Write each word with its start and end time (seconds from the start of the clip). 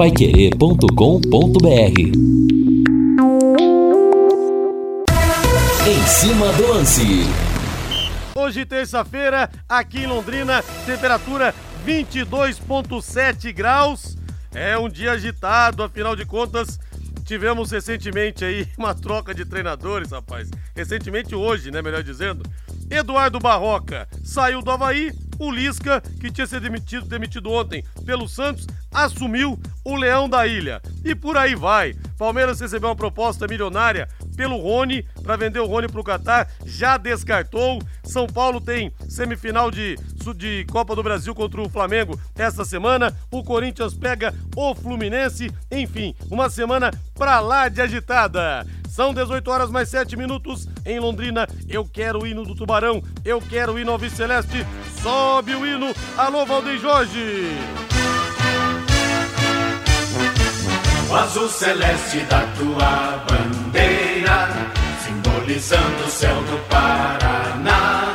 paiquerê.com.br 0.00 2.00
Em 5.86 6.06
cima 6.06 6.50
do 6.54 6.68
lance. 6.68 7.02
Hoje, 8.34 8.64
terça-feira, 8.64 9.50
aqui 9.68 9.98
em 9.98 10.06
Londrina, 10.06 10.62
temperatura 10.86 11.54
22,7 11.86 13.52
graus. 13.52 14.16
É 14.54 14.78
um 14.78 14.88
dia 14.88 15.12
agitado, 15.12 15.82
afinal 15.82 16.16
de 16.16 16.24
contas, 16.24 16.80
tivemos 17.26 17.70
recentemente 17.70 18.42
aí 18.42 18.66
uma 18.78 18.94
troca 18.94 19.34
de 19.34 19.44
treinadores, 19.44 20.12
rapaz. 20.12 20.48
Recentemente 20.74 21.34
hoje, 21.34 21.70
né, 21.70 21.82
melhor 21.82 22.02
dizendo. 22.02 22.42
Eduardo 22.88 23.38
Barroca 23.38 24.08
saiu 24.24 24.62
do 24.62 24.70
Havaí, 24.70 25.12
o 25.40 25.50
Lisca, 25.50 26.02
que 26.20 26.30
tinha 26.30 26.46
sido 26.46 26.60
demitido, 26.60 27.06
demitido 27.06 27.50
ontem 27.50 27.82
pelo 28.04 28.28
Santos, 28.28 28.66
assumiu 28.92 29.58
o 29.82 29.96
Leão 29.96 30.28
da 30.28 30.46
Ilha. 30.46 30.82
E 31.02 31.14
por 31.14 31.36
aí 31.36 31.54
vai. 31.54 31.94
Palmeiras 32.18 32.60
recebeu 32.60 32.90
uma 32.90 32.94
proposta 32.94 33.48
milionária 33.48 34.06
pelo 34.40 34.56
Rony, 34.56 35.04
para 35.22 35.36
vender 35.36 35.60
o 35.60 35.66
Rony 35.66 35.86
para 35.86 36.00
o 36.00 36.04
Catar, 36.04 36.48
já 36.64 36.96
descartou. 36.96 37.78
São 38.02 38.26
Paulo 38.26 38.58
tem 38.58 38.90
semifinal 39.06 39.70
de, 39.70 39.98
de 40.34 40.64
Copa 40.70 40.96
do 40.96 41.02
Brasil 41.02 41.34
contra 41.34 41.60
o 41.60 41.68
Flamengo 41.68 42.18
esta 42.34 42.64
semana. 42.64 43.14
O 43.30 43.44
Corinthians 43.44 43.92
pega 43.92 44.34
o 44.56 44.74
Fluminense. 44.74 45.52
Enfim, 45.70 46.14
uma 46.30 46.48
semana 46.48 46.90
pra 47.14 47.38
lá 47.40 47.68
de 47.68 47.82
agitada. 47.82 48.66
São 48.88 49.12
18 49.12 49.50
horas 49.50 49.70
mais 49.70 49.90
7 49.90 50.16
minutos 50.16 50.66
em 50.86 50.98
Londrina. 50.98 51.46
Eu 51.68 51.84
quero 51.84 52.22
o 52.22 52.26
hino 52.26 52.42
do 52.42 52.54
Tubarão. 52.54 53.02
Eu 53.22 53.42
quero 53.42 53.74
o 53.74 53.78
hino 53.78 53.92
Alves 53.92 54.14
Celeste. 54.14 54.66
Sobe 55.02 55.54
o 55.54 55.66
hino. 55.66 55.94
Alô, 56.16 56.46
Valdeir 56.46 56.80
Jorge. 56.80 57.58
O 61.10 61.14
azul 61.16 61.48
celeste 61.48 62.20
da 62.20 62.46
tua 62.56 63.24
bandeira, 63.28 63.99
simbolizando 65.04 66.04
o 66.04 66.10
céu 66.10 66.34
do 66.42 66.58
Paraná. 66.68 68.14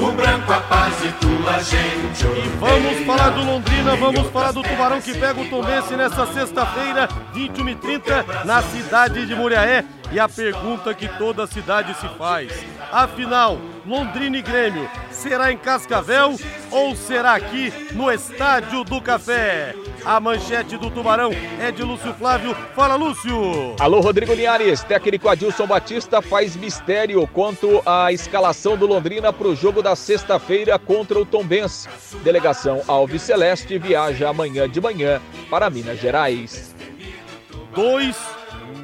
O 0.00 0.12
branco 0.12 0.52
a 0.52 0.60
paz 0.60 0.94
e 1.04 1.08
tua 1.14 1.58
gente 1.60 2.24
E 2.24 2.48
vamos 2.60 3.04
falar 3.04 3.30
do 3.30 3.44
Londrina, 3.44 3.96
vamos 3.96 4.30
falar 4.30 4.52
do 4.52 4.62
Tubarão 4.62 5.00
que 5.00 5.12
pega 5.12 5.40
o 5.40 5.48
Tombense 5.48 5.96
nesta 5.96 6.24
sexta-feira, 6.26 7.08
21 7.34 7.68
e 7.68 7.74
30 7.74 8.44
na 8.44 8.62
cidade 8.62 9.26
de 9.26 9.34
Muriaé. 9.34 9.84
E 10.10 10.18
a 10.18 10.26
pergunta 10.26 10.94
que 10.94 11.06
toda 11.06 11.44
a 11.44 11.46
cidade 11.46 11.94
se 11.94 12.08
faz: 12.16 12.50
afinal, 12.90 13.58
Londrina 13.84 14.38
e 14.38 14.42
Grêmio, 14.42 14.88
será 15.10 15.52
em 15.52 15.58
Cascavel 15.58 16.34
ou 16.70 16.96
será 16.96 17.34
aqui 17.34 17.70
no 17.92 18.10
Estádio 18.10 18.84
do 18.84 19.02
Café? 19.02 19.74
A 20.04 20.18
manchete 20.18 20.78
do 20.78 20.90
Tubarão 20.90 21.30
é 21.60 21.70
de 21.70 21.82
Lúcio 21.82 22.14
Flávio. 22.14 22.54
Fala, 22.74 22.94
Lúcio! 22.94 23.76
Alô, 23.78 24.00
Rodrigo 24.00 24.32
Linhares. 24.32 24.82
Técnico 24.82 25.28
Adilson 25.28 25.66
Batista 25.66 26.22
faz 26.22 26.56
mistério 26.56 27.26
quanto 27.26 27.82
à 27.84 28.10
escalação 28.10 28.78
do 28.78 28.86
Londrina 28.86 29.30
para 29.30 29.48
o 29.48 29.56
jogo 29.56 29.82
da 29.82 29.94
sexta-feira 29.94 30.78
contra 30.78 31.18
o 31.18 31.26
Tombense. 31.26 31.86
Delegação 32.24 32.82
Alves 32.88 33.22
Celeste 33.22 33.76
viaja 33.76 34.30
amanhã 34.30 34.66
de 34.66 34.80
manhã 34.80 35.20
para 35.50 35.68
Minas 35.68 35.98
Gerais. 35.98 36.74
Dois 37.74 38.16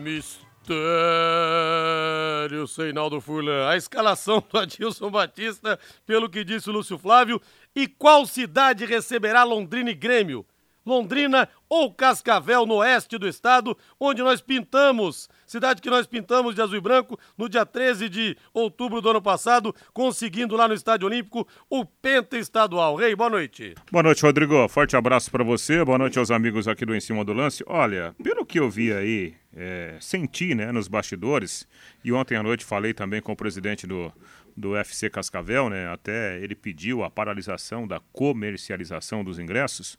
mistérios 0.03 0.44
Mistério, 0.65 2.67
Seinaldo 2.67 3.20
Furlan. 3.20 3.69
A 3.69 3.77
escalação 3.77 4.43
do 4.51 4.59
Adilson 4.59 5.11
Batista, 5.11 5.79
pelo 6.06 6.29
que 6.29 6.43
disse 6.43 6.71
o 6.71 6.73
Lúcio 6.73 6.98
Flávio. 6.98 7.41
E 7.77 7.87
qual 7.87 8.25
cidade 8.25 8.87
receberá 8.87 9.45
Londrina 9.45 9.91
e 9.91 9.95
Grêmio? 9.95 10.47
Londrina 10.87 11.48
ou 11.69 11.93
Cascavel, 11.93 12.67
no 12.67 12.77
oeste 12.77 13.19
do 13.19 13.29
estado, 13.29 13.77
onde 13.98 14.23
nós 14.23 14.41
pintamos, 14.41 15.29
cidade 15.55 15.80
que 15.80 15.88
nós 15.88 16.05
pintamos 16.05 16.52
de 16.52 16.60
azul 16.60 16.77
e 16.77 16.80
branco 16.80 17.16
no 17.38 17.48
dia 17.48 17.64
13 17.64 18.08
de 18.08 18.36
outubro 18.53 19.00
do 19.00 19.09
ano 19.09 19.22
passado, 19.22 19.72
conseguindo 19.92 20.56
lá 20.56 20.66
no 20.66 20.75
Estádio 20.75 21.06
Olímpico 21.06 21.47
o 21.70 21.84
Penta 21.84 22.37
Estadual. 22.37 22.97
Rei, 22.97 23.15
boa 23.15 23.31
noite. 23.31 23.72
Boa 23.93 24.03
noite, 24.03 24.22
Rodrigo. 24.22 24.69
Forte 24.69 24.97
abraço 24.97 25.31
para 25.31 25.44
você, 25.44 25.84
boa 25.84 25.97
noite 25.97 26.19
aos 26.19 26.32
amigos 26.32 26.66
aqui 26.66 26.84
do 26.84 26.93
Em 26.93 26.98
Cima 26.98 27.25
do 27.25 27.32
Lance. 27.32 27.62
Olha, 27.69 28.16
pelo 28.20 28.44
que 28.44 28.59
eu 28.59 28.69
vi 28.69 28.93
aí, 28.93 29.34
é, 29.56 29.97
senti 30.00 30.56
né, 30.56 30.72
nos 30.72 30.88
bastidores, 30.88 31.69
e 32.04 32.10
ontem 32.10 32.37
à 32.37 32.43
noite 32.43 32.64
falei 32.64 32.93
também 32.93 33.22
com 33.22 33.31
o 33.31 33.37
presidente 33.37 33.87
do, 33.87 34.12
do 34.56 34.70
UFC 34.70 35.10
Cascavel, 35.10 35.69
né? 35.69 35.91
Até 35.91 36.38
ele 36.38 36.54
pediu 36.54 37.03
a 37.03 37.10
paralisação 37.10 37.87
da 37.87 38.00
comercialização 38.12 39.25
dos 39.25 39.38
ingressos. 39.38 39.98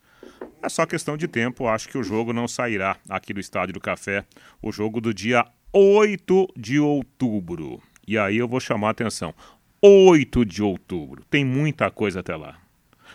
É 0.61 0.69
só 0.69 0.85
questão 0.85 1.17
de 1.17 1.27
tempo, 1.27 1.67
acho 1.67 1.89
que 1.89 1.97
o 1.97 2.03
jogo 2.03 2.33
não 2.33 2.47
sairá 2.47 2.97
aqui 3.09 3.33
do 3.33 3.39
Estádio 3.39 3.73
do 3.73 3.79
Café, 3.79 4.25
o 4.61 4.71
jogo 4.71 4.99
do 4.99 5.13
dia 5.13 5.45
8 5.71 6.53
de 6.55 6.79
outubro. 6.79 7.81
E 8.07 8.17
aí 8.17 8.38
eu 8.38 8.47
vou 8.47 8.59
chamar 8.59 8.88
a 8.88 8.91
atenção. 8.91 9.33
8 9.81 10.45
de 10.45 10.63
outubro. 10.63 11.23
Tem 11.29 11.44
muita 11.44 11.91
coisa 11.91 12.21
até 12.21 12.35
lá. 12.35 12.57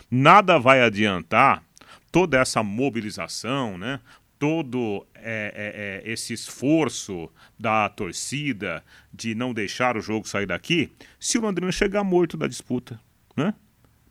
Nada 0.09 0.59
vai 0.59 0.81
adiantar 0.81 1.63
toda 2.11 2.37
essa 2.37 2.61
mobilização, 2.61 3.77
né? 3.77 3.99
Todo 4.41 5.05
é, 5.13 6.01
é, 6.03 6.09
é, 6.09 6.11
esse 6.11 6.33
esforço 6.33 7.29
da 7.59 7.87
torcida 7.87 8.83
de 9.13 9.35
não 9.35 9.53
deixar 9.53 9.95
o 9.95 10.01
jogo 10.01 10.27
sair 10.27 10.47
daqui, 10.47 10.91
se 11.19 11.37
o 11.37 11.41
Londrina 11.41 11.71
chegar 11.71 12.03
morto 12.03 12.35
da 12.35 12.47
disputa, 12.47 12.99
né? 13.37 13.53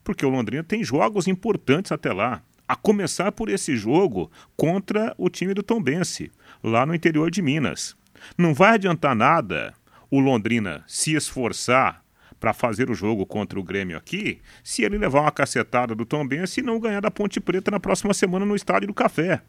Porque 0.05 0.25
o 0.25 0.29
Londrina 0.29 0.63
tem 0.63 0.85
jogos 0.85 1.27
importantes 1.27 1.91
até 1.91 2.13
lá, 2.13 2.45
a 2.69 2.77
começar 2.77 3.33
por 3.33 3.49
esse 3.49 3.77
jogo 3.77 4.31
contra 4.57 5.13
o 5.19 5.29
time 5.29 5.53
do 5.53 5.65
Tombense, 5.65 6.31
lá 6.63 6.87
no 6.87 6.95
interior 6.95 7.29
de 7.29 7.43
Minas. 7.43 7.97
Não 8.39 8.55
vai 8.55 8.75
adiantar 8.75 9.17
nada 9.17 9.75
o 10.09 10.21
Londrina 10.21 10.85
se 10.87 11.13
esforçar 11.13 12.05
para 12.39 12.53
fazer 12.53 12.89
o 12.89 12.95
jogo 12.95 13.27
contra 13.27 13.59
o 13.59 13.65
Grêmio 13.65 13.97
aqui, 13.97 14.41
se 14.63 14.85
ele 14.85 14.97
levar 14.97 15.23
uma 15.23 15.33
cacetada 15.33 15.93
do 15.93 16.07
Tombense 16.07 16.61
e 16.61 16.63
não 16.63 16.79
ganhar 16.79 17.01
da 17.01 17.11
Ponte 17.11 17.41
Preta 17.41 17.73
na 17.73 17.81
próxima 17.81 18.15
semana 18.15 18.47
no 18.47 18.55
Estádio 18.55 18.87
do 18.87 18.95
Café. 18.95 19.43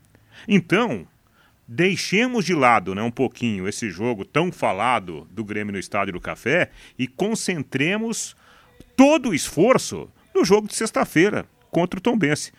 Então, 0.48 1.08
deixemos 1.68 2.46
de 2.46 2.54
lado 2.54 2.94
né, 2.94 3.02
um 3.02 3.12
pouquinho 3.12 3.68
esse 3.68 3.90
jogo 3.90 4.26
tão 4.26 4.52
falado 4.52 5.28
do 5.32 5.44
Grêmio 5.44 5.74
no 5.74 5.80
Estádio 5.80 6.14
do 6.14 6.20
Café 6.20 6.70
e 7.00 7.08
concentremos 7.08 8.36
todo 8.96 9.30
o 9.30 9.34
esforço 9.34 10.10
no 10.36 10.44
jogo 10.44 10.68
de 10.68 10.76
sexta-feira 10.76 11.46
contra 11.70 11.98
o 11.98 12.02
Tombense. 12.02 12.52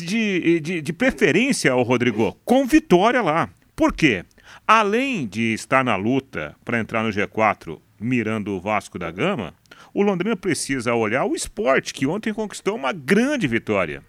De, 0.00 0.60
de, 0.60 0.80
de 0.80 0.92
preferência, 0.92 1.74
o 1.74 1.82
Rodrigo, 1.82 2.36
com 2.44 2.66
vitória 2.66 3.22
lá. 3.22 3.48
Por 3.76 3.92
quê? 3.92 4.24
Além 4.66 5.26
de 5.26 5.52
estar 5.52 5.84
na 5.84 5.94
luta 5.94 6.56
para 6.64 6.80
entrar 6.80 7.02
no 7.02 7.10
G4 7.10 7.80
mirando 8.00 8.52
o 8.52 8.60
Vasco 8.60 8.98
da 8.98 9.10
Gama, 9.10 9.54
o 9.92 10.02
Londrina 10.02 10.36
precisa 10.36 10.94
olhar 10.94 11.24
o 11.24 11.34
esporte, 11.34 11.94
que 11.94 12.06
ontem 12.06 12.32
conquistou 12.32 12.76
uma 12.76 12.92
grande 12.92 13.46
vitória 13.46 14.02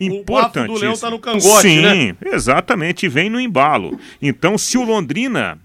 importante. 0.00 0.70
O 0.70 0.74
do 0.74 0.80
Leão 0.80 0.96
tá 0.96 1.10
no 1.10 1.18
cangote, 1.18 1.62
Sim, 1.62 1.80
né? 1.80 2.16
exatamente, 2.26 3.08
vem 3.08 3.30
no 3.30 3.40
embalo. 3.40 3.98
Então, 4.20 4.58
se 4.58 4.76
o 4.76 4.84
Londrina 4.84 5.58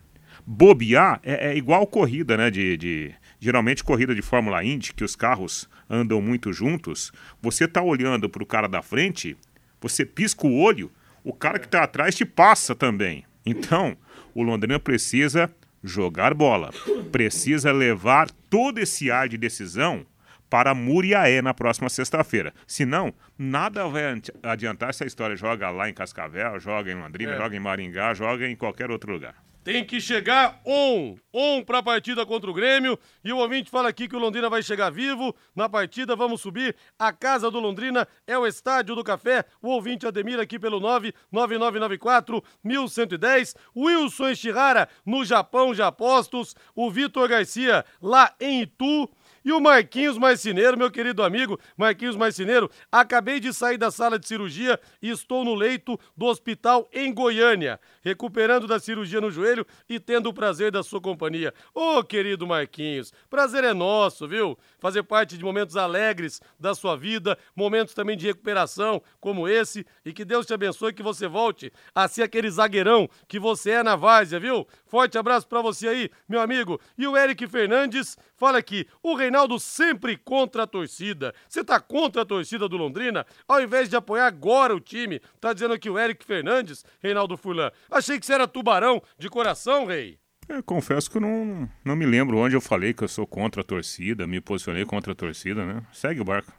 bobear, 0.46 1.20
é, 1.24 1.52
é 1.52 1.58
igual 1.58 1.86
corrida, 1.86 2.38
né? 2.38 2.50
De, 2.50 2.78
de, 2.78 3.12
geralmente 3.40 3.84
corrida 3.84 4.14
de 4.14 4.22
Fórmula 4.22 4.64
Indy, 4.64 4.94
que 4.94 5.04
os 5.04 5.16
carros 5.16 5.70
andam 5.90 6.22
muito 6.22 6.54
juntos. 6.54 7.12
Você 7.42 7.68
tá 7.68 7.82
olhando 7.82 8.30
para 8.30 8.44
o 8.44 8.46
cara 8.46 8.68
da 8.68 8.82
frente, 8.82 9.36
você 9.82 10.06
pisca 10.06 10.48
o 10.48 10.60
olho, 10.60 10.92
o 11.24 11.34
cara 11.34 11.60
que 11.60 11.66
está 11.66 11.84
atrás 11.84 12.16
te 12.16 12.26
passa 12.26 12.76
também. 12.76 13.26
Então, 13.46 13.98
o 14.34 14.44
Londrina 14.44 14.80
precisa 14.80 15.50
jogar 15.84 16.34
bola, 16.34 16.72
precisa 17.12 17.72
levar 17.72 18.30
todo 18.50 18.78
esse 18.80 19.10
ar 19.10 19.28
de 19.28 19.38
decisão 19.38 20.06
para 20.52 20.76
Muriaé 20.76 21.42
na 21.42 21.54
próxima 21.54 21.88
sexta-feira. 21.90 22.54
Senão, 22.68 23.14
nada 23.38 23.88
vai 23.88 24.22
adiantar 24.44 24.90
essa 24.90 25.06
história. 25.06 25.36
Joga 25.38 25.70
lá 25.70 25.90
em 25.90 25.94
Cascavel, 25.94 26.60
joga 26.60 26.92
em 26.92 26.96
Londrina, 27.02 27.32
É. 27.32 27.38
joga 27.38 27.56
em 27.56 27.60
Maringá, 27.60 28.14
joga 28.14 28.46
em 28.46 28.56
qualquer 28.56 28.92
outro 28.92 29.14
lugar. 29.14 29.34
Tem 29.64 29.86
que 29.86 30.02
chegar 30.02 30.60
on, 30.66 31.16
on 31.32 31.64
para 31.64 31.78
a 31.78 31.84
partida 31.84 32.26
contra 32.26 32.50
o 32.50 32.54
Grêmio. 32.54 32.98
E 33.24 33.32
o 33.32 33.38
ouvinte 33.38 33.70
fala 33.70 33.90
aqui 33.90 34.08
que 34.08 34.16
o 34.16 34.20
Londrina 34.20 34.50
vai 34.50 34.64
chegar 34.64 34.90
vivo 34.90 35.36
na 35.56 35.70
partida. 35.70 36.16
Vamos 36.16 36.42
subir. 36.42 36.76
A 36.98 37.14
casa 37.14 37.50
do 37.52 37.60
Londrina 37.60 38.08
é 38.26 38.36
o 38.36 38.48
Estádio 38.48 38.96
do 38.96 39.04
Café. 39.04 39.46
O 39.62 39.70
ouvinte 39.70 40.08
Ademir 40.08 40.40
aqui 40.40 40.58
pelo 40.58 40.80
99994 40.80 42.44
1110. 42.64 43.56
Wilson 43.78 44.30
Eshihara 44.30 44.90
no 45.06 45.24
Japão 45.24 45.76
já 45.76 45.92
postos. 45.92 46.56
O 46.76 46.90
Vitor 46.90 47.30
Garcia 47.30 47.86
lá 48.02 48.34
em 48.40 48.64
Itu. 48.64 49.08
E 49.44 49.52
o 49.52 49.60
Marquinhos 49.60 50.20
Marcineiro, 50.20 50.78
meu 50.78 50.92
querido 50.92 51.24
amigo, 51.24 51.60
Marquinhos 51.76 52.16
Marcineiro, 52.16 52.70
acabei 52.92 53.40
de 53.40 53.52
sair 53.52 53.78
da 53.78 53.90
sala 53.90 54.20
de 54.20 54.28
cirurgia 54.28 54.80
e 55.02 55.10
estou 55.10 55.44
no 55.44 55.56
leito 55.56 56.00
do 56.16 56.26
hospital 56.28 56.88
em 56.94 57.12
Goiânia, 57.12 57.80
recuperando 58.04 58.68
da 58.68 58.80
cirurgia 58.80 59.20
no 59.20 59.32
joelho 59.32 59.66
e 59.90 60.00
tendo 60.00 60.30
o 60.30 60.34
prazer 60.34 60.72
da 60.72 60.84
sua 60.84 61.02
companhia. 61.02 61.54
Ô, 61.74 61.98
oh, 61.98 62.04
querido 62.04 62.46
Marquinhos, 62.46 63.12
prazer 63.30 63.64
é 63.64 63.74
nosso, 63.74 64.28
viu? 64.28 64.58
Fazer 64.80 65.02
parte 65.02 65.38
de 65.38 65.44
momentos 65.44 65.76
alegres 65.76 66.40
da 66.60 66.76
sua 66.76 66.96
vida, 66.96 67.36
momentos 67.56 67.96
também 67.96 68.16
de 68.16 68.28
recuperação 68.28 69.02
como 69.20 69.48
esse, 69.48 69.86
e 70.06 70.14
que 70.14 70.24
Deus 70.24 70.46
te 70.46 70.54
abençoe 70.54 70.94
que 70.94 71.02
você 71.02 71.28
volte 71.28 71.74
a 71.96 72.08
ser 72.08 72.22
aquele 72.22 72.50
zagueirão 72.52 73.10
que 73.28 73.40
você 73.40 73.72
é 73.72 73.84
na 73.84 73.96
várzea, 73.96 74.40
viu? 74.40 74.68
Forte 74.86 75.18
abraço 75.18 75.48
para 75.48 75.62
você 75.62 75.88
aí, 75.88 76.12
meu 76.30 76.42
amigo. 76.42 76.80
E 76.96 77.08
o 77.08 77.18
Eric 77.18 77.48
Fernandes 77.48 78.18
fala 78.36 78.58
aqui, 78.58 78.88
o 79.02 79.16
Reinaldo 79.16 79.31
sempre 79.60 80.18
contra 80.18 80.64
a 80.64 80.68
torcida. 80.68 81.34
Você 81.48 81.64
tá 81.64 81.80
contra 81.80 82.24
a 82.24 82.26
torcida 82.26 82.68
do 82.68 82.78
Londrina? 82.78 83.26
Ao 83.48 83.62
invés 83.62 83.90
de 83.90 83.96
apoiar 83.96 84.28
agora 84.28 84.76
o 84.76 84.80
time, 84.80 85.22
tá 85.40 85.54
dizendo 85.54 85.74
aqui 85.74 85.90
o 85.90 85.98
Eric 85.98 86.26
Fernandes, 86.26 86.86
Reinaldo 87.02 87.38
Furlan. 87.38 87.72
Achei 87.90 88.20
que 88.20 88.26
você 88.26 88.34
era 88.34 88.48
tubarão 88.48 89.02
de 89.18 89.30
coração, 89.30 89.86
rei. 89.86 90.20
É, 90.50 90.62
confesso 90.62 91.10
que 91.10 91.18
eu 91.18 91.22
não, 91.22 91.70
não 91.86 91.96
me 91.96 92.06
lembro 92.06 92.38
onde 92.38 92.56
eu 92.56 92.62
falei 92.62 92.94
que 92.94 93.04
eu 93.04 93.08
sou 93.08 93.26
contra 93.26 93.62
a 93.62 93.64
torcida, 93.64 94.28
me 94.28 94.42
posicionei 94.42 94.84
contra 94.84 95.14
a 95.14 95.16
torcida, 95.16 95.66
né? 95.66 95.82
Segue 95.94 96.20
o 96.20 96.26
barco. 96.26 96.52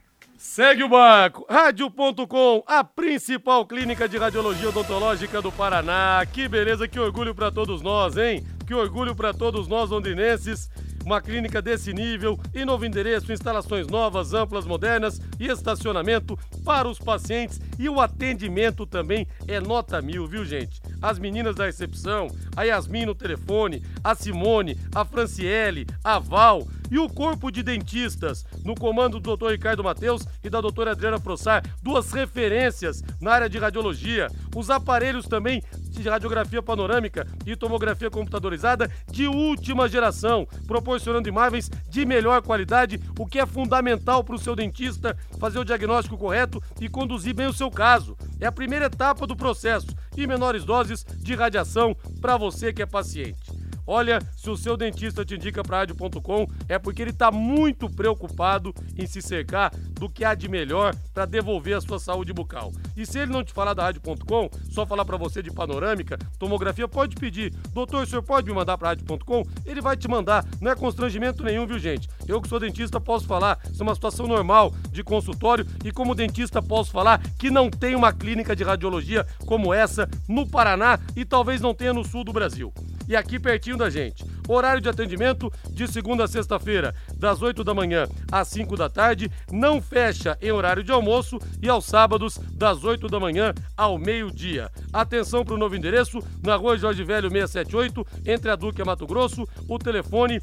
Segue 0.42 0.82
o 0.82 0.88
barco. 0.88 1.46
Rádio.com, 1.48 2.64
a 2.66 2.82
principal 2.82 3.64
clínica 3.64 4.08
de 4.08 4.18
radiologia 4.18 4.70
odontológica 4.70 5.40
do 5.40 5.52
Paraná. 5.52 6.26
Que 6.26 6.48
beleza, 6.48 6.88
que 6.88 6.98
orgulho 6.98 7.32
para 7.32 7.52
todos 7.52 7.80
nós, 7.80 8.16
hein? 8.16 8.44
Que 8.66 8.74
orgulho 8.74 9.14
para 9.14 9.32
todos 9.32 9.68
nós 9.68 9.90
londrinenses. 9.90 10.68
Uma 11.04 11.20
clínica 11.20 11.60
desse 11.60 11.92
nível 11.92 12.38
e 12.54 12.64
novo 12.64 12.86
endereço, 12.86 13.32
instalações 13.32 13.86
novas, 13.88 14.32
amplas, 14.32 14.64
modernas 14.64 15.20
e 15.38 15.48
estacionamento 15.48 16.38
para 16.64 16.88
os 16.88 16.98
pacientes. 16.98 17.60
E 17.78 17.88
o 17.88 18.00
atendimento 18.00 18.86
também 18.86 19.26
é 19.48 19.60
nota 19.60 20.00
mil, 20.00 20.26
viu, 20.26 20.44
gente? 20.44 20.80
As 21.00 21.18
meninas 21.18 21.56
da 21.56 21.66
recepção, 21.66 22.28
a 22.56 22.62
Yasmin 22.62 23.06
no 23.06 23.14
telefone, 23.14 23.82
a 24.04 24.14
Simone, 24.14 24.78
a 24.94 25.04
Franciele, 25.04 25.86
a 26.04 26.18
Val 26.18 26.66
e 26.90 26.98
o 26.98 27.08
corpo 27.08 27.50
de 27.50 27.62
dentistas, 27.62 28.44
no 28.64 28.74
comando 28.74 29.18
do 29.18 29.36
Dr. 29.36 29.52
Ricardo 29.52 29.82
Mateus 29.82 30.26
e 30.44 30.50
da 30.50 30.60
doutora 30.60 30.92
Adriana 30.92 31.18
Prossar, 31.18 31.64
duas 31.82 32.12
referências 32.12 33.02
na 33.20 33.32
área 33.32 33.48
de 33.48 33.58
radiologia. 33.58 34.28
Os 34.54 34.68
aparelhos 34.68 35.26
também 35.26 35.62
de 36.00 36.08
radiografia 36.08 36.62
panorâmica 36.62 37.26
e 37.44 37.54
tomografia 37.54 38.10
computadorizada 38.10 38.90
de 39.10 39.26
última 39.26 39.88
geração, 39.88 40.46
proporcionando 40.66 41.28
imagens 41.28 41.70
de 41.88 42.06
melhor 42.06 42.42
qualidade, 42.42 43.00
o 43.18 43.26
que 43.26 43.38
é 43.38 43.46
fundamental 43.46 44.24
para 44.24 44.34
o 44.34 44.38
seu 44.38 44.56
dentista 44.56 45.16
fazer 45.38 45.58
o 45.58 45.64
diagnóstico 45.64 46.16
correto 46.16 46.62
e 46.80 46.88
conduzir 46.88 47.34
bem 47.34 47.46
o 47.46 47.52
seu 47.52 47.70
caso. 47.70 48.16
É 48.40 48.46
a 48.46 48.52
primeira 48.52 48.86
etapa 48.86 49.26
do 49.26 49.36
processo 49.36 49.88
e 50.16 50.26
menores 50.26 50.64
doses 50.64 51.04
de 51.18 51.34
radiação 51.34 51.96
para 52.20 52.36
você 52.36 52.72
que 52.72 52.82
é 52.82 52.86
paciente. 52.86 53.51
Olha, 53.86 54.20
se 54.36 54.48
o 54.48 54.56
seu 54.56 54.76
dentista 54.76 55.24
te 55.24 55.34
indica 55.34 55.62
para 55.62 55.78
rádio.com, 55.78 56.46
é 56.68 56.78
porque 56.78 57.02
ele 57.02 57.10
está 57.10 57.30
muito 57.30 57.90
preocupado 57.90 58.72
em 58.96 59.06
se 59.06 59.20
cercar 59.20 59.74
do 59.94 60.08
que 60.08 60.24
há 60.24 60.34
de 60.34 60.48
melhor 60.48 60.94
para 61.12 61.26
devolver 61.26 61.76
a 61.76 61.80
sua 61.80 61.98
saúde 61.98 62.32
bucal. 62.32 62.72
E 62.96 63.04
se 63.04 63.18
ele 63.18 63.32
não 63.32 63.42
te 63.42 63.52
falar 63.52 63.74
da 63.74 63.82
rádio.com, 63.82 64.48
só 64.70 64.86
falar 64.86 65.04
para 65.04 65.16
você 65.16 65.42
de 65.42 65.50
panorâmica, 65.50 66.16
tomografia, 66.38 66.86
pode 66.86 67.16
pedir. 67.16 67.52
Doutor, 67.72 68.04
o 68.04 68.06
senhor 68.06 68.22
pode 68.22 68.48
me 68.48 68.54
mandar 68.54 68.78
para 68.78 68.90
rádio.com? 68.90 69.42
Ele 69.66 69.80
vai 69.80 69.96
te 69.96 70.08
mandar. 70.08 70.44
Não 70.60 70.70
é 70.70 70.76
constrangimento 70.76 71.42
nenhum, 71.42 71.66
viu, 71.66 71.78
gente? 71.78 72.08
Eu 72.26 72.40
que 72.40 72.48
sou 72.48 72.60
dentista 72.60 73.00
posso 73.00 73.26
falar. 73.26 73.58
Isso 73.70 73.82
é 73.82 73.86
uma 73.86 73.94
situação 73.94 74.26
normal 74.26 74.72
de 74.90 75.02
consultório 75.02 75.66
e 75.84 75.90
como 75.90 76.14
dentista 76.14 76.62
posso 76.62 76.92
falar 76.92 77.20
que 77.38 77.50
não 77.50 77.68
tem 77.68 77.96
uma 77.96 78.12
clínica 78.12 78.54
de 78.54 78.62
radiologia 78.62 79.26
como 79.44 79.74
essa 79.74 80.08
no 80.28 80.46
Paraná 80.46 80.98
e 81.16 81.24
talvez 81.24 81.60
não 81.60 81.74
tenha 81.74 81.92
no 81.92 82.04
sul 82.04 82.22
do 82.24 82.32
Brasil 82.32 82.72
e 83.08 83.16
aqui 83.16 83.38
pertinho 83.38 83.76
da 83.76 83.90
gente. 83.90 84.24
Horário 84.48 84.80
de 84.80 84.88
atendimento 84.88 85.52
de 85.70 85.86
segunda 85.86 86.24
a 86.24 86.28
sexta-feira, 86.28 86.94
das 87.16 87.42
8 87.42 87.62
da 87.62 87.74
manhã 87.74 88.06
às 88.30 88.48
5 88.48 88.76
da 88.76 88.88
tarde, 88.88 89.30
não 89.50 89.80
fecha 89.80 90.36
em 90.40 90.50
horário 90.50 90.82
de 90.82 90.92
almoço 90.92 91.38
e 91.60 91.68
aos 91.68 91.84
sábados, 91.84 92.38
das 92.52 92.84
8 92.84 93.08
da 93.08 93.20
manhã 93.20 93.54
ao 93.76 93.98
meio-dia. 93.98 94.70
Atenção 94.92 95.44
para 95.44 95.54
o 95.54 95.58
novo 95.58 95.76
endereço, 95.76 96.18
na 96.42 96.56
rua 96.56 96.76
Jorge 96.76 97.04
Velho 97.04 97.30
678, 97.30 98.06
entre 98.26 98.50
a 98.50 98.56
Duque 98.56 98.80
e 98.80 98.84
Mato 98.84 99.06
Grosso, 99.06 99.46
o 99.68 99.78
telefone 99.78 100.40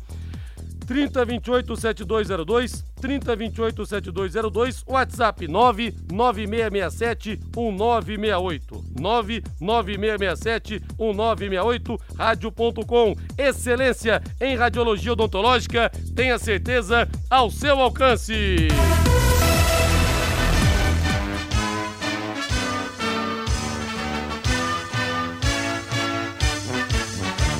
3028 0.89 1.75
7202, 1.75 2.83
3028 2.99 3.85
7202, 3.85 4.83
WhatsApp 4.87 5.47
99667 5.47 7.39
1968, 7.55 8.83
99667 8.99 10.81
1968, 10.97 11.99
rádio.com, 12.17 13.15
excelência 13.37 14.19
em 14.41 14.55
radiologia 14.55 15.13
odontológica, 15.13 15.91
tenha 16.15 16.39
certeza 16.39 17.07
ao 17.29 17.51
seu 17.51 17.79
alcance. 17.79 18.69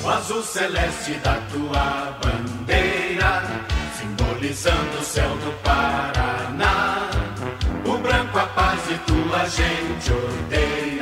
O 0.04 0.10
azul 0.10 0.42
celeste 0.42 1.14
da 1.20 1.36
tua 1.52 2.18
bandeira 2.24 2.59
simbolizando 4.54 4.98
o 5.00 5.04
céu 5.04 5.30
do 5.30 5.52
Paraná. 5.64 7.10
O 7.86 7.98
branco 7.98 8.38
a 8.38 8.48
paz 8.48 8.80
e 8.90 8.98
tua 9.00 9.46
gente 9.48 10.12
odeia. 10.12 11.00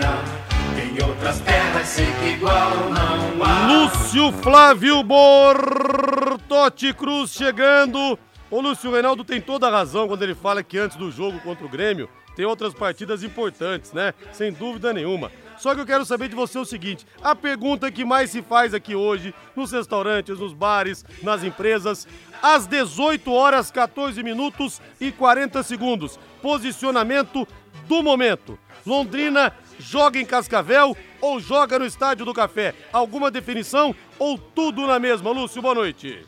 Em 0.78 1.04
outras 1.04 1.40
terras 1.42 1.88
sei 1.88 2.06
que 2.20 2.30
igual 2.36 2.72
não 2.90 3.44
há. 3.44 3.68
Lúcio 3.68 4.32
Flávio 4.44 5.04
Bortotti 5.04 6.94
Cruz 6.94 7.32
chegando. 7.32 8.20
O 8.50 8.62
Lúcio 8.62 8.92
Reinaldo 8.92 9.24
tem 9.24 9.42
toda 9.42 9.68
a 9.68 9.72
razão 9.72 10.08
quando 10.08 10.24
ele 10.24 10.36
fala 10.36 10.64
que 10.64 10.78
antes 10.78 10.98
do 10.98 11.12
jogo 11.12 11.40
contra 11.40 11.66
o 11.66 11.70
Grêmio 11.70 12.10
tem 12.36 12.46
outras 12.46 12.74
partidas 12.74 13.24
importantes, 13.24 13.92
né? 13.92 14.14
Sem 14.32 14.54
dúvida 14.54 14.94
nenhuma. 14.94 15.32
Só 15.58 15.74
que 15.74 15.82
eu 15.82 15.86
quero 15.86 16.06
saber 16.06 16.30
de 16.30 16.36
você 16.36 16.58
o 16.58 16.66
seguinte: 16.66 17.06
a 17.22 17.36
pergunta 17.36 17.92
que 17.92 18.06
mais 18.06 18.30
se 18.30 18.42
faz 18.42 18.74
aqui 18.74 18.96
hoje, 18.96 19.34
nos 19.56 19.72
restaurantes, 19.72 20.40
nos 20.40 20.54
bares, 20.54 21.04
nas 21.22 21.44
empresas, 21.44 22.08
às 22.42 22.68
18 22.68 23.32
horas 23.32 23.72
14 23.72 24.22
minutos 24.24 24.82
e 25.00 25.12
40 25.12 25.64
segundos. 25.64 26.20
Posicionamento 26.42 27.48
do 27.88 28.04
momento. 28.04 28.58
Londrina 28.86 29.54
joga 29.80 30.20
em 30.20 30.26
Cascavel 30.26 30.96
ou 31.20 31.40
joga 31.40 31.80
no 31.80 31.86
Estádio 31.86 32.26
do 32.26 32.34
Café? 32.34 32.74
Alguma 32.94 33.30
definição 33.30 33.96
ou 34.18 34.38
tudo 34.38 34.86
na 34.88 35.00
mesma? 35.00 35.32
Lúcio, 35.32 35.62
boa 35.62 35.76
noite. 35.76 36.24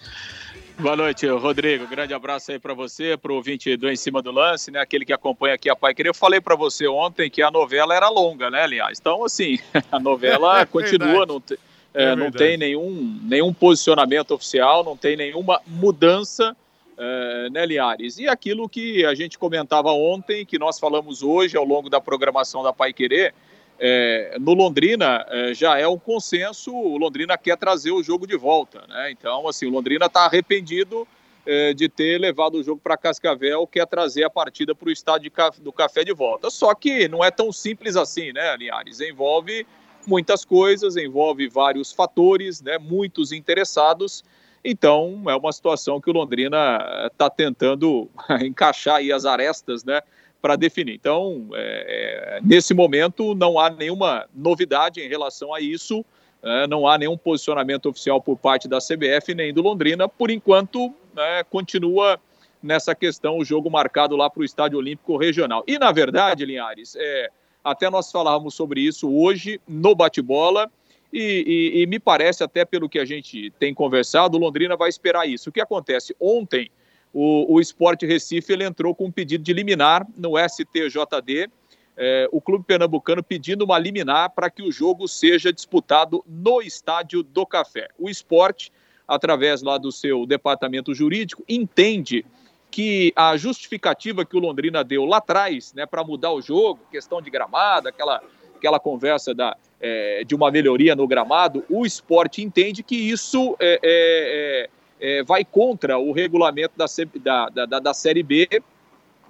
Boa 0.80 0.96
noite, 0.96 1.28
Rodrigo. 1.28 1.86
Grande 1.88 2.14
abraço 2.14 2.54
aí 2.54 2.58
para 2.58 2.74
você, 2.74 3.18
para 3.18 3.34
o 3.34 3.36
ouvinte 3.36 3.76
do 3.76 3.90
Em 3.90 3.98
Cima 3.98 4.22
do 4.22 4.32
Lance, 4.32 4.72
né? 4.72 4.80
Aquele 4.80 5.04
que 5.04 5.12
acompanha 5.12 5.56
aqui 5.56 5.70
a 5.70 5.76
Pai 5.76 5.94
Querer. 5.94 6.08
Eu 6.08 6.14
falei 6.14 6.40
para 6.40 6.56
você 6.56 6.88
ontem 6.88 7.30
que 7.30 7.42
a 7.42 7.52
novela 7.52 7.94
era 7.94 8.08
longa, 8.08 8.50
né, 8.50 8.64
aliás? 8.64 8.98
Então, 8.98 9.26
assim, 9.26 9.60
a 9.92 10.00
novela 10.00 10.62
é 10.62 10.66
continua, 10.66 11.26
não, 11.26 11.42
te, 11.42 11.60
é, 11.94 12.06
é 12.06 12.16
não 12.16 12.32
tem 12.32 12.56
nenhum, 12.56 13.20
nenhum 13.24 13.54
posicionamento 13.54 14.32
oficial, 14.32 14.82
não 14.82 14.96
tem 14.96 15.18
nenhuma 15.18 15.60
mudança, 15.68 16.56
é, 16.98 17.50
né, 17.50 17.66
Liares? 17.66 18.18
E 18.18 18.30
aquilo 18.30 18.70
que 18.70 19.04
a 19.04 19.14
gente 19.14 19.38
comentava 19.38 19.92
ontem, 19.92 20.46
que 20.46 20.58
nós 20.58 20.80
falamos 20.80 21.22
hoje 21.22 21.58
ao 21.58 21.66
longo 21.66 21.90
da 21.90 22.00
programação 22.00 22.64
da 22.64 22.72
Pai 22.72 22.94
Querer, 22.94 23.34
é, 23.80 24.36
no 24.40 24.54
Londrina 24.54 25.26
é, 25.30 25.54
já 25.54 25.78
é 25.80 25.88
um 25.88 25.98
consenso, 25.98 26.76
o 26.76 26.98
Londrina 26.98 27.38
quer 27.38 27.58
trazer 27.58 27.92
o 27.92 28.04
jogo 28.04 28.28
de 28.28 28.36
volta, 28.36 28.84
né? 28.90 29.10
Então, 29.12 29.48
assim, 29.48 29.66
o 29.66 29.70
Londrina 29.70 30.08
está 30.08 30.26
arrependido 30.26 31.08
é, 31.46 31.74
de 31.74 31.88
ter 31.88 32.20
levado 32.20 32.56
o 32.56 32.64
jogo 32.64 32.82
para 32.84 32.98
Cascavel, 32.98 33.66
quer 33.66 33.88
trazer 33.88 34.26
a 34.26 34.30
partida 34.30 34.76
para 34.76 34.90
o 34.90 34.92
estádio 34.92 35.32
do 35.62 35.72
Café 35.72 36.04
de 36.04 36.14
volta. 36.14 36.50
Só 36.50 36.76
que 36.76 37.08
não 37.08 37.24
é 37.24 37.32
tão 37.32 37.54
simples 37.54 37.96
assim, 37.96 38.34
né, 38.34 38.58
Linhares? 38.58 39.00
Envolve 39.00 39.66
muitas 40.06 40.44
coisas, 40.44 40.98
envolve 40.98 41.48
vários 41.48 41.94
fatores, 41.94 42.62
né? 42.62 42.78
Muitos 42.78 43.32
interessados. 43.32 44.26
Então, 44.64 45.24
é 45.28 45.36
uma 45.36 45.54
situação 45.54 46.02
que 46.02 46.10
o 46.10 46.14
Londrina 46.14 47.08
está 47.10 47.30
tentando 47.30 48.10
encaixar 48.44 48.98
aí 48.98 49.10
as 49.12 49.26
arestas, 49.26 49.86
né? 49.86 50.02
Para 50.42 50.56
definir. 50.56 50.96
Então, 50.96 51.50
é, 51.54 52.38
é, 52.38 52.40
nesse 52.44 52.74
momento, 52.74 53.36
não 53.36 53.60
há 53.60 53.70
nenhuma 53.70 54.28
novidade 54.34 55.02
em 55.02 55.08
relação 55.08 55.54
a 55.54 55.60
isso, 55.60 56.06
é, 56.42 56.68
não 56.68 56.88
há 56.88 56.98
nenhum 56.98 57.18
posicionamento 57.18 57.88
oficial 57.88 58.22
por 58.22 58.38
parte 58.38 58.68
da 58.68 58.80
CBF 58.80 59.36
nem 59.36 59.54
do 59.54 59.62
Londrina. 59.62 60.08
Por 60.08 60.32
enquanto, 60.32 60.94
né, 61.14 61.44
continua 61.50 62.20
nessa 62.62 62.96
questão 62.96 63.38
o 63.38 63.46
jogo 63.46 63.70
marcado 63.70 64.16
lá 64.16 64.30
para 64.30 64.42
o 64.42 64.46
Estádio 64.46 64.78
Olímpico 64.78 65.18
Regional. 65.18 65.64
E, 65.68 65.78
na 65.78 65.92
verdade, 65.92 66.46
Linhares, 66.46 66.96
é, 66.98 67.30
até 67.64 67.90
nós 67.90 68.12
falávamos 68.12 68.54
sobre 68.54 68.82
isso 68.82 69.14
hoje 69.14 69.60
no 69.68 69.94
bate-bola. 69.94 70.72
E, 71.12 71.74
e, 71.76 71.82
e, 71.82 71.88
me 71.88 72.00
parece, 72.00 72.44
até 72.44 72.64
pelo 72.64 72.88
que 72.88 73.00
a 73.00 73.06
gente 73.06 73.52
tem 73.60 73.74
conversado, 73.74 74.38
o 74.38 74.40
Londrina 74.40 74.78
vai 74.78 74.90
esperar 74.90 75.28
isso. 75.28 75.50
O 75.50 75.52
que 75.52 75.60
acontece? 75.60 76.16
Ontem, 76.20 76.70
o, 77.14 77.56
o 77.56 77.60
Esporte 77.60 78.06
Recife 78.06 78.54
ele 78.54 78.64
entrou 78.64 78.94
com 78.94 79.06
um 79.06 79.12
pedido 79.12 79.44
de 79.44 79.54
liminar 79.54 80.08
no 80.16 80.34
STJD, 80.38 81.50
é, 81.98 82.30
o 82.32 82.40
clube 82.40 82.64
pernambucano 82.66 83.22
pedindo 83.22 83.66
uma 83.66 83.78
liminar 83.78 84.30
para 84.30 84.50
que 84.50 84.62
o 84.62 84.72
jogo 84.72 85.08
seja 85.08 85.52
disputado 85.52 86.24
no 86.26 86.62
Estádio 86.62 87.24
do 87.24 87.46
Café. 87.46 87.90
O 88.00 88.10
esporte, 88.10 88.72
através 89.08 89.62
lá 89.62 89.78
do 89.78 89.92
seu 89.92 90.26
departamento 90.26 90.94
jurídico, 90.94 91.44
entende 91.50 92.26
que 92.72 93.12
a 93.16 93.36
justificativa 93.36 94.24
que 94.24 94.38
o 94.38 94.40
Londrina 94.40 94.84
deu 94.84 95.04
lá 95.04 95.18
atrás, 95.18 95.74
né, 95.74 95.86
para 95.86 96.04
mudar 96.04 96.32
o 96.32 96.42
jogo, 96.42 96.80
questão 96.92 97.22
de 97.22 97.30
gramado, 97.30 97.90
aquela, 97.90 98.22
aquela 98.56 98.80
conversa 98.80 99.34
da, 99.34 99.58
é, 99.82 100.24
de 100.24 100.36
uma 100.36 100.52
melhoria 100.52 100.96
no 100.96 101.08
gramado, 101.08 101.66
o 101.68 101.86
esporte 101.86 102.42
entende 102.42 102.84
que 102.84 102.96
isso 102.96 103.58
é, 103.60 104.70
é, 105.00 105.24
vai 105.24 105.46
contra 105.46 105.98
o 105.98 106.12
regulamento 106.12 106.74
da, 106.76 107.50
da, 107.50 107.66
da, 107.66 107.80
da 107.80 107.94
Série 107.94 108.24
B 108.24 108.48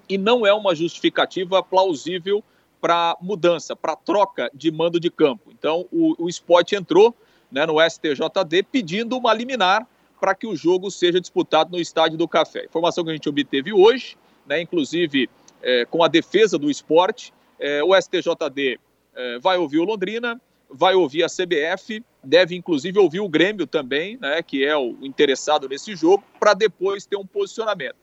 e 0.07 0.17
não 0.17 0.45
é 0.45 0.53
uma 0.53 0.73
justificativa 0.73 1.61
plausível 1.61 2.43
para 2.81 3.17
mudança, 3.21 3.75
para 3.75 3.95
troca 3.95 4.49
de 4.53 4.71
mando 4.71 4.99
de 4.99 5.09
campo. 5.09 5.51
Então, 5.51 5.85
o, 5.91 6.23
o 6.23 6.29
esporte 6.29 6.75
entrou 6.75 7.13
né, 7.51 7.65
no 7.65 7.75
STJD 7.79 8.63
pedindo 8.71 9.17
uma 9.17 9.33
liminar 9.33 9.85
para 10.19 10.35
que 10.35 10.47
o 10.47 10.55
jogo 10.55 10.89
seja 10.89 11.19
disputado 11.19 11.71
no 11.71 11.79
Estádio 11.79 12.17
do 12.17 12.27
Café. 12.27 12.65
Informação 12.65 13.03
que 13.03 13.09
a 13.09 13.13
gente 13.13 13.29
obteve 13.29 13.71
hoje, 13.71 14.17
né, 14.45 14.61
inclusive 14.61 15.29
é, 15.61 15.85
com 15.85 16.03
a 16.03 16.07
defesa 16.07 16.57
do 16.57 16.69
esporte, 16.69 17.33
é, 17.59 17.83
o 17.83 17.93
STJD 17.95 18.79
é, 19.15 19.39
vai 19.39 19.57
ouvir 19.57 19.79
o 19.79 19.83
Londrina, 19.83 20.39
vai 20.69 20.93
ouvir 20.93 21.23
a 21.23 21.27
CBF, 21.27 22.03
deve 22.23 22.55
inclusive 22.55 22.99
ouvir 22.99 23.19
o 23.19 23.29
Grêmio 23.29 23.65
também, 23.65 24.17
né, 24.17 24.41
que 24.41 24.63
é 24.63 24.77
o 24.77 24.95
interessado 25.01 25.67
nesse 25.67 25.95
jogo, 25.95 26.23
para 26.39 26.53
depois 26.53 27.05
ter 27.05 27.15
um 27.15 27.25
posicionamento. 27.25 27.95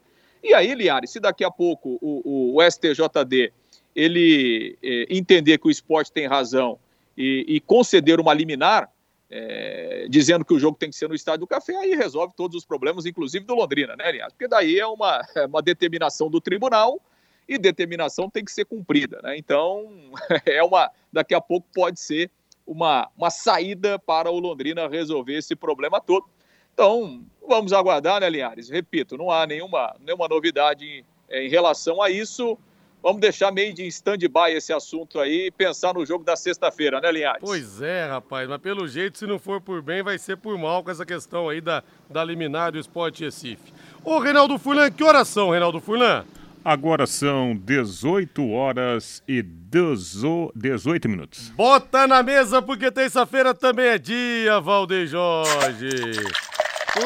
E 0.43 0.53
aí, 0.53 0.75
Liares, 0.75 1.11
se 1.11 1.21
daqui 1.21 1.45
a 1.45 1.51
pouco 1.51 1.99
o, 2.01 2.57
o, 2.57 2.71
STJD 2.71 3.53
ele 3.95 4.77
é, 4.83 5.07
entender 5.11 5.59
que 5.59 5.69
o 5.69 5.71
esporte 5.71 6.13
tem 6.13 6.27
razão 6.27 6.79
e, 7.17 7.45
e 7.49 7.61
conceder 7.61 8.21
uma 8.21 8.35
liminar, 8.35 8.91
é, 9.31 10.07
dizendo 10.09 10.45
que 10.45 10.55
o 10.55 10.59
jogo 10.59 10.77
tem 10.79 10.91
que 10.91 10.97
ser 10.97 11.09
no 11.09 11.15
Estádio 11.15 11.41
do 11.41 11.47
Café, 11.47 11.75
aí 11.75 11.97
resolve 11.97 12.33
todos 12.37 12.57
os 12.57 12.65
problemas, 12.65 13.07
inclusive 13.07 13.45
do 13.45 13.55
Londrina, 13.55 13.97
né, 13.97 14.05
aliás? 14.07 14.33
Porque 14.33 14.47
daí 14.47 14.79
é 14.79 14.87
uma, 14.87 15.21
é 15.35 15.47
uma 15.47 15.63
determinação 15.63 16.31
do 16.31 16.41
tribunal 16.41 17.01
e 17.49 17.59
determinação 17.59 18.29
tem 18.29 18.45
que 18.45 18.53
ser 18.53 18.65
cumprida, 18.65 19.21
né? 19.23 19.37
Então, 19.37 19.89
é 20.45 20.63
uma, 20.63 20.91
daqui 21.13 21.35
a 21.35 21.41
pouco 21.41 21.67
pode 21.75 22.01
ser 22.01 22.31
uma, 22.67 23.09
uma 23.17 23.31
saída 23.31 23.99
para 23.99 24.31
o 24.31 24.39
Londrina 24.39 24.89
resolver 24.89 25.39
esse 25.39 25.55
problema 25.55 26.01
todo. 26.01 26.27
Então, 26.75 27.25
vamos 27.47 27.73
aguardar, 27.73 28.21
né, 28.21 28.29
Linhares? 28.29 28.69
Repito, 28.69 29.17
não 29.17 29.31
há 29.31 29.47
nenhuma, 29.47 29.95
nenhuma 30.05 30.29
novidade 30.29 30.85
em, 30.85 31.05
em 31.31 31.49
relação 31.49 32.03
a 32.03 32.11
isso. 32.11 32.59
Vamos 33.03 33.21
deixar 33.21 33.53
meio 33.53 33.73
de 33.73 33.87
stand-by 33.87 34.51
esse 34.51 34.73
assunto 34.73 35.21
aí 35.21 35.47
e 35.47 35.51
pensar 35.51 35.95
no 35.95 36.05
jogo 36.05 36.25
da 36.25 36.35
sexta-feira, 36.35 37.01
né, 37.01 37.13
Linhares? 37.13 37.41
Pois 37.41 37.81
é, 37.81 38.07
rapaz, 38.07 38.49
mas 38.49 38.61
pelo 38.61 38.89
jeito, 38.89 39.17
se 39.17 39.27
não 39.27 39.39
for 39.39 39.61
por 39.61 39.81
bem, 39.81 40.03
vai 40.03 40.19
ser 40.19 40.37
por 40.37 40.59
mal 40.59 40.83
com 40.83 40.91
essa 40.91 41.07
questão 41.07 41.49
aí 41.49 41.61
da, 41.61 41.85
da 42.11 42.25
liminar 42.25 42.73
do 42.73 42.79
Esporte 42.79 43.25
Recife. 43.25 43.73
Ô, 44.05 44.19
Reinaldo 44.19 44.59
Furlan, 44.59 44.91
que 44.91 45.05
horas 45.05 45.29
são, 45.29 45.51
Reinaldo 45.51 45.81
Furlan? 45.81 46.25
Agora 46.67 47.07
são 47.07 47.55
18 47.55 48.51
horas 48.51 49.23
e 49.29 49.41
18 49.41 51.09
minutos. 51.09 51.51
Bota 51.51 52.09
na 52.09 52.25
mesa 52.25 52.61
porque 52.61 52.91
terça-feira 52.91 53.55
também 53.55 53.87
é 53.87 53.99
dia, 53.99 54.59
Valdeir 54.59 55.07
Jorge. 55.07 55.89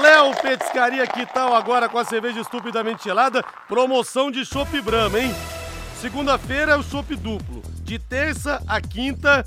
Léo 0.00 0.34
Petiscaria, 0.40 1.06
que 1.06 1.26
tal 1.26 1.54
agora 1.54 1.90
com 1.90 1.98
a 1.98 2.06
cerveja 2.06 2.40
estupidamente 2.40 3.04
gelada? 3.04 3.44
Promoção 3.68 4.30
de 4.30 4.46
Chopp 4.46 4.80
Brahma, 4.80 5.20
hein? 5.20 5.30
Segunda-feira 6.00 6.72
é 6.72 6.76
o 6.76 6.82
chopp 6.82 7.14
duplo. 7.16 7.62
De 7.82 7.98
terça 7.98 8.64
a 8.66 8.80
quinta, 8.80 9.46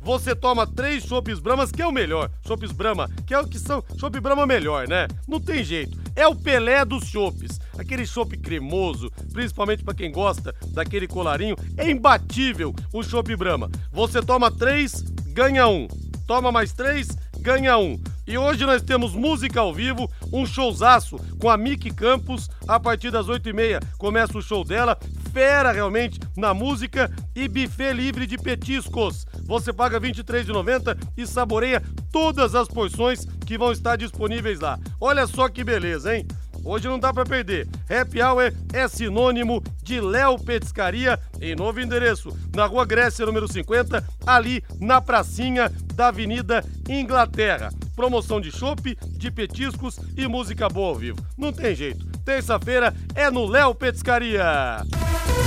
você 0.00 0.34
toma 0.34 0.66
três 0.66 1.04
chopps 1.04 1.38
Bramas, 1.38 1.70
que 1.70 1.80
é 1.80 1.86
o 1.86 1.92
melhor. 1.92 2.28
Chopps 2.44 2.72
Brahma, 2.72 3.08
que 3.24 3.32
é 3.32 3.38
o 3.38 3.46
que 3.46 3.60
são. 3.60 3.84
Chopp 3.96 4.18
Brahma 4.18 4.44
melhor, 4.44 4.88
né? 4.88 5.06
Não 5.28 5.38
tem 5.38 5.62
jeito. 5.62 6.01
É 6.14 6.26
o 6.26 6.34
Pelé 6.34 6.84
dos 6.84 7.04
chopps. 7.04 7.60
Aquele 7.78 8.06
chopp 8.06 8.36
cremoso, 8.36 9.10
principalmente 9.32 9.82
para 9.82 9.94
quem 9.94 10.12
gosta 10.12 10.54
daquele 10.68 11.08
colarinho, 11.08 11.56
é 11.76 11.90
imbatível 11.90 12.74
o 12.92 13.02
chopp 13.02 13.34
Brahma. 13.34 13.70
Você 13.90 14.20
toma 14.20 14.50
três, 14.50 15.02
ganha 15.28 15.66
um. 15.66 15.88
Toma 16.26 16.52
mais 16.52 16.72
três, 16.72 17.08
ganha 17.40 17.76
um. 17.78 18.00
E 18.26 18.38
hoje 18.38 18.64
nós 18.64 18.82
temos 18.82 19.14
música 19.14 19.60
ao 19.60 19.74
vivo, 19.74 20.08
um 20.32 20.46
showzaço 20.46 21.18
com 21.40 21.50
a 21.50 21.56
Miki 21.56 21.90
Campos. 21.90 22.48
A 22.68 22.78
partir 22.78 23.10
das 23.10 23.26
8h30 23.26 23.82
começa 23.98 24.38
o 24.38 24.42
show 24.42 24.64
dela. 24.64 24.96
Fera 25.32 25.72
realmente 25.72 26.20
na 26.36 26.52
música 26.52 27.10
e 27.34 27.48
buffet 27.48 27.92
livre 27.92 28.26
de 28.26 28.36
petiscos. 28.36 29.26
Você 29.44 29.72
paga 29.72 29.98
R$ 29.98 30.12
23,90 30.12 30.96
e 31.16 31.26
saboreia 31.26 31.82
todas 32.12 32.54
as 32.54 32.68
porções 32.68 33.24
que 33.46 33.56
vão 33.56 33.72
estar 33.72 33.96
disponíveis 33.96 34.60
lá. 34.60 34.78
Olha 35.00 35.26
só 35.26 35.48
que 35.48 35.64
beleza, 35.64 36.14
hein? 36.14 36.26
Hoje 36.64 36.86
não 36.86 36.98
dá 36.98 37.12
para 37.12 37.24
perder. 37.24 37.66
Happy 37.90 38.22
Hour 38.22 38.52
é 38.72 38.88
sinônimo 38.88 39.62
de 39.82 40.00
Léo 40.00 40.38
Petiscaria 40.38 41.18
em 41.40 41.56
novo 41.56 41.80
endereço, 41.80 42.36
na 42.54 42.66
Rua 42.66 42.84
Grécia, 42.84 43.26
número 43.26 43.48
50, 43.48 44.04
ali 44.24 44.62
na 44.80 45.00
pracinha 45.00 45.70
da 45.94 46.08
Avenida 46.08 46.64
Inglaterra. 46.88 47.70
Promoção 47.96 48.40
de 48.40 48.50
chopp, 48.50 48.96
de 49.08 49.30
petiscos 49.30 49.98
e 50.16 50.26
música 50.28 50.68
boa 50.68 50.90
ao 50.90 50.94
vivo. 50.94 51.18
Não 51.36 51.52
tem 51.52 51.74
jeito. 51.74 52.06
Terça-feira 52.24 52.94
é 53.14 53.30
no 53.30 53.46
Léo 53.46 53.74
Petiscaria. 53.74 54.44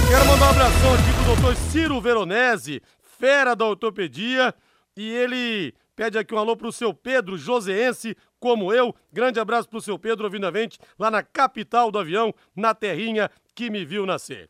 Quero 0.09 0.25
mandar 0.27 0.47
um 0.47 0.49
abração 0.49 0.93
aqui 0.93 1.13
pro 1.13 1.35
doutor 1.35 1.55
Ciro 1.71 2.01
Veronese, 2.01 2.81
fera 3.17 3.55
da 3.55 3.65
ortopedia, 3.65 4.53
e 4.95 5.09
ele 5.09 5.73
pede 5.95 6.17
aqui 6.17 6.35
um 6.35 6.37
alô 6.37 6.55
pro 6.55 6.71
seu 6.71 6.93
Pedro 6.93 7.37
Joseense, 7.37 8.15
como 8.45 8.71
eu. 8.71 8.93
Grande 9.11 9.39
abraço 9.39 9.67
pro 9.67 9.81
seu 9.81 9.97
Pedro 9.97 10.25
ouvindo 10.25 10.45
a 10.45 10.51
gente 10.51 10.77
lá 10.99 11.09
na 11.09 11.23
capital 11.23 11.89
do 11.89 11.97
avião, 11.97 12.31
na 12.55 12.75
terrinha 12.75 13.27
que 13.55 13.71
me 13.71 13.83
viu 13.83 14.05
nascer. 14.05 14.47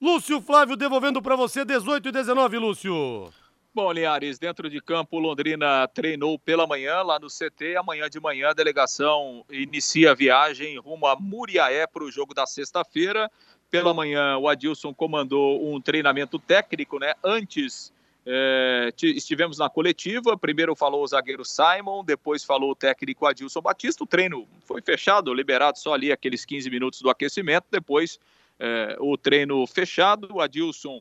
Lúcio 0.00 0.40
Flávio 0.40 0.74
devolvendo 0.74 1.20
para 1.20 1.36
você 1.36 1.62
18 1.62 2.08
e 2.08 2.12
19, 2.12 2.56
Lúcio. 2.56 3.30
Bom, 3.74 3.92
Linhares, 3.92 4.38
dentro 4.38 4.70
de 4.70 4.80
campo, 4.80 5.18
Londrina 5.18 5.86
treinou 5.88 6.38
pela 6.38 6.66
manhã 6.66 7.02
lá 7.02 7.18
no 7.18 7.26
CT. 7.26 7.76
Amanhã 7.76 8.08
de 8.08 8.18
manhã 8.18 8.48
a 8.48 8.54
delegação 8.54 9.44
inicia 9.50 10.12
a 10.12 10.14
viagem 10.14 10.78
rumo 10.78 11.06
a 11.06 11.14
Muriaé 11.14 11.86
para 11.86 12.04
o 12.04 12.10
jogo 12.10 12.32
da 12.32 12.46
sexta-feira. 12.46 13.30
Pela 13.70 13.92
manhã, 13.92 14.38
o 14.38 14.48
Adilson 14.48 14.94
comandou 14.94 15.70
um 15.70 15.78
treinamento 15.78 16.38
técnico, 16.38 16.98
né? 16.98 17.12
Antes 17.22 17.92
é, 18.28 18.92
estivemos 19.00 19.58
na 19.58 19.70
coletiva, 19.70 20.36
primeiro 20.36 20.74
falou 20.74 21.04
o 21.04 21.06
zagueiro 21.06 21.44
Simon, 21.44 22.04
depois 22.04 22.42
falou 22.42 22.72
o 22.72 22.74
técnico 22.74 23.24
Adilson 23.24 23.60
Batista. 23.60 24.02
O 24.02 24.06
treino 24.06 24.48
foi 24.64 24.82
fechado, 24.82 25.32
liberado 25.32 25.78
só 25.78 25.94
ali 25.94 26.10
aqueles 26.10 26.44
15 26.44 26.68
minutos 26.68 27.00
do 27.00 27.08
aquecimento. 27.08 27.66
Depois 27.70 28.18
é, 28.58 28.96
o 28.98 29.16
treino 29.16 29.64
fechado, 29.68 30.28
o 30.32 30.40
Adilson 30.40 31.00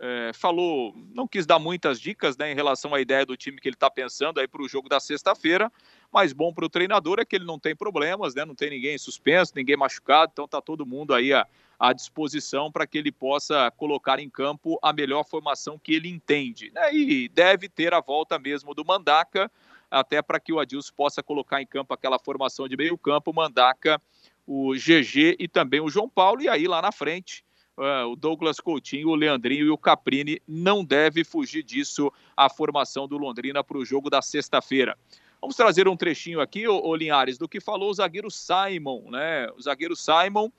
é, 0.00 0.32
falou, 0.34 0.92
não 1.14 1.28
quis 1.28 1.46
dar 1.46 1.60
muitas 1.60 2.00
dicas 2.00 2.36
né, 2.36 2.50
em 2.50 2.54
relação 2.56 2.92
à 2.92 3.00
ideia 3.00 3.24
do 3.24 3.36
time 3.36 3.60
que 3.60 3.68
ele 3.68 3.76
está 3.76 3.88
pensando 3.88 4.40
aí 4.40 4.48
para 4.48 4.60
o 4.60 4.68
jogo 4.68 4.88
da 4.88 4.98
sexta-feira, 4.98 5.70
mas 6.12 6.32
bom 6.32 6.52
para 6.52 6.64
o 6.64 6.68
treinador 6.68 7.20
é 7.20 7.24
que 7.24 7.36
ele 7.36 7.44
não 7.44 7.58
tem 7.58 7.76
problemas, 7.76 8.34
né, 8.34 8.44
não 8.44 8.54
tem 8.56 8.70
ninguém 8.70 8.98
suspenso, 8.98 9.52
ninguém 9.54 9.76
machucado, 9.76 10.32
então 10.32 10.46
está 10.46 10.60
todo 10.60 10.84
mundo 10.84 11.14
aí 11.14 11.32
a 11.32 11.46
à 11.78 11.92
disposição 11.92 12.70
para 12.70 12.86
que 12.86 12.98
ele 12.98 13.12
possa 13.12 13.70
colocar 13.76 14.18
em 14.18 14.28
campo 14.28 14.78
a 14.82 14.92
melhor 14.92 15.24
formação 15.24 15.78
que 15.78 15.94
ele 15.94 16.08
entende. 16.08 16.70
Né? 16.74 16.94
E 16.94 17.28
deve 17.28 17.68
ter 17.68 17.92
a 17.94 18.00
volta 18.00 18.38
mesmo 18.38 18.74
do 18.74 18.84
Mandaca, 18.84 19.50
até 19.90 20.20
para 20.22 20.40
que 20.40 20.52
o 20.52 20.58
Adilson 20.58 20.92
possa 20.96 21.22
colocar 21.22 21.62
em 21.62 21.66
campo 21.66 21.94
aquela 21.94 22.18
formação 22.18 22.68
de 22.68 22.76
meio 22.76 22.98
campo, 22.98 23.32
Mandaca, 23.32 24.00
o 24.46 24.72
GG 24.74 25.36
e 25.38 25.48
também 25.48 25.80
o 25.80 25.88
João 25.88 26.08
Paulo, 26.08 26.42
e 26.42 26.48
aí 26.48 26.66
lá 26.66 26.82
na 26.82 26.92
frente. 26.92 27.44
Uh, 27.76 28.06
o 28.06 28.14
Douglas 28.14 28.60
Coutinho, 28.60 29.08
o 29.08 29.16
Leandrinho 29.16 29.66
e 29.66 29.70
o 29.70 29.76
Caprini 29.76 30.40
não 30.46 30.84
deve 30.84 31.24
fugir 31.24 31.64
disso 31.64 32.12
a 32.36 32.48
formação 32.48 33.08
do 33.08 33.18
Londrina 33.18 33.64
para 33.64 33.76
o 33.76 33.84
jogo 33.84 34.08
da 34.08 34.22
sexta-feira. 34.22 34.96
Vamos 35.40 35.56
trazer 35.56 35.88
um 35.88 35.96
trechinho 35.96 36.40
aqui, 36.40 36.68
ô, 36.68 36.80
ô 36.86 36.94
Linhares, 36.94 37.36
do 37.36 37.48
que 37.48 37.60
falou 37.60 37.90
o 37.90 37.94
zagueiro 37.94 38.30
Simon, 38.30 39.10
né? 39.10 39.48
O 39.56 39.60
zagueiro 39.60 39.96
Simon 39.96 40.50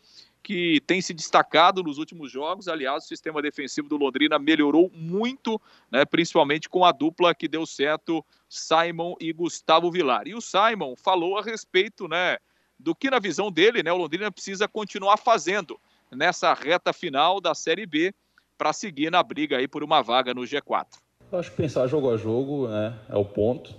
que 0.46 0.80
tem 0.86 1.02
se 1.02 1.12
destacado 1.12 1.82
nos 1.82 1.98
últimos 1.98 2.32
jogos. 2.32 2.68
Aliás, 2.68 3.04
o 3.04 3.08
sistema 3.08 3.42
defensivo 3.42 3.90
do 3.90 3.98
Londrina 3.98 4.38
melhorou 4.38 4.92
muito, 4.94 5.60
né, 5.92 6.06
principalmente 6.06 6.70
com 6.70 6.86
a 6.86 6.92
dupla 6.92 7.34
que 7.34 7.48
deu 7.48 7.66
certo, 7.66 8.24
Simon 8.48 9.16
e 9.20 9.34
Gustavo 9.34 9.90
Vilar. 9.90 10.28
E 10.28 10.36
o 10.36 10.42
Simon 10.42 10.96
falou 10.96 11.40
a 11.40 11.42
respeito 11.42 12.08
né, 12.08 12.38
do 12.80 12.94
que, 12.94 13.10
na 13.10 13.18
visão 13.18 13.52
dele, 13.52 13.82
né, 13.82 13.92
o 13.92 13.98
Londrina 13.98 14.32
precisa 14.32 14.68
continuar 14.68 15.18
fazendo 15.18 15.80
nessa 16.12 16.54
reta 16.54 16.94
final 16.94 17.42
da 17.42 17.56
Série 17.56 17.88
B 17.88 18.14
para 18.56 18.72
seguir 18.72 19.10
na 19.10 19.24
briga 19.24 19.58
aí 19.58 19.68
por 19.68 19.84
uma 19.84 20.04
vaga 20.04 20.32
no 20.32 20.42
G4. 20.42 20.86
Eu 21.32 21.40
acho 21.40 21.50
que 21.50 21.58
pensar 21.58 21.88
jogo 21.88 22.14
a 22.14 22.18
jogo 22.18 22.68
né, 22.68 22.96
é 23.10 23.16
o 23.16 23.26
ponto. 23.26 23.74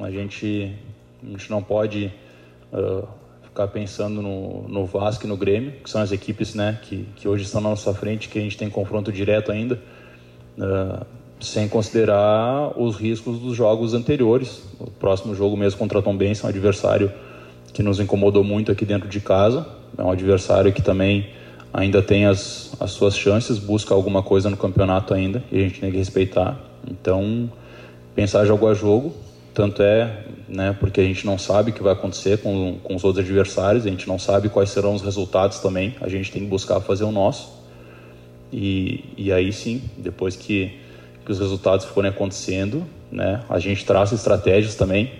A 0.00 0.08
gente, 0.08 0.72
a 1.20 1.26
gente 1.26 1.50
não 1.50 1.64
pode 1.64 2.14
uh, 2.72 3.08
ficar 3.56 3.68
pensando 3.68 4.20
no, 4.20 4.68
no 4.68 4.84
Vasco 4.84 5.24
e 5.24 5.28
no 5.28 5.36
Grêmio, 5.36 5.72
que 5.82 5.88
são 5.88 6.02
as 6.02 6.12
equipes 6.12 6.54
né, 6.54 6.78
que, 6.82 7.08
que 7.16 7.26
hoje 7.26 7.44
estão 7.44 7.62
na 7.62 7.70
nossa 7.70 7.94
frente, 7.94 8.28
que 8.28 8.38
a 8.38 8.42
gente 8.42 8.58
tem 8.58 8.68
confronto 8.68 9.10
direto 9.10 9.50
ainda, 9.50 9.80
uh, 10.58 11.06
sem 11.40 11.66
considerar 11.66 12.78
os 12.78 12.96
riscos 12.96 13.38
dos 13.38 13.56
jogos 13.56 13.94
anteriores. 13.94 14.62
O 14.78 14.90
próximo 14.90 15.34
jogo 15.34 15.56
mesmo 15.56 15.78
contra 15.78 16.00
a 16.00 16.02
Tom 16.02 16.14
Benson, 16.14 16.46
um 16.46 16.50
adversário 16.50 17.10
que 17.72 17.82
nos 17.82 17.98
incomodou 17.98 18.44
muito 18.44 18.70
aqui 18.70 18.84
dentro 18.84 19.08
de 19.08 19.20
casa, 19.20 19.66
é 19.96 20.02
um 20.02 20.10
adversário 20.10 20.70
que 20.70 20.82
também 20.82 21.30
ainda 21.72 22.02
tem 22.02 22.26
as, 22.26 22.76
as 22.78 22.90
suas 22.90 23.16
chances, 23.16 23.58
busca 23.58 23.94
alguma 23.94 24.22
coisa 24.22 24.50
no 24.50 24.56
campeonato 24.58 25.14
ainda, 25.14 25.42
e 25.50 25.60
a 25.60 25.62
gente 25.62 25.80
tem 25.80 25.90
que 25.90 25.96
respeitar. 25.96 26.60
Então, 26.86 27.50
pensar 28.14 28.44
jogo 28.44 28.68
a 28.68 28.74
jogo, 28.74 29.14
tanto 29.56 29.82
é 29.82 30.18
né, 30.46 30.76
porque 30.78 31.00
a 31.00 31.02
gente 31.02 31.24
não 31.24 31.38
sabe 31.38 31.70
o 31.70 31.74
que 31.74 31.82
vai 31.82 31.94
acontecer 31.94 32.36
com, 32.42 32.76
com 32.84 32.94
os 32.94 33.02
outros 33.02 33.24
adversários, 33.24 33.86
a 33.86 33.88
gente 33.88 34.06
não 34.06 34.18
sabe 34.18 34.50
quais 34.50 34.68
serão 34.68 34.94
os 34.94 35.00
resultados 35.00 35.60
também, 35.60 35.96
a 35.98 36.10
gente 36.10 36.30
tem 36.30 36.42
que 36.42 36.48
buscar 36.48 36.78
fazer 36.80 37.04
o 37.04 37.10
nosso. 37.10 37.56
E, 38.52 39.02
e 39.16 39.32
aí 39.32 39.50
sim, 39.54 39.82
depois 39.96 40.36
que, 40.36 40.72
que 41.24 41.32
os 41.32 41.38
resultados 41.38 41.86
forem 41.86 42.10
acontecendo, 42.10 42.84
né, 43.10 43.40
a 43.48 43.58
gente 43.58 43.82
traça 43.86 44.14
estratégias 44.14 44.74
também. 44.74 45.10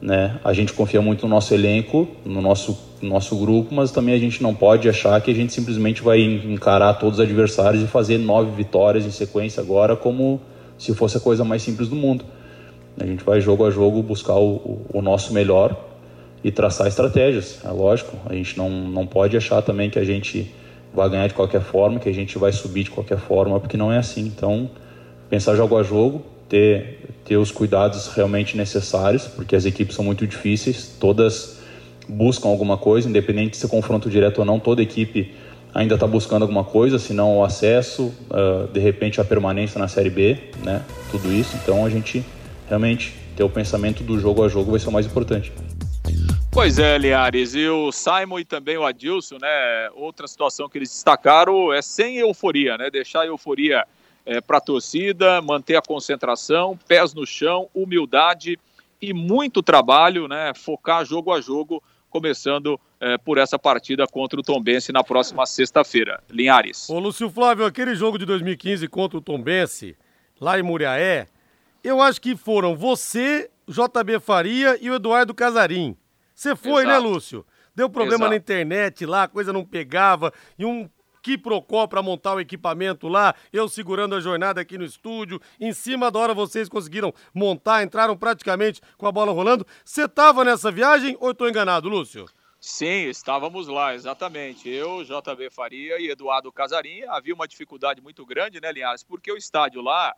Né? 0.00 0.40
A 0.42 0.54
gente 0.54 0.72
confia 0.72 1.02
muito 1.02 1.26
no 1.26 1.28
nosso 1.28 1.52
elenco, 1.52 2.08
no 2.24 2.40
nosso, 2.40 2.78
no 3.02 3.10
nosso 3.10 3.36
grupo, 3.36 3.74
mas 3.74 3.90
também 3.90 4.14
a 4.14 4.18
gente 4.18 4.42
não 4.42 4.54
pode 4.54 4.88
achar 4.88 5.20
que 5.20 5.30
a 5.30 5.34
gente 5.34 5.52
simplesmente 5.52 6.00
vai 6.00 6.22
encarar 6.22 6.94
todos 6.94 7.18
os 7.18 7.24
adversários 7.24 7.82
e 7.82 7.86
fazer 7.86 8.16
nove 8.16 8.50
vitórias 8.50 9.04
em 9.04 9.10
sequência 9.10 9.60
agora 9.62 9.94
como 9.94 10.40
se 10.78 10.94
fosse 10.94 11.18
a 11.18 11.20
coisa 11.20 11.44
mais 11.44 11.62
simples 11.62 11.88
do 11.88 11.96
mundo 11.96 12.24
a 13.00 13.06
gente 13.06 13.22
vai 13.24 13.40
jogo 13.40 13.66
a 13.66 13.70
jogo 13.70 14.02
buscar 14.02 14.34
o, 14.34 14.80
o 14.92 15.00
nosso 15.00 15.32
melhor 15.32 15.76
e 16.42 16.50
traçar 16.50 16.86
estratégias. 16.86 17.60
É 17.64 17.70
lógico, 17.70 18.16
a 18.26 18.34
gente 18.34 18.56
não, 18.56 18.70
não 18.70 19.06
pode 19.06 19.36
achar 19.36 19.62
também 19.62 19.90
que 19.90 19.98
a 19.98 20.04
gente 20.04 20.52
vai 20.92 21.08
ganhar 21.08 21.26
de 21.26 21.34
qualquer 21.34 21.60
forma, 21.60 21.98
que 21.98 22.08
a 22.08 22.14
gente 22.14 22.38
vai 22.38 22.52
subir 22.52 22.84
de 22.84 22.90
qualquer 22.90 23.18
forma, 23.18 23.60
porque 23.60 23.76
não 23.76 23.92
é 23.92 23.98
assim. 23.98 24.22
Então, 24.22 24.70
pensar 25.28 25.54
jogo 25.54 25.76
a 25.76 25.82
jogo, 25.82 26.22
ter, 26.48 27.00
ter 27.24 27.36
os 27.36 27.50
cuidados 27.50 28.08
realmente 28.08 28.56
necessários, 28.56 29.26
porque 29.26 29.54
as 29.54 29.64
equipes 29.64 29.94
são 29.94 30.04
muito 30.04 30.26
difíceis, 30.26 30.96
todas 30.98 31.58
buscam 32.08 32.48
alguma 32.48 32.78
coisa, 32.78 33.08
independente 33.08 33.50
de 33.50 33.56
ser 33.58 33.68
confronto 33.68 34.08
direto 34.08 34.38
ou 34.38 34.44
não, 34.44 34.58
toda 34.58 34.82
equipe 34.82 35.34
ainda 35.74 35.94
está 35.94 36.06
buscando 36.06 36.42
alguma 36.42 36.64
coisa, 36.64 36.98
se 36.98 37.12
não 37.12 37.38
o 37.38 37.44
acesso, 37.44 38.12
uh, 38.30 38.66
de 38.72 38.80
repente 38.80 39.20
a 39.20 39.24
permanência 39.24 39.78
na 39.78 39.86
Série 39.86 40.08
B, 40.08 40.38
né? 40.64 40.82
tudo 41.10 41.30
isso. 41.30 41.56
Então, 41.62 41.84
a 41.84 41.90
gente 41.90 42.24
realmente 42.68 43.14
ter 43.36 43.42
o 43.42 43.50
pensamento 43.50 44.02
do 44.02 44.18
jogo 44.18 44.44
a 44.44 44.48
jogo 44.48 44.70
vai 44.70 44.80
ser 44.80 44.88
o 44.88 44.92
mais 44.92 45.06
importante. 45.06 45.52
Pois 46.50 46.78
é, 46.78 46.98
Liares, 46.98 47.54
e 47.54 47.68
o 47.68 47.92
Simon 47.92 48.40
e 48.40 48.44
também 48.44 48.76
o 48.76 48.84
Adilson, 48.84 49.36
né? 49.40 49.90
Outra 49.94 50.26
situação 50.26 50.68
que 50.68 50.76
eles 50.76 50.90
destacaram 50.90 51.72
é 51.72 51.80
sem 51.80 52.16
euforia, 52.18 52.76
né? 52.76 52.90
Deixar 52.90 53.20
a 53.20 53.26
euforia 53.26 53.84
é, 54.26 54.40
para 54.40 54.58
a 54.58 54.60
torcida, 54.60 55.40
manter 55.40 55.76
a 55.76 55.82
concentração, 55.82 56.78
pés 56.88 57.14
no 57.14 57.26
chão, 57.26 57.68
humildade 57.74 58.58
e 59.00 59.12
muito 59.12 59.62
trabalho, 59.62 60.26
né? 60.26 60.52
Focar 60.54 61.04
jogo 61.04 61.32
a 61.32 61.40
jogo, 61.40 61.82
começando 62.10 62.80
é, 63.00 63.16
por 63.16 63.38
essa 63.38 63.58
partida 63.58 64.06
contra 64.06 64.40
o 64.40 64.42
Tombense 64.42 64.90
na 64.90 65.04
próxima 65.04 65.46
sexta-feira. 65.46 66.22
Linhares. 66.28 66.90
Ô, 66.90 66.98
Lúcio 66.98 67.30
Flávio, 67.30 67.64
aquele 67.64 67.94
jogo 67.94 68.18
de 68.18 68.26
2015 68.26 68.88
contra 68.88 69.16
o 69.18 69.20
Tombense, 69.20 69.96
lá 70.40 70.58
em 70.58 70.62
Muriaé, 70.62 71.28
eu 71.88 72.02
acho 72.02 72.20
que 72.20 72.36
foram 72.36 72.76
você, 72.76 73.50
JB 73.66 74.20
Faria 74.20 74.78
e 74.80 74.90
o 74.90 74.94
Eduardo 74.94 75.34
Casarim. 75.34 75.96
Você 76.34 76.54
foi, 76.54 76.84
né, 76.84 76.92
Exato. 76.92 77.02
né, 77.02 77.08
Lúcio? 77.08 77.46
Deu 77.74 77.88
problema 77.88 78.24
Exato. 78.24 78.30
na 78.30 78.36
internet 78.36 79.06
lá, 79.06 79.22
a 79.24 79.28
coisa 79.28 79.52
não 79.52 79.64
pegava, 79.64 80.32
e 80.58 80.64
um 80.64 80.88
quiprocó 81.22 81.86
para 81.86 82.02
montar 82.02 82.34
o 82.34 82.40
equipamento 82.40 83.08
lá, 83.08 83.34
eu 83.52 83.68
segurando 83.68 84.14
a 84.14 84.20
jornada 84.20 84.60
aqui 84.60 84.78
no 84.78 84.84
estúdio. 84.84 85.40
Em 85.60 85.72
cima 85.72 86.10
da 86.10 86.18
hora 86.18 86.34
vocês 86.34 86.68
conseguiram 86.68 87.12
montar, 87.34 87.82
entraram 87.82 88.16
praticamente 88.16 88.80
com 88.96 89.06
a 89.06 89.12
bola 89.12 89.32
rolando. 89.32 89.66
Você 89.84 90.04
estava 90.04 90.44
nessa 90.44 90.70
viagem 90.70 91.16
ou 91.20 91.32
estou 91.32 91.48
enganado, 91.48 91.88
Lúcio? 91.88 92.26
Sim, 92.60 93.08
estávamos 93.08 93.68
lá, 93.68 93.94
exatamente. 93.94 94.68
Eu, 94.68 95.04
JB 95.04 95.50
Faria 95.50 96.00
e 96.00 96.10
Eduardo 96.10 96.50
Casarim. 96.52 97.02
Havia 97.08 97.34
uma 97.34 97.46
dificuldade 97.46 98.00
muito 98.00 98.26
grande, 98.26 98.60
né, 98.60 98.72
Linhares? 98.72 99.04
Porque 99.04 99.30
o 99.30 99.36
estádio 99.36 99.80
lá 99.80 100.12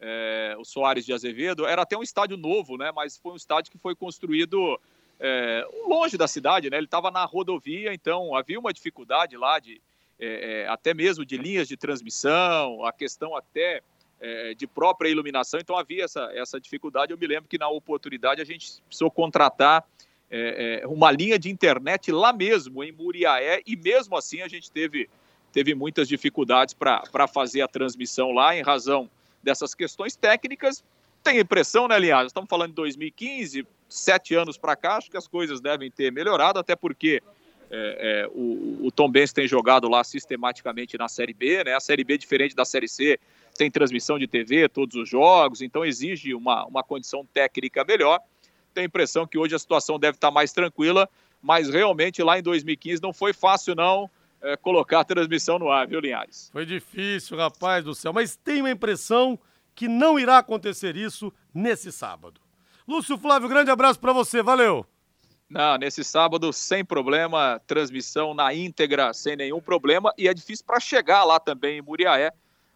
é, 0.00 0.54
o 0.58 0.64
Soares 0.64 1.04
de 1.04 1.12
Azevedo, 1.12 1.66
era 1.66 1.82
até 1.82 1.96
um 1.96 2.02
estádio 2.02 2.36
novo, 2.36 2.76
né? 2.76 2.92
Mas 2.94 3.16
foi 3.16 3.32
um 3.32 3.36
estádio 3.36 3.72
que 3.72 3.78
foi 3.78 3.94
construído 3.94 4.80
é, 5.18 5.66
longe 5.86 6.16
da 6.16 6.28
cidade, 6.28 6.68
né? 6.70 6.76
Ele 6.76 6.86
estava 6.86 7.10
na 7.10 7.24
rodovia, 7.24 7.94
então 7.94 8.34
havia 8.34 8.58
uma 8.58 8.72
dificuldade 8.72 9.36
lá 9.36 9.58
de 9.58 9.80
é, 10.18 10.62
é 10.62 10.68
até 10.68 10.94
mesmo 10.94 11.24
de 11.24 11.36
linhas 11.36 11.66
de 11.66 11.76
transmissão, 11.76 12.84
a 12.84 12.92
questão 12.92 13.34
até 13.36 13.82
é, 14.20 14.54
de 14.54 14.66
própria 14.66 15.08
iluminação, 15.08 15.58
então 15.58 15.76
havia 15.76 16.04
essa, 16.04 16.30
essa 16.34 16.60
dificuldade. 16.60 17.12
Eu 17.12 17.18
me 17.18 17.26
lembro 17.26 17.48
que 17.48 17.58
na 17.58 17.68
oportunidade 17.68 18.40
a 18.40 18.44
gente 18.44 18.80
precisou 18.86 19.10
contratar 19.10 19.84
é, 20.30 20.82
uma 20.86 21.10
linha 21.10 21.38
de 21.38 21.50
internet 21.50 22.10
lá 22.10 22.32
mesmo, 22.32 22.82
em 22.82 22.90
Muriaé, 22.92 23.60
e 23.66 23.76
mesmo 23.76 24.16
assim 24.16 24.40
a 24.40 24.48
gente 24.48 24.70
teve, 24.70 25.08
teve 25.52 25.74
muitas 25.74 26.08
dificuldades 26.08 26.74
para 26.74 27.28
fazer 27.28 27.62
a 27.62 27.68
transmissão 27.68 28.32
lá, 28.32 28.56
em 28.56 28.62
razão 28.62 29.08
dessas 29.44 29.74
questões 29.74 30.16
técnicas. 30.16 30.82
Tem 31.22 31.38
impressão, 31.38 31.86
né, 31.86 31.98
Linhares? 31.98 32.30
Estamos 32.30 32.48
falando 32.50 32.70
de 32.70 32.76
2015, 32.76 33.66
sete 33.88 34.34
anos 34.34 34.58
para 34.58 34.74
cá, 34.74 34.96
acho 34.96 35.10
que 35.10 35.16
as 35.16 35.28
coisas 35.28 35.60
devem 35.60 35.90
ter 35.90 36.10
melhorado, 36.10 36.58
até 36.58 36.74
porque 36.74 37.22
é, 37.70 38.26
é, 38.26 38.28
o, 38.34 38.86
o 38.86 38.90
Tom 38.90 39.10
Benz 39.10 39.32
tem 39.32 39.46
jogado 39.46 39.88
lá 39.88 40.02
sistematicamente 40.04 40.98
na 40.98 41.08
Série 41.08 41.32
B, 41.32 41.64
né? 41.64 41.74
A 41.74 41.80
Série 41.80 42.04
B, 42.04 42.18
diferente 42.18 42.54
da 42.54 42.64
Série 42.64 42.88
C, 42.88 43.18
tem 43.56 43.70
transmissão 43.70 44.18
de 44.18 44.26
TV, 44.26 44.68
todos 44.68 44.96
os 44.96 45.08
jogos, 45.08 45.62
então 45.62 45.84
exige 45.84 46.34
uma, 46.34 46.66
uma 46.66 46.82
condição 46.82 47.26
técnica 47.32 47.84
melhor. 47.84 48.20
Tenho 48.72 48.84
a 48.84 48.88
impressão 48.88 49.26
que 49.26 49.38
hoje 49.38 49.54
a 49.54 49.58
situação 49.58 49.98
deve 49.98 50.16
estar 50.16 50.30
mais 50.30 50.52
tranquila, 50.52 51.08
mas 51.40 51.68
realmente 51.70 52.22
lá 52.22 52.38
em 52.38 52.42
2015 52.42 53.00
não 53.00 53.12
foi 53.12 53.32
fácil, 53.32 53.74
não 53.74 54.10
é, 54.44 54.56
colocar 54.58 55.00
a 55.00 55.04
transmissão 55.04 55.58
no 55.58 55.70
ar, 55.70 55.86
viu, 55.86 56.00
Linhares? 56.00 56.50
Foi 56.52 56.66
difícil, 56.66 57.36
rapaz 57.36 57.82
do 57.82 57.94
céu, 57.94 58.12
mas 58.12 58.36
tenho 58.36 58.66
a 58.66 58.70
impressão 58.70 59.38
que 59.74 59.88
não 59.88 60.18
irá 60.18 60.38
acontecer 60.38 60.96
isso 60.96 61.32
nesse 61.52 61.90
sábado. 61.90 62.40
Lúcio 62.86 63.16
Flávio, 63.16 63.48
grande 63.48 63.70
abraço 63.70 63.98
para 63.98 64.12
você, 64.12 64.42
valeu! 64.42 64.86
Não, 65.48 65.78
nesse 65.78 66.04
sábado, 66.04 66.52
sem 66.52 66.84
problema, 66.84 67.60
transmissão 67.66 68.34
na 68.34 68.52
íntegra, 68.52 69.12
sem 69.14 69.36
nenhum 69.36 69.60
problema, 69.60 70.12
e 70.18 70.28
é 70.28 70.34
difícil 70.34 70.64
para 70.66 70.80
chegar 70.80 71.24
lá 71.24 71.40
também 71.40 71.78
em 71.78 71.82
Muriaé. 71.82 72.30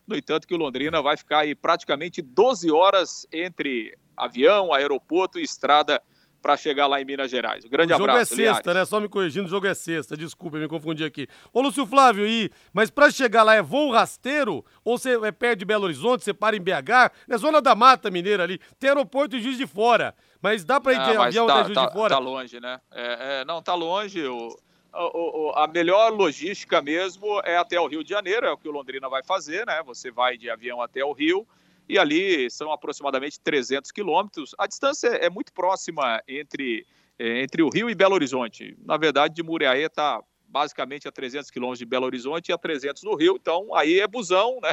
No 0.07 0.17
entanto, 0.17 0.47
que 0.47 0.55
o 0.55 0.59
Londrina 0.59 1.03
vai 1.03 1.17
ficar 1.17 1.41
aí 1.41 1.55
praticamente 1.55 2.23
12 2.23 2.71
horas 2.71 3.27
entre 3.31 3.97
avião, 4.17 4.73
aeroporto 4.73 5.39
e 5.39 5.43
estrada 5.43 6.03
para 6.41 6.57
chegar 6.57 6.87
lá 6.87 7.01
em 7.01 7.05
Minas 7.05 7.31
Gerais. 7.31 7.65
Um 7.65 7.69
grande 7.69 7.93
o 7.93 7.97
jogo 7.97 8.11
abraço. 8.11 8.35
jogo 8.35 8.49
é 8.49 8.55
sexta, 8.55 8.75
né? 8.75 8.85
Só 8.85 9.01
me 9.01 9.09
corrigindo, 9.09 9.47
o 9.47 9.51
jogo 9.51 9.67
é 9.67 9.75
sexta. 9.75 10.17
Desculpa, 10.17 10.57
eu 10.57 10.63
me 10.63 10.69
confundi 10.69 11.05
aqui. 11.05 11.27
Ô, 11.53 11.61
Lúcio 11.61 11.87
Flávio, 11.87 12.27
e... 12.27 12.51
mas 12.73 12.91
para 12.91 13.11
chegar 13.11 13.43
lá 13.43 13.55
é 13.55 13.63
voo 13.63 13.91
rasteiro? 13.91 14.65
Ou 14.85 14.99
você 14.99 15.19
é 15.25 15.33
perto 15.33 15.61
de 15.61 15.65
Belo 15.65 15.85
Horizonte, 15.85 16.25
você 16.25 16.33
para 16.33 16.57
em 16.57 16.61
BH? 16.61 17.13
É 17.29 17.37
zona 17.37 17.61
da 17.61 17.75
Mata 17.75 18.11
Mineira 18.11 18.43
ali. 18.43 18.61
Tem 18.79 18.91
aeroporto 18.91 19.37
em 19.37 19.41
Juiz 19.41 19.59
de 19.59 19.67
Fora. 19.67 20.15
Mas 20.41 20.65
dá 20.65 20.81
para 20.81 20.93
ir 20.93 20.97
de 20.97 21.17
avião 21.17 21.47
tá, 21.47 21.55
até 21.55 21.65
Juiz 21.65 21.75
tá, 21.75 21.87
de 21.87 21.93
Fora? 21.93 22.15
Tá 22.15 22.19
longe, 22.19 22.61
né? 22.61 22.81
É, 22.93 23.41
é, 23.41 23.45
não, 23.45 23.61
tá 23.61 23.75
longe. 23.75 24.25
O, 24.25 24.57
o, 24.95 25.49
o, 25.49 25.53
a 25.57 25.67
melhor 25.67 26.13
logística 26.13 26.81
mesmo 26.81 27.41
é 27.45 27.57
até 27.57 27.81
o 27.81 27.87
Rio 27.87 28.05
de 28.05 28.11
Janeiro, 28.11 28.47
é 28.47 28.51
o 28.51 28.57
que 28.57 28.69
o 28.69 28.73
Londrina 28.73 29.09
vai 29.09 29.23
fazer, 29.23 29.67
né? 29.67 29.83
Você 29.85 30.11
vai 30.11 30.37
de 30.37 30.49
avião 30.49 30.81
até 30.81 31.05
o 31.05 31.13
Rio 31.13 31.47
e 31.89 31.99
ali 31.99 32.51
são 32.51 32.71
aproximadamente 32.73 33.41
300 33.41 33.91
quilômetros. 33.91 34.55
A 34.59 34.67
distância 34.67 35.09
é 35.09 35.31
muito 35.31 35.53
próxima 35.53 36.23
entre 36.29 36.87
é, 37.19 37.43
entre 37.43 37.63
o 37.63 37.69
Rio 37.69 37.91
e 37.91 37.95
Belo 37.95 38.15
Horizonte. 38.15 38.77
Na 38.85 38.97
verdade, 38.97 39.35
de 39.35 39.43
Muriaé 39.43 39.83
está 39.83 40.23
basicamente 40.49 41.07
a 41.09 41.13
300 41.13 41.51
quilômetros 41.51 41.81
de 41.81 41.85
Belo 41.85 42.07
Horizonte 42.07 42.49
e 42.49 42.53
a 42.53 42.59
300 42.59 43.03
do 43.03 43.15
Rio, 43.15 43.37
então 43.41 43.75
aí 43.75 44.01
é 44.01 44.07
busão, 44.07 44.59
né? 44.63 44.73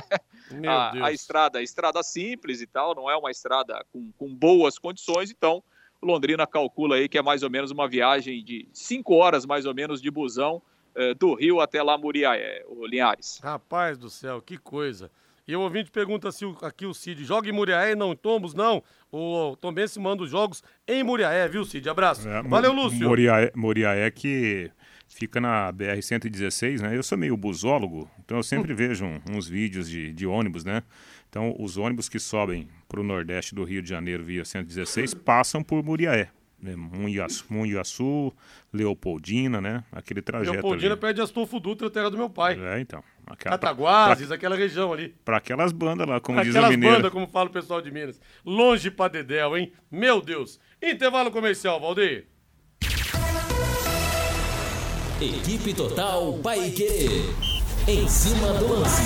A, 0.70 1.08
a, 1.08 1.12
estrada, 1.12 1.60
a 1.60 1.64
estrada 1.64 2.02
simples 2.04 2.62
e 2.62 2.68
tal, 2.68 2.96
não 2.96 3.10
é 3.10 3.18
uma 3.18 3.32
estrada 3.32 3.84
com, 3.92 4.12
com 4.18 4.34
boas 4.34 4.78
condições, 4.78 5.32
então 5.32 5.64
Londrina 6.02 6.46
calcula 6.46 6.98
aí 6.98 7.10
que 7.10 7.18
é 7.18 7.22
mais 7.22 7.42
ou 7.42 7.50
menos 7.50 7.72
uma 7.72 7.90
viagem 7.90 8.44
de 8.44 8.70
5 8.72 9.14
horas 9.16 9.46
mais 9.46 9.66
ou 9.66 9.74
menos 9.74 10.02
de 10.02 10.12
busão 10.12 10.62
eh, 10.94 11.16
do 11.16 11.34
Rio 11.34 11.60
até 11.60 11.82
lá 11.82 11.98
Muriaé, 11.98 12.64
o 12.68 12.86
Linhares. 12.86 13.40
Rapaz 13.44 13.98
do 13.98 14.10
céu, 14.10 14.42
que 14.42 14.58
coisa. 14.58 15.12
E 15.48 15.56
o 15.56 15.62
ouvinte 15.62 15.92
pergunta 15.92 16.32
se 16.32 16.44
aqui 16.62 16.88
o 16.88 16.94
Cid 16.94 17.24
joga 17.24 17.48
em 17.48 17.52
Muriaé, 17.52 17.94
não 17.94 18.14
em 18.14 18.16
Tombos, 18.16 18.56
não. 18.56 18.82
O 19.12 19.56
Tom 19.56 19.72
Bense 19.72 20.00
manda 20.00 20.24
os 20.24 20.30
jogos 20.32 20.64
em 20.88 21.04
Muriaé, 21.04 21.48
viu, 21.48 21.64
Cid? 21.64 21.88
Abraço. 21.88 22.28
É, 22.28 22.42
Valeu, 22.42 22.74
Lúcio. 22.74 23.08
Muriaé, 23.08 23.52
Muriaé 23.56 24.10
que 24.10 24.72
fica 25.08 25.40
na 25.40 25.72
BR-116, 25.72 26.82
né? 26.82 26.98
Eu 26.98 27.04
sou 27.04 27.18
meio 27.18 27.38
busólogo, 27.38 28.10
então 28.24 28.38
eu 28.38 28.44
sempre 28.44 28.74
vejo 28.76 29.06
uns 29.30 29.48
vídeos 29.48 29.88
de, 29.88 30.12
de 30.12 30.26
ônibus, 30.26 30.66
né? 30.66 30.82
Então, 31.30 31.56
os 31.60 31.78
ônibus 31.78 32.10
que 32.10 32.18
sobem 32.18 32.68
para 32.88 33.00
o 33.00 33.04
nordeste 33.04 33.54
do 33.54 33.64
Rio 33.64 33.82
de 33.82 33.90
Janeiro 33.90 34.24
via 34.24 34.44
116 34.44 35.14
passam 35.14 35.62
por 35.62 35.84
Muriaé. 35.84 36.30
Né? 36.66 36.76
Munhaçu, 36.76 37.46
Munhaçu, 37.50 38.34
Leopoldina, 38.74 39.62
né? 39.62 39.84
Aquele 39.92 40.22
trajeto 40.22 40.52
Leopoldina 40.52 40.94
ali. 40.94 41.00
perde 41.00 41.22
Astolfo 41.22 41.60
Dutra, 41.60 41.90
terra 41.90 42.10
do 42.10 42.18
meu 42.18 42.30
pai. 42.30 42.60
É, 42.60 42.80
então. 42.80 43.04
Aquela, 43.28 43.58
Cataguases, 43.58 44.32
aquela 44.32 44.56
região 44.56 44.92
ali. 44.94 45.16
Para 45.24 45.38
aquelas 45.38 45.72
bandas 45.72 46.08
lá, 46.08 46.20
como 46.20 46.40
diz 46.42 46.48
o 46.54 46.58
Aquelas 46.58 46.72
mineiro. 46.72 46.96
bandas, 46.98 47.12
como 47.12 47.28
fala 47.28 47.50
o 47.50 47.54
pessoal 47.54 47.82
de 47.82 47.90
Minas. 47.92 48.20
Longe 48.46 48.92
pra 48.92 49.08
Dedéu, 49.08 49.58
hein? 49.58 49.72
Meu 49.90 50.22
Deus. 50.22 50.60
Intervalo 50.82 51.32
comercial, 51.32 51.80
Valdeir. 51.80 52.28
Equipe 55.22 55.74
Total 55.74 56.34
Paique. 56.44 56.86
Em 57.88 58.08
cima 58.08 58.54
do 58.54 58.68
lance. 58.74 59.02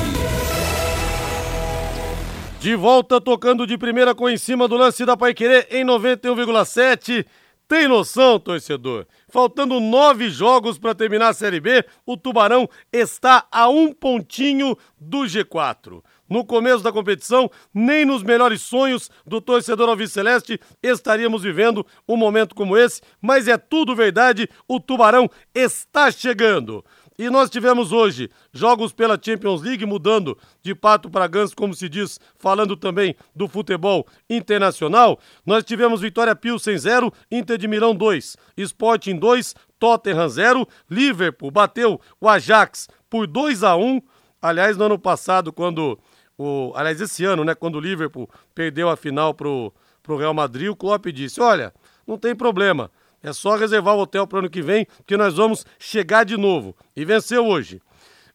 De 2.59 2.75
volta, 2.75 3.21
tocando 3.21 3.65
de 3.65 3.77
primeira 3.77 4.13
com 4.13 4.29
em 4.29 4.37
cima 4.37 4.67
do 4.67 4.75
lance 4.75 5.05
da 5.05 5.15
Paiquerê 5.15 5.67
em 5.71 5.85
91,7. 5.85 7.25
Tem 7.69 7.87
noção, 7.87 8.39
torcedor? 8.39 9.05
Faltando 9.27 9.79
nove 9.79 10.27
jogos 10.27 10.79
para 10.79 10.95
terminar 10.95 11.27
a 11.27 11.33
Série 11.33 11.59
B, 11.59 11.85
o 12.03 12.17
Tubarão 12.17 12.67
está 12.91 13.45
a 13.51 13.69
um 13.69 13.93
pontinho 13.93 14.75
do 14.99 15.19
G4. 15.19 16.01
No 16.27 16.43
começo 16.43 16.83
da 16.83 16.91
competição, 16.91 17.47
nem 17.71 18.05
nos 18.05 18.23
melhores 18.23 18.63
sonhos 18.63 19.11
do 19.23 19.39
torcedor 19.39 19.87
alviceleste 19.87 20.59
estaríamos 20.81 21.43
vivendo 21.43 21.85
um 22.07 22.17
momento 22.17 22.55
como 22.55 22.75
esse, 22.75 23.01
mas 23.21 23.47
é 23.47 23.55
tudo 23.55 23.95
verdade, 23.95 24.49
o 24.67 24.79
Tubarão 24.79 25.29
está 25.53 26.09
chegando. 26.09 26.83
E 27.19 27.29
nós 27.29 27.49
tivemos 27.49 27.91
hoje 27.91 28.29
jogos 28.53 28.93
pela 28.93 29.19
Champions 29.21 29.61
League, 29.61 29.85
mudando 29.85 30.37
de 30.63 30.73
pato 30.73 31.09
para 31.09 31.27
ganso, 31.27 31.53
como 31.53 31.73
se 31.73 31.89
diz, 31.89 32.17
falando 32.37 32.77
também 32.77 33.13
do 33.35 33.45
futebol 33.45 34.07
internacional. 34.29 35.19
Nós 35.45 35.65
tivemos 35.65 35.99
Vitória 35.99 36.33
Pilsen 36.33 36.77
0, 36.77 37.11
Inter 37.29 37.57
de 37.57 37.67
Milão 37.67 37.93
2, 37.93 38.37
Sporting 38.57 39.17
2, 39.17 39.53
Tottenham 39.77 40.29
0, 40.29 40.67
Liverpool 40.89 41.51
bateu 41.51 41.99
o 42.21 42.29
Ajax 42.29 42.87
por 43.09 43.27
2 43.27 43.63
a 43.63 43.75
1 43.75 44.01
Aliás, 44.41 44.77
no 44.77 44.85
ano 44.85 44.97
passado, 44.97 45.51
quando 45.51 45.99
o. 46.37 46.71
Aliás, 46.75 47.01
esse 47.01 47.25
ano, 47.25 47.43
né? 47.43 47.53
Quando 47.53 47.75
o 47.75 47.81
Liverpool 47.81 48.29
perdeu 48.55 48.89
a 48.89 48.95
final 48.95 49.33
pro, 49.33 49.73
pro 50.01 50.15
Real 50.17 50.33
Madrid, 50.33 50.69
o 50.69 50.75
Klopp 50.75 51.07
disse: 51.07 51.41
olha, 51.41 51.73
não 52.07 52.17
tem 52.17 52.33
problema. 52.33 52.89
É 53.21 53.33
só 53.33 53.55
reservar 53.55 53.95
o 53.95 53.99
hotel 53.99 54.25
para 54.25 54.37
o 54.37 54.39
ano 54.39 54.49
que 54.49 54.61
vem, 54.61 54.87
que 55.05 55.17
nós 55.17 55.35
vamos 55.35 55.65
chegar 55.77 56.23
de 56.23 56.37
novo. 56.37 56.75
E 56.95 57.03
venceu 57.03 57.45
hoje. 57.45 57.81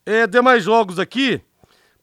É, 0.05 0.27
demais 0.27 0.65
jogos 0.65 0.99
aqui, 0.99 1.41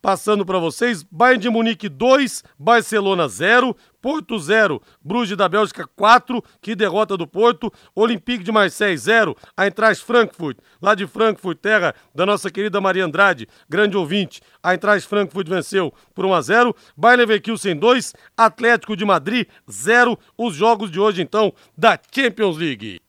passando 0.01 0.45
para 0.45 0.59
vocês: 0.59 1.03
Bayern 1.03 1.41
de 1.41 1.49
Munique 1.49 1.87
2, 1.87 2.43
Barcelona 2.57 3.27
0, 3.27 3.75
Porto 4.01 4.39
0, 4.39 4.81
Bruges 5.01 5.37
da 5.37 5.47
Bélgica 5.47 5.87
4, 5.95 6.43
que 6.61 6.75
derrota 6.75 7.15
do 7.15 7.27
Porto, 7.27 7.71
Olympique 7.95 8.43
de 8.43 8.51
Marseille 8.51 8.97
0, 8.97 9.35
Eintracht 9.57 10.03
Frankfurt, 10.03 10.57
lá 10.81 10.95
de 10.95 11.05
Frankfurt, 11.05 11.59
terra 11.59 11.93
da 12.13 12.25
nossa 12.25 12.49
querida 12.49 12.81
Maria 12.81 13.05
Andrade, 13.05 13.47
grande 13.69 13.95
ouvinte, 13.95 14.41
Eintracht 14.63 15.07
Frankfurt 15.07 15.47
venceu 15.47 15.93
por 16.15 16.25
1 16.25 16.33
a 16.33 16.41
0, 16.41 16.75
Bayern 16.97 17.21
Leverkusen 17.21 17.77
2, 17.77 18.13
Atlético 18.35 18.95
de 18.95 19.05
Madrid 19.05 19.47
0, 19.69 20.17
os 20.37 20.55
jogos 20.55 20.89
de 20.89 20.99
hoje 20.99 21.21
então 21.21 21.53
da 21.77 21.99
Champions 22.11 22.57
League. 22.57 22.99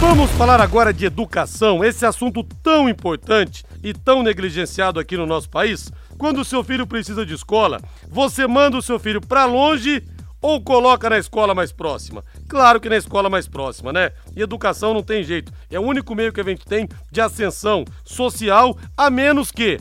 Vamos 0.00 0.30
falar 0.30 0.62
agora 0.62 0.94
de 0.94 1.04
educação, 1.04 1.84
esse 1.84 2.06
assunto 2.06 2.42
tão 2.42 2.88
importante 2.88 3.62
e 3.84 3.92
tão 3.92 4.22
negligenciado 4.22 4.98
aqui 4.98 5.14
no 5.14 5.26
nosso 5.26 5.50
país. 5.50 5.92
Quando 6.16 6.40
o 6.40 6.44
seu 6.44 6.64
filho 6.64 6.86
precisa 6.86 7.24
de 7.26 7.34
escola, 7.34 7.78
você 8.08 8.46
manda 8.46 8.78
o 8.78 8.82
seu 8.82 8.98
filho 8.98 9.20
para 9.20 9.44
longe 9.44 10.02
ou 10.40 10.58
coloca 10.58 11.10
na 11.10 11.18
escola 11.18 11.54
mais 11.54 11.70
próxima? 11.70 12.24
Claro 12.48 12.80
que 12.80 12.88
na 12.88 12.96
escola 12.96 13.28
mais 13.28 13.46
próxima, 13.46 13.92
né? 13.92 14.10
E 14.34 14.40
educação 14.40 14.94
não 14.94 15.02
tem 15.02 15.22
jeito. 15.22 15.52
É 15.70 15.78
o 15.78 15.82
único 15.82 16.14
meio 16.14 16.32
que 16.32 16.40
a 16.40 16.44
gente 16.44 16.64
tem 16.64 16.88
de 17.12 17.20
ascensão 17.20 17.84
social, 18.02 18.78
a 18.96 19.10
menos 19.10 19.52
que 19.52 19.78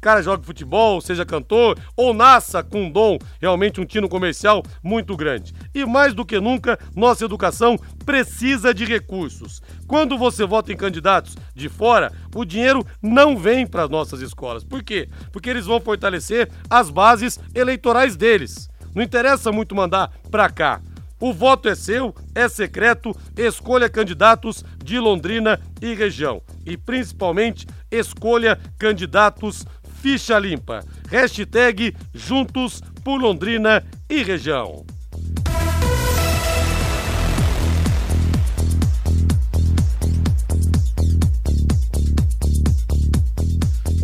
cara 0.00 0.22
jogue 0.22 0.46
futebol, 0.46 1.00
seja 1.00 1.24
cantor 1.24 1.78
ou 1.96 2.14
nasça 2.14 2.62
com 2.62 2.84
um 2.84 2.90
dom, 2.90 3.18
realmente 3.40 3.80
um 3.80 3.84
tino 3.84 4.08
comercial 4.08 4.62
muito 4.82 5.16
grande. 5.16 5.54
E 5.74 5.84
mais 5.84 6.14
do 6.14 6.24
que 6.24 6.40
nunca, 6.40 6.78
nossa 6.94 7.24
educação 7.24 7.76
precisa 8.04 8.72
de 8.72 8.84
recursos. 8.84 9.62
Quando 9.86 10.16
você 10.16 10.46
vota 10.46 10.72
em 10.72 10.76
candidatos 10.76 11.36
de 11.54 11.68
fora, 11.68 12.12
o 12.34 12.44
dinheiro 12.44 12.86
não 13.02 13.36
vem 13.36 13.66
para 13.66 13.84
as 13.84 13.90
nossas 13.90 14.20
escolas. 14.20 14.64
Por 14.64 14.82
quê? 14.82 15.08
Porque 15.32 15.50
eles 15.50 15.66
vão 15.66 15.80
fortalecer 15.80 16.48
as 16.70 16.90
bases 16.90 17.38
eleitorais 17.54 18.16
deles. 18.16 18.68
Não 18.94 19.02
interessa 19.02 19.52
muito 19.52 19.74
mandar 19.74 20.10
para 20.30 20.48
cá. 20.48 20.80
O 21.20 21.32
voto 21.32 21.68
é 21.68 21.74
seu, 21.74 22.14
é 22.32 22.48
secreto, 22.48 23.14
escolha 23.36 23.88
candidatos 23.88 24.64
de 24.82 25.00
Londrina 25.00 25.60
e 25.82 25.92
região. 25.92 26.40
E 26.64 26.76
principalmente, 26.76 27.66
escolha 27.90 28.56
candidatos 28.78 29.66
ficha 30.00 30.38
limpa. 30.38 30.84
Hashtag 31.10 31.94
Juntos 32.14 32.80
por 33.04 33.20
Londrina 33.20 33.84
e 34.08 34.22
região. 34.22 34.84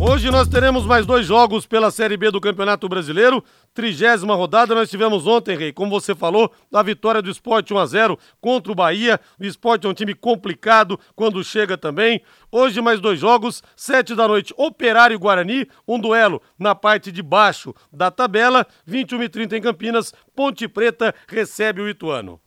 Hoje 0.07 0.29
nós 0.29 0.47
teremos 0.47 0.85
mais 0.85 1.03
dois 1.03 1.25
jogos 1.25 1.65
pela 1.65 1.89
Série 1.89 2.15
B 2.15 2.29
do 2.29 2.39
Campeonato 2.39 2.87
Brasileiro. 2.87 3.43
Trigésima 3.73 4.35
rodada, 4.35 4.75
nós 4.75 4.87
tivemos 4.87 5.25
ontem, 5.25 5.57
Rei, 5.57 5.73
como 5.73 5.89
você 5.89 6.13
falou, 6.13 6.53
a 6.71 6.83
vitória 6.83 7.23
do 7.23 7.29
Esporte 7.31 7.73
1x0 7.73 8.15
contra 8.39 8.71
o 8.71 8.75
Bahia. 8.75 9.19
O 9.39 9.43
Esporte 9.43 9.87
é 9.87 9.89
um 9.89 9.95
time 9.95 10.13
complicado 10.13 10.99
quando 11.15 11.43
chega 11.43 11.75
também. 11.75 12.21
Hoje 12.51 12.79
mais 12.81 12.99
dois 12.99 13.19
jogos, 13.19 13.63
sete 13.75 14.13
da 14.13 14.27
noite, 14.27 14.53
Operário 14.55 15.15
e 15.15 15.17
Guarani, 15.17 15.67
um 15.87 15.99
duelo 15.99 16.39
na 16.57 16.75
parte 16.75 17.11
de 17.11 17.23
baixo 17.23 17.73
da 17.91 18.11
tabela. 18.11 18.63
21 18.85 19.23
e 19.23 19.29
30 19.29 19.57
em 19.57 19.61
Campinas, 19.61 20.13
Ponte 20.35 20.67
Preta 20.67 21.15
recebe 21.27 21.81
o 21.81 21.89
Ituano. 21.89 22.39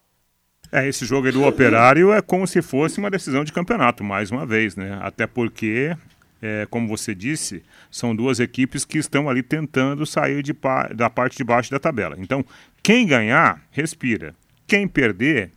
É, 0.70 0.86
esse 0.86 1.04
jogo 1.04 1.26
aí 1.26 1.32
do 1.32 1.44
Operário 1.44 2.12
é 2.12 2.22
como 2.22 2.46
se 2.46 2.62
fosse 2.62 3.00
uma 3.00 3.10
decisão 3.10 3.42
de 3.42 3.52
campeonato, 3.52 4.04
mais 4.04 4.30
uma 4.30 4.46
vez, 4.46 4.76
né? 4.76 4.96
Até 5.02 5.26
porque 5.26 5.96
é, 6.40 6.66
como 6.70 6.88
você 6.88 7.14
disse, 7.14 7.62
são 7.90 8.14
duas 8.14 8.40
equipes 8.40 8.85
que 8.85 8.98
estão 8.98 9.29
ali 9.29 9.42
tentando 9.42 10.07
sair 10.07 10.42
de 10.42 10.55
pa 10.55 10.88
da 10.88 11.11
parte 11.11 11.37
de 11.37 11.44
baixo 11.44 11.70
da 11.70 11.79
tabela. 11.79 12.16
Então, 12.18 12.44
quem 12.83 13.07
ganhar, 13.07 13.62
respira. 13.70 14.35
Quem 14.66 14.87
perder, 14.87 15.51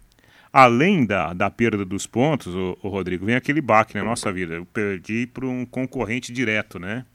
além 0.52 1.06
da, 1.06 1.34
da 1.34 1.50
perda 1.50 1.86
dos 1.86 2.08
pontos, 2.08 2.54
o, 2.54 2.78
o 2.82 2.90
Rodrigo, 2.90 3.26
vem 3.26 3.36
aquele 3.36 3.62
baque 3.62 3.96
na 3.96 4.04
nossa 4.04 4.32
vida. 4.32 4.56
Eu 4.56 4.66
perdi 4.66 5.28
para 5.28 5.46
um 5.46 5.66
concorrente 5.66 6.32
direto, 6.32 6.80
né? 6.80 7.06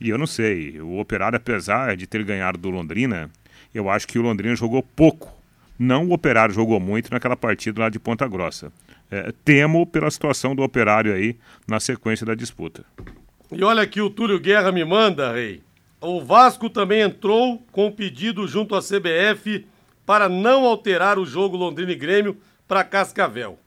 E 0.00 0.08
eu 0.08 0.16
não 0.16 0.26
sei, 0.26 0.80
o 0.80 0.98
Operário, 0.98 1.36
apesar 1.36 1.94
de 1.96 2.06
ter 2.06 2.24
ganhado 2.24 2.56
do 2.56 2.70
Londrina, 2.70 3.30
eu 3.74 3.90
acho 3.90 4.08
que 4.08 4.18
o 4.18 4.22
Londrina 4.22 4.56
jogou 4.56 4.82
pouco. 4.82 5.39
Não 5.80 6.06
o 6.06 6.12
Operário 6.12 6.54
jogou 6.54 6.78
muito 6.78 7.10
naquela 7.10 7.34
partida 7.34 7.80
lá 7.80 7.88
de 7.88 7.98
Ponta 7.98 8.28
Grossa 8.28 8.70
é, 9.10 9.32
temo 9.44 9.86
pela 9.86 10.10
situação 10.10 10.54
do 10.54 10.62
operário 10.62 11.12
aí 11.12 11.36
na 11.66 11.80
sequência 11.80 12.24
da 12.24 12.34
disputa. 12.34 12.84
E 13.50 13.62
olha 13.64 13.82
aqui, 13.82 14.00
o 14.00 14.08
Túlio 14.08 14.38
Guerra 14.38 14.70
me 14.70 14.84
manda, 14.84 15.32
Rei. 15.32 15.62
O 16.00 16.22
Vasco 16.22 16.70
também 16.70 17.00
entrou 17.00 17.58
com 17.72 17.90
pedido 17.90 18.46
junto 18.46 18.74
à 18.74 18.80
CBF 18.80 19.66
para 20.06 20.28
não 20.28 20.64
alterar 20.64 21.18
o 21.18 21.26
jogo 21.26 21.56
Londrina 21.56 21.92
e 21.92 21.96
Grêmio 21.96 22.36
para 22.66 22.84
Cascavel. 22.84 23.58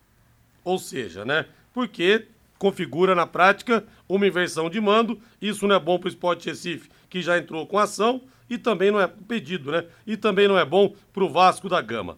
Ou 0.64 0.80
seja, 0.80 1.26
né? 1.26 1.46
Porque 1.74 2.28
configura 2.58 3.14
na 3.14 3.28
prática 3.28 3.84
uma 4.08 4.26
inversão 4.26 4.70
de 4.70 4.80
mando. 4.80 5.20
Isso 5.42 5.68
não 5.68 5.76
é 5.76 5.80
bom 5.80 6.00
para 6.00 6.08
o 6.08 6.10
Esporte 6.10 6.50
Recife, 6.50 6.90
que 7.14 7.22
já 7.22 7.38
entrou 7.38 7.68
com 7.68 7.78
ação, 7.78 8.24
e 8.50 8.58
também 8.58 8.90
não 8.90 9.00
é 9.00 9.06
pedido, 9.08 9.72
né? 9.72 9.86
E 10.06 10.18
também 10.18 10.48
não 10.48 10.58
é 10.58 10.66
bom 10.66 10.96
para 11.14 11.24
o 11.24 11.30
Vasco 11.30 11.70
da 11.70 11.80
Gama. 11.80 12.18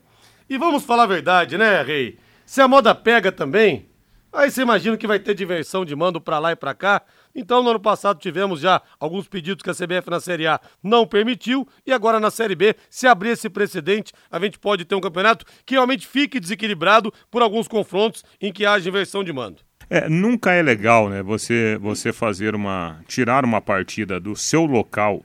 E 0.49 0.57
vamos 0.57 0.85
falar 0.85 1.03
a 1.03 1.07
verdade, 1.07 1.57
né, 1.57 1.81
Rei? 1.81 2.17
Se 2.45 2.61
a 2.61 2.67
moda 2.67 2.95
pega 2.95 3.29
também, 3.29 3.89
aí 4.31 4.49
você 4.49 4.61
imagina 4.61 4.95
que 4.95 5.05
vai 5.05 5.19
ter 5.19 5.33
diversão 5.35 5.83
de 5.83 5.93
mando 5.93 6.21
para 6.21 6.39
lá 6.39 6.53
e 6.53 6.55
para 6.55 6.73
cá. 6.73 7.01
Então, 7.35 7.61
no 7.61 7.71
ano 7.71 7.79
passado 7.81 8.21
tivemos 8.21 8.61
já 8.61 8.81
alguns 8.97 9.27
pedidos 9.27 9.61
que 9.61 9.69
a 9.69 9.73
CBF 9.73 10.09
na 10.09 10.21
Série 10.21 10.47
A 10.47 10.61
não 10.81 11.05
permitiu 11.05 11.67
e 11.85 11.91
agora 11.91 12.17
na 12.17 12.31
Série 12.31 12.55
B, 12.55 12.73
se 12.89 13.05
abrir 13.05 13.31
esse 13.31 13.49
precedente, 13.49 14.13
a 14.31 14.39
gente 14.39 14.57
pode 14.57 14.85
ter 14.85 14.95
um 14.95 15.01
campeonato 15.01 15.45
que 15.65 15.73
realmente 15.73 16.07
fique 16.07 16.39
desequilibrado 16.39 17.13
por 17.29 17.41
alguns 17.41 17.67
confrontos 17.67 18.23
em 18.39 18.49
que 18.49 18.65
haja 18.65 18.87
inversão 18.87 19.25
de 19.25 19.33
mando. 19.33 19.61
É, 19.89 20.09
nunca 20.09 20.51
é 20.51 20.61
legal, 20.61 21.09
né, 21.09 21.21
você 21.21 21.77
você 21.81 22.11
fazer 22.11 22.55
uma 22.55 22.99
tirar 23.07 23.45
uma 23.45 23.61
partida 23.61 24.19
do 24.19 24.35
seu 24.35 24.65
local 24.65 25.23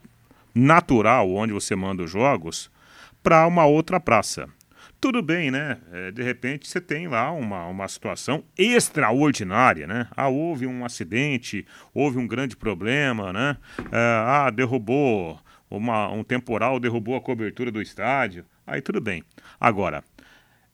natural 0.53 1.31
onde 1.31 1.53
você 1.53 1.75
manda 1.75 2.03
os 2.03 2.11
jogos 2.11 2.69
para 3.23 3.47
uma 3.47 3.65
outra 3.65 3.99
praça 3.99 4.47
tudo 5.01 5.23
bem, 5.23 5.49
né? 5.49 5.79
É, 5.91 6.11
de 6.11 6.21
repente 6.21 6.67
você 6.67 6.79
tem 6.79 7.07
lá 7.07 7.31
uma, 7.31 7.65
uma 7.65 7.87
situação 7.87 8.43
extraordinária, 8.55 9.87
né? 9.87 10.07
Ah, 10.15 10.29
houve 10.29 10.67
um 10.67 10.85
acidente, 10.85 11.65
houve 11.91 12.19
um 12.19 12.27
grande 12.27 12.55
problema, 12.55 13.33
né? 13.33 13.57
É, 13.91 13.97
ah, 13.97 14.51
derrubou, 14.51 15.39
uma, 15.67 16.07
um 16.09 16.23
temporal 16.23 16.79
derrubou 16.79 17.15
a 17.15 17.21
cobertura 17.21 17.71
do 17.71 17.81
estádio. 17.81 18.45
Aí 18.65 18.79
tudo 18.79 19.01
bem. 19.01 19.23
Agora, 19.59 20.03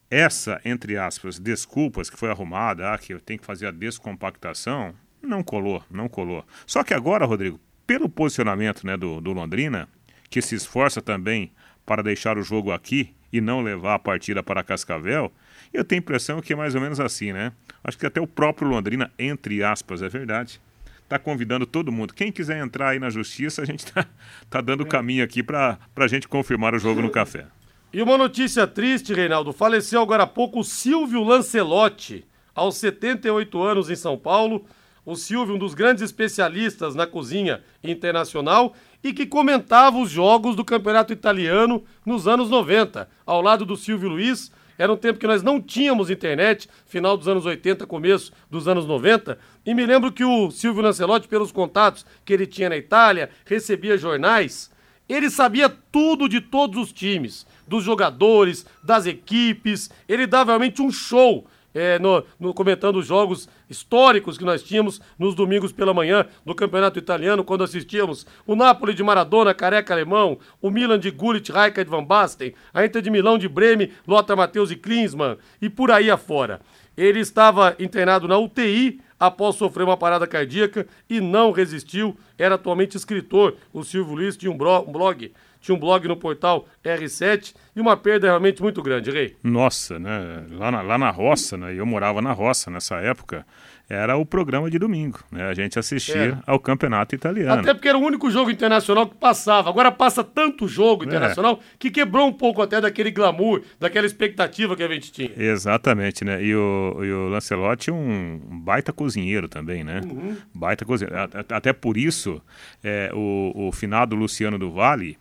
essa, 0.09 0.61
entre 0.63 0.97
aspas, 0.97 1.39
desculpas 1.39 2.09
que 2.09 2.17
foi 2.17 2.29
arrumada, 2.29 2.93
ah, 2.93 2.97
que 2.97 3.13
eu 3.13 3.19
tenho 3.19 3.39
que 3.39 3.45
fazer 3.45 3.67
a 3.67 3.71
descompactação, 3.71 4.95
não 5.21 5.43
colou, 5.43 5.83
não 5.89 6.07
colou. 6.07 6.45
Só 6.65 6.83
que 6.83 6.93
agora, 6.93 7.25
Rodrigo, 7.25 7.59
pelo 7.85 8.07
posicionamento 8.07 8.85
né, 8.85 8.95
do, 8.95 9.19
do 9.19 9.33
Londrina, 9.33 9.87
que 10.29 10.41
se 10.41 10.55
esforça 10.55 11.01
também 11.01 11.51
para 11.85 12.03
deixar 12.03 12.37
o 12.37 12.43
jogo 12.43 12.71
aqui 12.71 13.13
e 13.31 13.41
não 13.41 13.61
levar 13.61 13.95
a 13.95 13.99
partida 13.99 14.41
para 14.41 14.63
Cascavel, 14.63 15.31
eu 15.73 15.83
tenho 15.83 15.99
a 15.99 16.03
impressão 16.03 16.41
que 16.41 16.53
é 16.53 16.55
mais 16.55 16.75
ou 16.75 16.81
menos 16.81 16.99
assim, 16.99 17.33
né? 17.33 17.51
Acho 17.83 17.97
que 17.97 18.05
até 18.05 18.21
o 18.21 18.27
próprio 18.27 18.67
Londrina, 18.67 19.11
entre 19.19 19.63
aspas, 19.63 20.01
é 20.01 20.09
verdade, 20.09 20.61
está 21.03 21.17
convidando 21.19 21.65
todo 21.65 21.91
mundo. 21.91 22.13
Quem 22.13 22.31
quiser 22.31 22.57
entrar 22.57 22.89
aí 22.89 22.99
na 22.99 23.09
justiça, 23.09 23.61
a 23.61 23.65
gente 23.65 23.85
está 23.85 24.05
tá 24.49 24.61
dando 24.61 24.85
caminho 24.85 25.23
aqui 25.23 25.41
para 25.43 25.77
a 25.95 26.07
gente 26.07 26.27
confirmar 26.27 26.73
o 26.73 26.79
jogo 26.79 27.01
no 27.01 27.09
café. 27.09 27.47
E 27.93 28.01
uma 28.01 28.17
notícia 28.17 28.67
triste, 28.67 29.13
Reinaldo. 29.13 29.53
Faleceu 29.53 30.01
agora 30.01 30.23
há 30.23 30.27
pouco 30.27 30.59
o 30.59 30.63
Silvio 30.63 31.23
Lancelotti, 31.23 32.25
aos 32.53 32.75
78 32.75 33.63
anos 33.63 33.89
em 33.89 33.95
São 33.95 34.17
Paulo. 34.17 34.65
O 35.05 35.15
Silvio, 35.15 35.55
um 35.55 35.57
dos 35.57 35.73
grandes 35.73 36.03
especialistas 36.03 36.95
na 36.95 37.07
cozinha 37.07 37.63
internacional 37.81 38.73
e 39.01 39.13
que 39.13 39.25
comentava 39.25 39.97
os 39.97 40.11
jogos 40.11 40.53
do 40.53 40.65
campeonato 40.65 41.13
italiano 41.13 41.81
nos 42.05 42.27
anos 42.27 42.49
90, 42.49 43.07
ao 43.25 43.41
lado 43.41 43.65
do 43.65 43.77
Silvio 43.77 44.09
Luiz. 44.09 44.51
Era 44.77 44.91
um 44.91 44.97
tempo 44.97 45.17
que 45.17 45.25
nós 45.25 45.41
não 45.41 45.61
tínhamos 45.61 46.09
internet, 46.09 46.67
final 46.85 47.15
dos 47.15 47.29
anos 47.29 47.45
80, 47.45 47.87
começo 47.87 48.33
dos 48.51 48.67
anos 48.67 48.85
90. 48.85 49.39
E 49.65 49.73
me 49.73 49.85
lembro 49.85 50.11
que 50.11 50.25
o 50.25 50.51
Silvio 50.51 50.83
Lancelotti, 50.83 51.29
pelos 51.29 51.53
contatos 51.53 52.05
que 52.25 52.33
ele 52.33 52.45
tinha 52.45 52.67
na 52.67 52.75
Itália, 52.75 53.29
recebia 53.45 53.97
jornais. 53.97 54.69
Ele 55.07 55.29
sabia 55.29 55.69
tudo 55.69 56.27
de 56.27 56.41
todos 56.41 56.77
os 56.83 56.91
times, 56.91 57.47
dos 57.67 57.83
jogadores, 57.83 58.65
das 58.83 59.05
equipes. 59.05 59.89
Ele 60.07 60.25
dava 60.25 60.51
realmente 60.51 60.81
um 60.81 60.91
show 60.91 61.45
é, 61.77 61.99
no, 61.99 62.23
no, 62.39 62.53
comentando 62.55 62.97
os 62.97 63.05
jogos 63.05 63.47
históricos 63.69 64.35
que 64.35 64.43
nós 64.43 64.63
tínhamos 64.63 64.99
nos 65.19 65.35
domingos 65.35 65.71
pela 65.71 65.93
manhã 65.93 66.25
do 66.43 66.55
Campeonato 66.55 66.97
Italiano, 66.97 67.43
quando 67.43 67.63
assistíamos 67.63 68.25
o 68.47 68.55
Napoli 68.55 68.95
de 68.95 69.03
Maradona, 69.03 69.53
Careca 69.53 69.93
Alemão, 69.93 70.39
o 70.59 70.71
Milan 70.71 70.97
de 70.97 71.11
Gullit, 71.11 71.51
Raika 71.51 71.85
de 71.85 71.91
Van 71.91 72.03
Basten, 72.03 72.53
a 72.73 72.83
Inter 72.83 73.01
de 73.01 73.11
Milão 73.11 73.37
de 73.37 73.47
Breme, 73.47 73.91
Lothar 74.07 74.35
Matheus 74.35 74.71
e 74.71 74.75
Klinsmann, 74.75 75.37
e 75.61 75.69
por 75.69 75.91
aí 75.91 76.09
afora. 76.09 76.61
Ele 76.97 77.19
estava 77.19 77.75
internado 77.77 78.27
na 78.27 78.39
UTI 78.39 78.99
após 79.19 79.55
sofrer 79.55 79.83
uma 79.83 79.97
parada 79.97 80.25
cardíaca 80.25 80.87
e 81.07 81.21
não 81.21 81.51
resistiu. 81.51 82.17
Era 82.39 82.55
atualmente 82.55 82.97
escritor. 82.97 83.55
O 83.71 83.83
Silvio 83.83 84.15
Luiz 84.15 84.35
tinha 84.35 84.51
um 84.51 84.57
blog 84.57 85.31
tinha 85.59 85.75
um 85.75 85.79
blog 85.79 86.07
no 86.07 86.17
portal 86.17 86.67
R7 86.83 87.53
e 87.75 87.81
uma 87.81 87.95
perda 87.95 88.27
realmente 88.27 88.61
muito 88.61 88.81
grande, 88.81 89.11
Rei. 89.11 89.35
Nossa, 89.43 89.99
né? 89.99 90.45
Lá 90.51 90.71
na, 90.71 90.81
lá 90.81 90.97
na 90.97 91.09
roça, 91.09 91.57
né? 91.57 91.73
Eu 91.75 91.85
morava 91.85 92.21
na 92.21 92.33
roça 92.33 92.71
nessa 92.71 92.95
época. 92.95 93.45
Era 93.89 94.17
o 94.17 94.25
programa 94.25 94.69
de 94.69 94.77
domingo, 94.77 95.19
né? 95.31 95.47
A 95.47 95.53
gente 95.53 95.79
assistia 95.79 96.39
ao 96.45 96.59
campeonato 96.59 97.15
italiano. 97.15 97.61
Até 97.61 97.73
porque 97.73 97.87
era 97.87 97.97
o 97.97 98.01
único 98.01 98.29
jogo 98.29 98.51
internacional 98.51 99.07
que 99.07 99.15
passava. 99.15 99.69
Agora 99.69 99.89
passa 99.91 100.25
tanto 100.25 100.67
jogo 100.67 101.05
é. 101.05 101.07
internacional 101.07 101.53
é. 101.53 101.75
que 101.79 101.89
quebrou 101.89 102.27
um 102.27 102.33
pouco 102.33 102.61
até 102.61 102.81
daquele 102.81 103.11
glamour, 103.11 103.61
daquela 103.79 104.05
expectativa 104.05 104.75
que 104.75 104.83
a 104.83 104.89
gente 104.89 105.09
tinha. 105.09 105.31
Exatamente, 105.37 106.25
né? 106.25 106.43
E 106.43 106.53
o, 106.53 106.99
e 107.01 107.11
o 107.13 107.29
Lancelotti 107.29 107.89
um 107.89 108.41
baita 108.61 108.91
cozinheiro 108.91 109.47
também, 109.47 109.85
né? 109.85 110.01
Uhum. 110.03 110.35
Baita 110.53 110.83
cozinheiro. 110.83 111.17
Até 111.49 111.71
por 111.71 111.95
isso, 111.95 112.41
é, 112.83 113.09
o, 113.13 113.67
o 113.67 113.71
finado 113.71 114.17
Luciano 114.17 114.59
do 114.59 114.69
Vale 114.69 115.17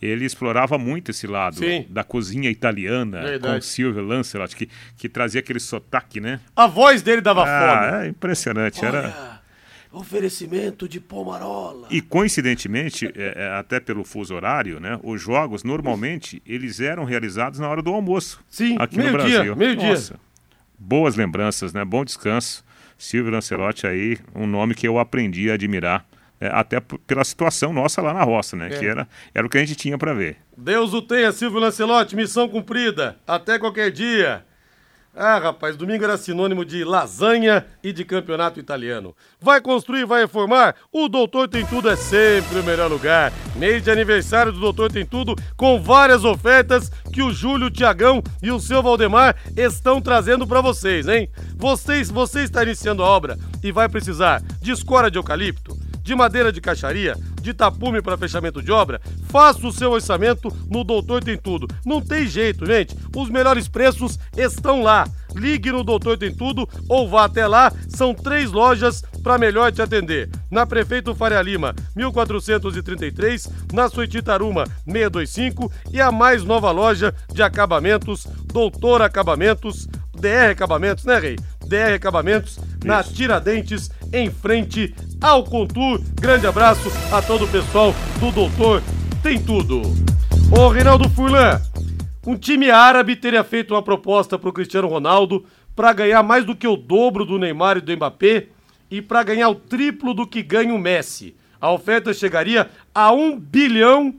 ele 0.00 0.24
explorava 0.24 0.78
muito 0.78 1.10
esse 1.10 1.26
lado 1.26 1.56
Sim. 1.56 1.86
da 1.88 2.02
cozinha 2.02 2.50
italiana 2.50 3.22
Verdade. 3.22 3.54
com 3.54 3.60
Silvio 3.60 4.02
Lancelot, 4.02 4.56
que, 4.56 4.68
que 4.96 5.08
trazia 5.08 5.40
aquele 5.40 5.60
sotaque, 5.60 6.20
né? 6.20 6.40
A 6.56 6.66
voz 6.66 7.02
dele 7.02 7.20
dava 7.20 7.42
ah, 7.42 7.90
fome. 7.90 8.04
É 8.04 8.08
impressionante. 8.08 8.84
Olha, 8.84 8.96
era 8.98 9.40
oferecimento 9.92 10.88
de 10.88 11.00
pomarola. 11.00 11.88
E 11.90 12.00
coincidentemente, 12.00 13.06
é, 13.14 13.34
é, 13.36 13.58
até 13.58 13.80
pelo 13.80 14.04
fuso 14.04 14.34
horário, 14.34 14.78
né? 14.78 14.98
Os 15.02 15.20
jogos 15.20 15.64
normalmente 15.64 16.40
eles 16.46 16.80
eram 16.80 17.04
realizados 17.04 17.58
na 17.58 17.68
hora 17.68 17.82
do 17.82 17.92
almoço. 17.92 18.40
Sim, 18.48 18.76
aqui 18.78 18.96
meio 18.96 19.10
no 19.10 19.18
Brasil. 19.18 19.42
Dia, 19.42 19.54
meio 19.56 19.76
Nossa, 19.76 20.14
dia. 20.14 20.20
Boas 20.78 21.16
lembranças, 21.16 21.72
né? 21.72 21.84
Bom 21.84 22.04
descanso. 22.04 22.64
Silvio 22.96 23.32
Lancelotti 23.32 23.86
aí, 23.86 24.18
um 24.34 24.46
nome 24.46 24.74
que 24.74 24.86
eu 24.86 24.98
aprendi 24.98 25.50
a 25.50 25.54
admirar 25.54 26.06
até 26.48 26.80
pela 26.80 27.24
situação 27.24 27.72
nossa 27.72 28.00
lá 28.00 28.14
na 28.14 28.22
roça, 28.22 28.56
né? 28.56 28.68
É. 28.68 28.78
Que 28.78 28.86
era, 28.86 29.08
era 29.34 29.46
o 29.46 29.50
que 29.50 29.58
a 29.58 29.60
gente 29.60 29.74
tinha 29.74 29.98
para 29.98 30.14
ver. 30.14 30.38
Deus 30.56 30.94
o 30.94 31.02
tenha, 31.02 31.32
Silvio 31.32 31.60
Lancelotti, 31.60 32.16
missão 32.16 32.48
cumprida. 32.48 33.16
Até 33.26 33.58
qualquer 33.58 33.90
dia. 33.90 34.44
Ah, 35.14 35.38
rapaz, 35.38 35.76
domingo 35.76 36.04
era 36.04 36.16
sinônimo 36.16 36.64
de 36.64 36.84
lasanha 36.84 37.66
e 37.82 37.92
de 37.92 38.04
campeonato 38.04 38.60
italiano. 38.60 39.14
Vai 39.40 39.60
construir, 39.60 40.04
vai 40.06 40.22
reformar? 40.22 40.76
O 40.92 41.08
Doutor 41.08 41.48
Tem 41.48 41.66
Tudo 41.66 41.90
é 41.90 41.96
sempre 41.96 42.60
o 42.60 42.62
melhor 42.62 42.88
lugar. 42.88 43.32
Mês 43.56 43.82
de 43.82 43.90
aniversário 43.90 44.52
do 44.52 44.60
Doutor 44.60 44.90
Tem 44.90 45.04
Tudo, 45.04 45.34
com 45.56 45.82
várias 45.82 46.24
ofertas 46.24 46.90
que 47.12 47.22
o 47.22 47.32
Júlio, 47.32 47.66
o 47.66 47.70
Tiagão 47.70 48.22
e 48.40 48.52
o 48.52 48.60
seu 48.60 48.82
Valdemar 48.82 49.34
estão 49.56 50.00
trazendo 50.00 50.46
para 50.46 50.60
vocês, 50.60 51.08
hein? 51.08 51.28
Vocês, 51.56 52.08
você 52.08 52.44
está 52.44 52.62
iniciando 52.62 53.02
a 53.02 53.06
obra 53.08 53.36
e 53.64 53.72
vai 53.72 53.88
precisar 53.88 54.40
de 54.62 54.70
escora 54.70 55.10
de 55.10 55.18
eucalipto 55.18 55.89
de 56.02 56.14
madeira 56.14 56.52
de 56.52 56.60
caixaria, 56.60 57.16
de 57.40 57.54
tapume 57.54 58.02
para 58.02 58.16
fechamento 58.16 58.62
de 58.62 58.70
obra, 58.70 59.00
faça 59.28 59.66
o 59.66 59.72
seu 59.72 59.92
orçamento 59.92 60.54
no 60.68 60.84
Doutor 60.84 61.22
Tem 61.22 61.36
Tudo. 61.36 61.66
Não 61.84 62.00
tem 62.00 62.26
jeito, 62.26 62.66
gente. 62.66 62.96
Os 63.16 63.30
melhores 63.30 63.68
preços 63.68 64.18
estão 64.36 64.82
lá. 64.82 65.08
Ligue 65.34 65.70
no 65.70 65.84
Doutor 65.84 66.18
Tem 66.18 66.34
Tudo 66.34 66.68
ou 66.88 67.08
vá 67.08 67.24
até 67.24 67.46
lá. 67.46 67.72
São 67.88 68.14
três 68.14 68.50
lojas 68.50 69.02
para 69.22 69.38
melhor 69.38 69.70
te 69.72 69.80
atender. 69.80 70.28
Na 70.50 70.66
Prefeito 70.66 71.14
Faria 71.14 71.40
Lima, 71.40 71.74
1433, 71.94 73.48
na 73.72 73.88
Suetitaruma, 73.88 74.64
625 74.84 75.72
e 75.92 76.00
a 76.00 76.10
mais 76.10 76.42
nova 76.44 76.70
loja 76.70 77.14
de 77.32 77.42
acabamentos, 77.42 78.26
Doutor 78.52 79.02
Acabamentos, 79.02 79.86
DR 80.18 80.50
Acabamentos, 80.50 81.04
né, 81.04 81.18
Rei? 81.18 81.36
DR 81.66 81.94
Acabamentos, 81.94 82.52
Isso. 82.52 82.66
na 82.84 83.02
Tiradentes, 83.02 83.90
em 84.12 84.30
frente 84.30 84.94
ao 85.20 85.44
Contur. 85.44 86.00
Grande 86.20 86.46
abraço 86.46 86.90
a 87.12 87.22
todo 87.22 87.44
o 87.44 87.48
pessoal 87.48 87.94
do 88.18 88.30
Doutor 88.30 88.82
Tem 89.22 89.40
Tudo. 89.40 89.82
Ô, 90.56 90.68
Reinaldo 90.68 91.08
Furlan, 91.10 91.60
um 92.26 92.36
time 92.36 92.70
árabe 92.70 93.16
teria 93.16 93.44
feito 93.44 93.74
uma 93.74 93.82
proposta 93.82 94.38
para 94.38 94.48
o 94.48 94.52
Cristiano 94.52 94.88
Ronaldo 94.88 95.44
para 95.74 95.92
ganhar 95.92 96.22
mais 96.22 96.44
do 96.44 96.56
que 96.56 96.66
o 96.66 96.76
dobro 96.76 97.24
do 97.24 97.38
Neymar 97.38 97.78
e 97.78 97.80
do 97.80 97.96
Mbappé 97.96 98.48
e 98.90 99.00
para 99.00 99.22
ganhar 99.22 99.48
o 99.48 99.54
triplo 99.54 100.12
do 100.12 100.26
que 100.26 100.42
ganha 100.42 100.74
o 100.74 100.78
Messi. 100.78 101.34
A 101.60 101.70
oferta 101.70 102.12
chegaria 102.12 102.68
a 102.94 103.12
1 103.12 103.38
bilhão 103.38 104.14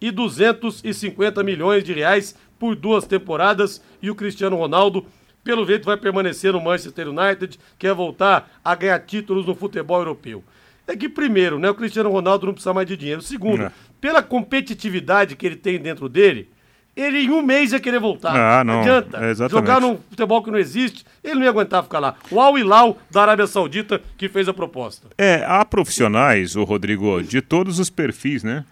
e 0.00 0.10
250 0.10 1.42
milhões 1.42 1.84
de 1.84 1.92
reais 1.92 2.34
por 2.58 2.74
duas 2.74 3.06
temporadas 3.06 3.82
e 4.00 4.10
o 4.10 4.14
Cristiano 4.14 4.56
Ronaldo 4.56 5.04
pelo 5.46 5.64
jeito 5.64 5.84
vai 5.84 5.96
permanecer 5.96 6.52
no 6.52 6.60
Manchester 6.60 7.08
United, 7.08 7.56
quer 7.78 7.94
voltar 7.94 8.50
a 8.64 8.74
ganhar 8.74 8.98
títulos 8.98 9.46
no 9.46 9.54
futebol 9.54 9.98
europeu. 10.00 10.42
É 10.88 10.96
que, 10.96 11.08
primeiro, 11.08 11.56
né, 11.56 11.70
o 11.70 11.74
Cristiano 11.74 12.10
Ronaldo 12.10 12.46
não 12.46 12.52
precisa 12.52 12.74
mais 12.74 12.86
de 12.86 12.96
dinheiro. 12.96 13.22
Segundo, 13.22 13.62
é. 13.62 13.72
pela 14.00 14.24
competitividade 14.24 15.36
que 15.36 15.46
ele 15.46 15.54
tem 15.54 15.78
dentro 15.78 16.08
dele, 16.08 16.48
ele 16.96 17.18
em 17.18 17.30
um 17.30 17.42
mês 17.42 17.70
ia 17.70 17.78
querer 17.78 18.00
voltar. 18.00 18.34
Ah, 18.34 18.64
não. 18.64 18.80
adianta. 18.80 19.18
É 19.18 19.34
Jogar 19.48 19.80
num 19.80 19.98
futebol 20.10 20.42
que 20.42 20.50
não 20.50 20.58
existe, 20.58 21.04
ele 21.22 21.36
não 21.36 21.42
ia 21.42 21.50
aguentar 21.50 21.84
ficar 21.84 22.00
lá. 22.00 22.16
O 22.28 22.40
Al 22.40 22.58
Hilal 22.58 22.98
da 23.08 23.22
Arábia 23.22 23.46
Saudita 23.46 24.00
que 24.18 24.28
fez 24.28 24.48
a 24.48 24.54
proposta. 24.54 25.06
É, 25.16 25.44
há 25.46 25.64
profissionais, 25.64 26.56
o 26.56 26.64
Rodrigo, 26.64 27.22
de 27.22 27.40
todos 27.40 27.78
os 27.78 27.88
perfis, 27.88 28.42
né? 28.42 28.64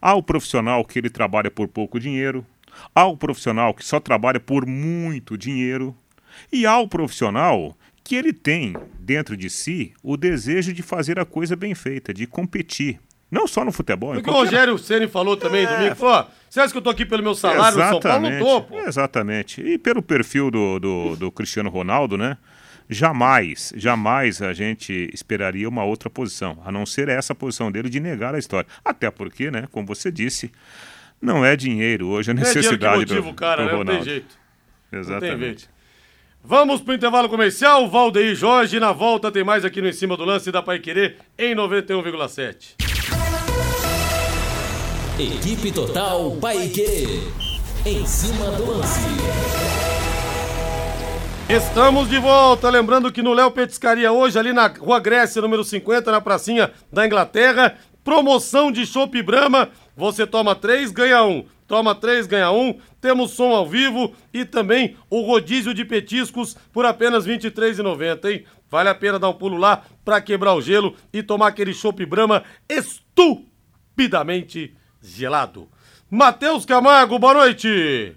Há 0.00 0.14
o 0.14 0.22
profissional 0.22 0.82
que 0.82 0.98
ele 0.98 1.10
trabalha 1.10 1.50
por 1.50 1.68
pouco 1.68 2.00
dinheiro, 2.00 2.44
há 2.94 3.04
o 3.04 3.18
profissional 3.18 3.74
que 3.74 3.84
só 3.84 4.00
trabalha 4.00 4.40
por 4.40 4.66
muito 4.66 5.36
dinheiro, 5.36 5.94
e 6.52 6.66
ao 6.66 6.86
profissional 6.88 7.76
que 8.04 8.16
ele 8.16 8.32
tem 8.32 8.74
dentro 8.98 9.36
de 9.36 9.48
si 9.48 9.92
o 10.02 10.16
desejo 10.16 10.72
de 10.72 10.82
fazer 10.82 11.18
a 11.18 11.24
coisa 11.24 11.54
bem 11.54 11.74
feita, 11.74 12.12
de 12.12 12.26
competir. 12.26 12.98
Não 13.30 13.46
só 13.46 13.64
no 13.64 13.72
futebol. 13.72 14.12
Porque 14.12 14.24
qualquer... 14.24 14.40
o 14.40 14.44
Rogério 14.44 14.78
Ceni 14.78 15.08
falou 15.08 15.36
também 15.36 15.64
é... 15.64 15.66
domingo, 15.66 15.96
falou, 15.96 16.26
você 16.50 16.60
acha 16.60 16.70
que 16.70 16.76
eu 16.76 16.82
tô 16.82 16.90
aqui 16.90 17.06
pelo 17.06 17.22
meu 17.22 17.34
salário 17.34 17.78
Exatamente. 17.78 17.94
no 17.94 18.00
São 18.02 18.10
Paulo? 18.10 18.30
Não 18.30 18.38
tô, 18.38 18.62
pô. 18.62 18.88
Exatamente. 18.88 19.62
E 19.62 19.78
pelo 19.78 20.02
perfil 20.02 20.50
do, 20.50 20.78
do, 20.78 21.16
do 21.16 21.32
Cristiano 21.32 21.70
Ronaldo, 21.70 22.18
né? 22.18 22.36
Jamais, 22.90 23.72
jamais 23.74 24.42
a 24.42 24.52
gente 24.52 25.08
esperaria 25.14 25.66
uma 25.66 25.82
outra 25.82 26.10
posição, 26.10 26.60
a 26.62 26.70
não 26.70 26.84
ser 26.84 27.08
essa 27.08 27.34
posição 27.34 27.72
dele 27.72 27.88
de 27.88 28.00
negar 28.00 28.34
a 28.34 28.38
história. 28.38 28.68
Até 28.84 29.10
porque, 29.10 29.50
né, 29.50 29.66
como 29.72 29.86
você 29.86 30.12
disse, 30.12 30.52
não 31.20 31.42
é 31.42 31.56
dinheiro 31.56 32.08
hoje 32.08 32.32
a 32.32 32.34
necessidade 32.34 32.82
não 32.82 33.02
é 33.02 33.06
que 33.06 33.14
motiva 33.14 33.30
do, 33.30 33.34
cara, 33.34 33.62
do 33.62 33.68
Ronaldo. 33.70 33.92
Né? 33.92 33.98
Não 33.98 34.04
tem 34.04 34.12
jeito. 34.12 34.38
Exatamente. 34.92 35.30
Não 35.30 35.38
tem 35.38 35.48
jeito. 35.48 35.71
Vamos 36.44 36.80
pro 36.80 36.92
intervalo 36.92 37.28
comercial, 37.28 37.88
Valdeir 37.88 38.34
Jorge. 38.34 38.80
Na 38.80 38.90
volta 38.90 39.30
tem 39.30 39.44
mais 39.44 39.64
aqui 39.64 39.80
no 39.80 39.88
Em 39.88 39.92
Cima 39.92 40.16
do 40.16 40.24
Lance 40.24 40.50
da 40.50 40.60
Pai 40.60 40.80
Querer 40.80 41.18
em 41.38 41.54
91,7. 41.54 42.74
Equipe 45.20 45.70
Total 45.70 46.32
Pai 46.40 46.68
Querer. 46.68 47.20
Em 47.86 48.04
cima 48.04 48.46
do 48.52 48.72
lance. 48.72 49.00
Estamos 51.48 52.08
de 52.08 52.18
volta, 52.18 52.68
lembrando 52.70 53.12
que 53.12 53.22
no 53.22 53.32
Léo 53.32 53.50
Petiscaria 53.52 54.10
hoje, 54.10 54.36
ali 54.36 54.52
na 54.52 54.66
Rua 54.66 54.98
Grécia, 54.98 55.40
número 55.40 55.62
50, 55.62 56.10
na 56.10 56.20
pracinha 56.20 56.72
da 56.92 57.06
Inglaterra, 57.06 57.76
promoção 58.02 58.72
de 58.72 58.84
Chopp 58.84 59.20
Brahma, 59.22 59.68
você 59.96 60.26
toma 60.26 60.56
três, 60.56 60.90
ganha 60.90 61.22
um. 61.24 61.44
Toma 61.72 61.94
três, 61.94 62.26
ganha 62.26 62.52
um. 62.52 62.78
Temos 63.00 63.30
som 63.30 63.56
ao 63.56 63.66
vivo 63.66 64.14
e 64.30 64.44
também 64.44 64.94
o 65.08 65.22
rodízio 65.22 65.72
de 65.72 65.86
petiscos 65.86 66.54
por 66.70 66.84
apenas 66.84 67.24
R$ 67.24 67.38
23,90, 67.38 68.30
hein? 68.30 68.44
Vale 68.70 68.90
a 68.90 68.94
pena 68.94 69.18
dar 69.18 69.30
um 69.30 69.32
pulo 69.32 69.56
lá 69.56 69.82
para 70.04 70.20
quebrar 70.20 70.52
o 70.52 70.60
gelo 70.60 70.94
e 71.10 71.22
tomar 71.22 71.46
aquele 71.46 71.72
chopp 71.72 72.04
Brahma 72.04 72.44
estupidamente 72.68 74.76
gelado. 75.00 75.66
Matheus 76.10 76.66
Camargo, 76.66 77.18
boa 77.18 77.32
noite! 77.32 78.16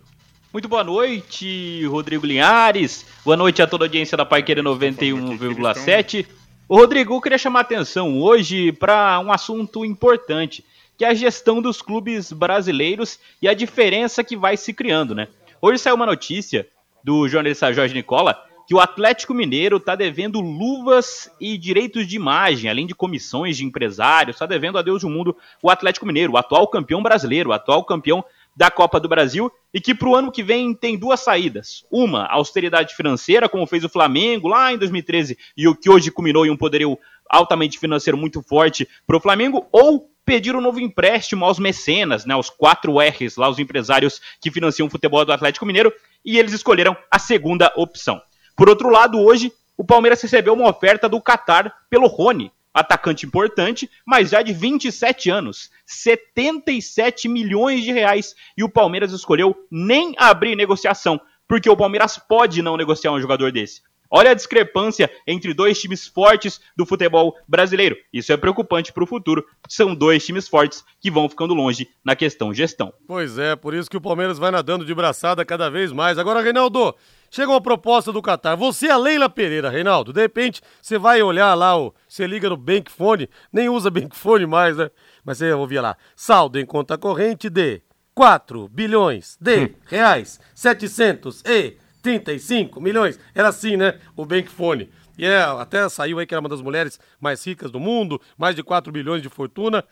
Muito 0.52 0.68
boa 0.68 0.84
noite, 0.84 1.86
Rodrigo 1.86 2.26
Linhares. 2.26 3.06
Boa 3.24 3.38
noite 3.38 3.62
a 3.62 3.68
toda 3.68 3.86
a 3.86 3.88
audiência 3.88 4.18
da 4.18 4.26
Paiqueira 4.26 4.62
91,7. 4.62 6.28
Ô, 6.68 6.76
Rodrigo, 6.76 7.13
eu 7.13 7.22
queria 7.22 7.38
chamar 7.38 7.60
a 7.60 7.62
atenção 7.62 8.20
hoje 8.20 8.74
para 8.74 9.18
um 9.22 9.32
assunto 9.32 9.86
importante 9.86 10.62
que 10.97 11.05
é 11.05 11.10
a 11.10 11.13
gestão 11.13 11.62
dos 11.62 11.81
clubes 11.81 12.31
brasileiros 12.31 13.19
e 13.41 13.47
a 13.47 13.53
diferença 13.53 14.23
que 14.23 14.36
vai 14.36 14.58
se 14.58 14.73
criando, 14.73 15.13
né? 15.13 15.27
Hoje 15.62 15.79
saiu 15.79 15.95
uma 15.95 16.05
notícia 16.05 16.67
do 17.03 17.27
jornalista 17.27 17.73
Jorge 17.73 17.93
Nicola 17.93 18.41
que 18.67 18.73
o 18.73 18.79
Atlético 18.79 19.34
Mineiro 19.34 19.77
está 19.77 19.95
devendo 19.95 20.41
luvas 20.41 21.29
e 21.39 21.58
direitos 21.58 22.08
de 22.08 22.15
imagem, 22.15 22.69
além 22.69 22.88
de 22.88 22.95
comissões 22.95 23.58
de 23.58 23.63
empresários, 23.63 24.36
está 24.36 24.45
devendo 24.45 24.77
a 24.77 24.81
Deus 24.81 25.01
do 25.01 25.10
mundo 25.10 25.38
o 25.62 25.69
Atlético 25.69 26.05
Mineiro, 26.05 26.34
o 26.34 26.38
atual 26.38 26.67
campeão 26.67 27.03
brasileiro, 27.03 27.51
o 27.51 27.53
atual 27.53 27.84
campeão 27.84 28.25
da 28.55 28.71
Copa 28.71 28.99
do 28.99 29.10
Brasil, 29.10 29.51
e 29.73 29.81
que 29.81 29.93
para 29.93 30.08
o 30.08 30.15
ano 30.15 30.31
que 30.31 30.41
vem 30.41 30.73
tem 30.73 30.97
duas 30.97 31.19
saídas. 31.19 31.86
Uma, 31.91 32.25
austeridade 32.25 32.95
financeira, 32.95 33.49
como 33.49 33.67
fez 33.67 33.84
o 33.84 33.89
Flamengo 33.89 34.47
lá 34.47 34.73
em 34.73 34.77
2013, 34.77 35.38
e 35.58 35.67
o 35.67 35.75
que 35.75 35.89
hoje 35.89 36.10
culminou 36.10 36.45
em 36.45 36.49
um 36.49 36.58
poderio 36.58 36.97
altamente 37.29 37.77
financeiro 37.77 38.17
muito 38.17 38.41
forte 38.41 38.88
para 39.05 39.17
o 39.17 39.19
Flamengo, 39.19 39.67
ou 39.71 40.10
pedir 40.25 40.55
um 40.55 40.61
novo 40.61 40.79
empréstimo 40.79 41.45
aos 41.45 41.59
mecenas, 41.59 42.25
né, 42.25 42.35
os 42.35 42.49
quatro 42.49 42.99
R's 42.99 43.38
lá, 43.38 43.47
os 43.47 43.59
empresários 43.59 44.19
que 44.41 44.51
financiam 44.51 44.88
o 44.88 44.89
futebol 44.89 45.23
do 45.23 45.31
Atlético 45.31 45.65
Mineiro, 45.65 45.93
e 46.23 46.39
eles 46.39 46.53
escolheram 46.53 46.97
a 47.11 47.19
segunda 47.19 47.71
opção. 47.75 48.21
Por 48.55 48.67
outro 48.67 48.89
lado, 48.89 49.19
hoje, 49.19 49.53
o 49.77 49.85
Palmeiras 49.85 50.21
recebeu 50.21 50.53
uma 50.53 50.69
oferta 50.69 51.07
do 51.07 51.21
Qatar 51.21 51.71
pelo 51.89 52.07
Rony, 52.07 52.51
atacante 52.73 53.25
importante, 53.25 53.89
mas 54.05 54.31
já 54.31 54.41
de 54.41 54.51
27 54.51 55.29
anos, 55.29 55.69
77 55.85 57.29
milhões 57.29 57.83
de 57.83 57.91
reais, 57.91 58.35
e 58.57 58.63
o 58.63 58.69
Palmeiras 58.69 59.11
escolheu 59.11 59.55
nem 59.69 60.13
abrir 60.17 60.55
negociação, 60.55 61.21
porque 61.47 61.69
o 61.69 61.77
Palmeiras 61.77 62.17
pode 62.17 62.61
não 62.61 62.75
negociar 62.75 63.11
um 63.11 63.21
jogador 63.21 63.51
desse. 63.51 63.81
Olha 64.10 64.32
a 64.32 64.34
discrepância 64.34 65.10
entre 65.26 65.54
dois 65.54 65.80
times 65.80 66.08
fortes 66.08 66.60
do 66.76 66.86
futebol 66.86 67.36
brasileiro. 67.48 67.98
Isso 68.13 68.32
é 68.32 68.38
preocupante 68.38 68.94
para 68.94 69.04
o 69.04 69.08
futuro. 69.08 69.46
São 69.68 69.96
dois 69.96 70.26
times 70.26 70.48
fortes 70.48 70.84
que 71.00 71.12
vão 71.12 71.28
ficando 71.28 71.54
longe 71.54 71.89
na 72.04 72.15
questão 72.15 72.54
gestão. 72.54 72.94
Pois 73.08 73.38
é, 73.38 73.56
por 73.56 73.74
isso 73.74 73.89
que 73.89 73.98
o 73.98 74.02
Palmeiras 74.02 74.38
vai 74.38 74.52
nadando 74.52 74.86
de 74.86 74.94
braçada 74.94 75.44
cada 75.44 75.70
vez 75.70 75.91
mais. 75.91 76.18
Agora, 76.18 76.41
Reinaldo, 76.41 76.96
chega 77.30 77.52
uma 77.52 77.62
proposta 77.62 78.12
do 78.12 78.22
Qatar. 78.22 78.56
Você 78.58 78.88
é 78.88 78.91
a 78.91 78.98
Leila 78.98 79.30
Pereira, 79.30 79.70
Reinaldo. 79.70 80.13
De 80.13 80.22
repente, 80.22 80.62
você 80.82 80.98
vai 80.98 81.22
olhar 81.22 81.54
lá, 81.54 81.74
você 82.08 82.28
liga 82.28 82.50
no 82.50 82.58
Bankfone, 82.58 83.30
nem 83.52 83.70
usa 83.70 83.89
Bankfone 83.89 84.46
mais, 84.46 84.78
né? 84.78 84.89
Mas 85.24 85.39
você 85.39 85.52
ouvia 85.52 85.82
lá, 85.82 85.98
saldo 86.15 86.60
em 86.60 86.65
conta 86.65 86.98
corrente 86.98 87.50
de 87.50 87.82
4 88.13 88.70
bilhões 88.70 89.38
de 89.41 89.65
hum. 89.65 89.70
reais 89.88 90.39
700 90.54 91.44
e 91.46 91.76
35 92.06 92.80
milhões. 92.80 93.20
Era 93.34 93.48
assim, 93.48 93.76
né? 93.76 93.98
O 94.15 94.26
Bankfone. 94.26 94.91
E 95.18 95.26
é, 95.26 95.41
até 95.41 95.89
saiu 95.89 96.20
aí 96.20 96.28
que 96.28 96.36
era 96.36 96.39
uma 96.39 96.50
das 96.50 96.62
mulheres 96.62 97.00
mais 97.20 97.44
ricas 97.44 97.72
do 97.72 97.80
mundo, 97.80 98.22
mais 98.38 98.56
de 98.56 98.62
4 98.62 98.94
bilhões 98.94 99.24
de 99.24 99.30
fortuna. 99.30 99.84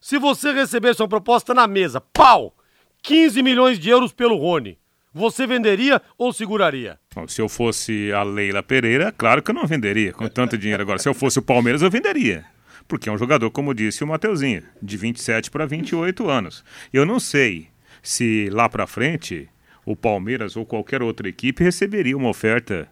Se 0.00 0.18
você 0.18 0.52
recebesse 0.52 1.00
uma 1.00 1.08
proposta 1.08 1.54
na 1.54 1.68
mesa, 1.68 2.00
pau! 2.00 2.56
15 3.02 3.40
milhões 3.42 3.78
de 3.78 3.88
euros 3.88 4.12
pelo 4.12 4.36
Rony. 4.36 4.78
Você 5.14 5.46
venderia 5.46 6.02
ou 6.18 6.32
seguraria? 6.32 6.98
Bom, 7.14 7.26
se 7.28 7.40
eu 7.40 7.48
fosse 7.48 8.12
a 8.12 8.22
Leila 8.22 8.62
Pereira, 8.62 9.12
claro 9.12 9.42
que 9.42 9.50
eu 9.50 9.54
não 9.54 9.66
venderia 9.66 10.12
com 10.12 10.28
tanto 10.28 10.58
dinheiro 10.58 10.82
agora. 10.82 10.98
Se 10.98 11.08
eu 11.08 11.14
fosse 11.14 11.38
o 11.38 11.42
Palmeiras, 11.42 11.82
eu 11.82 11.90
venderia. 11.90 12.44
Porque 12.88 13.08
é 13.08 13.12
um 13.12 13.18
jogador, 13.18 13.50
como 13.50 13.74
disse 13.74 14.02
o 14.02 14.06
Mateuzinho, 14.06 14.64
de 14.82 14.96
27 14.96 15.50
para 15.50 15.66
28 15.66 16.28
anos. 16.28 16.64
Eu 16.92 17.06
não 17.06 17.20
sei 17.20 17.68
se 18.02 18.48
lá 18.50 18.68
para 18.68 18.86
frente 18.86 19.48
o 19.84 19.96
Palmeiras 19.96 20.56
ou 20.56 20.64
qualquer 20.66 21.02
outra 21.02 21.28
equipe 21.28 21.64
receberia 21.64 22.16
uma 22.16 22.28
oferta 22.28 22.88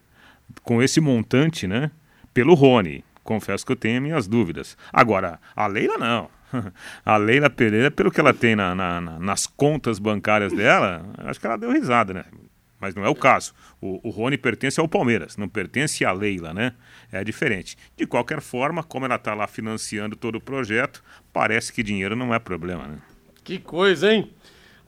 com 0.62 0.83
esse 0.83 1.01
montante, 1.01 1.66
né? 1.66 1.90
Pelo 2.33 2.55
Rony. 2.55 3.05
Confesso 3.22 3.66
que 3.66 3.72
eu 3.72 3.77
tenho 3.77 4.01
minhas 4.01 4.27
dúvidas. 4.27 4.77
Agora, 4.92 5.38
a 5.55 5.66
Leila 5.66 5.98
não. 5.98 6.31
A 7.05 7.18
Leila 7.18 7.51
Pereira, 7.51 7.90
pelo 7.90 8.11
que 8.11 8.18
ela 8.18 8.33
tem 8.33 8.57
na, 8.57 8.74
na, 8.74 9.01
nas 9.01 9.46
contas 9.46 9.98
bancárias 9.98 10.51
dela, 10.51 11.05
acho 11.18 11.38
que 11.38 11.46
ela 11.46 11.59
deu 11.59 11.70
risada, 11.70 12.14
né? 12.14 12.24
Mas 12.81 12.94
não 12.94 13.05
é 13.05 13.09
o 13.09 13.14
caso. 13.14 13.53
O, 13.81 14.09
o 14.09 14.11
Rony 14.11 14.38
pertence 14.38 14.81
ao 14.81 14.88
Palmeiras, 14.88 15.37
não 15.37 15.48
pertence 15.48 16.05
à 16.05 16.12
Leila, 16.12 16.55
né? 16.55 16.72
É 17.11 17.24
diferente. 17.24 17.77
De 17.96 18.07
qualquer 18.07 18.40
forma, 18.40 18.83
como 18.83 19.05
ela 19.05 19.16
está 19.16 19.35
lá 19.35 19.46
financiando 19.46 20.16
todo 20.16 20.37
o 20.37 20.40
projeto, 20.40 21.03
parece 21.33 21.72
que 21.72 21.83
dinheiro 21.83 22.14
não 22.14 22.33
é 22.33 22.38
problema, 22.38 22.87
né? 22.87 22.98
Que 23.42 23.59
coisa, 23.59 24.12
hein? 24.12 24.33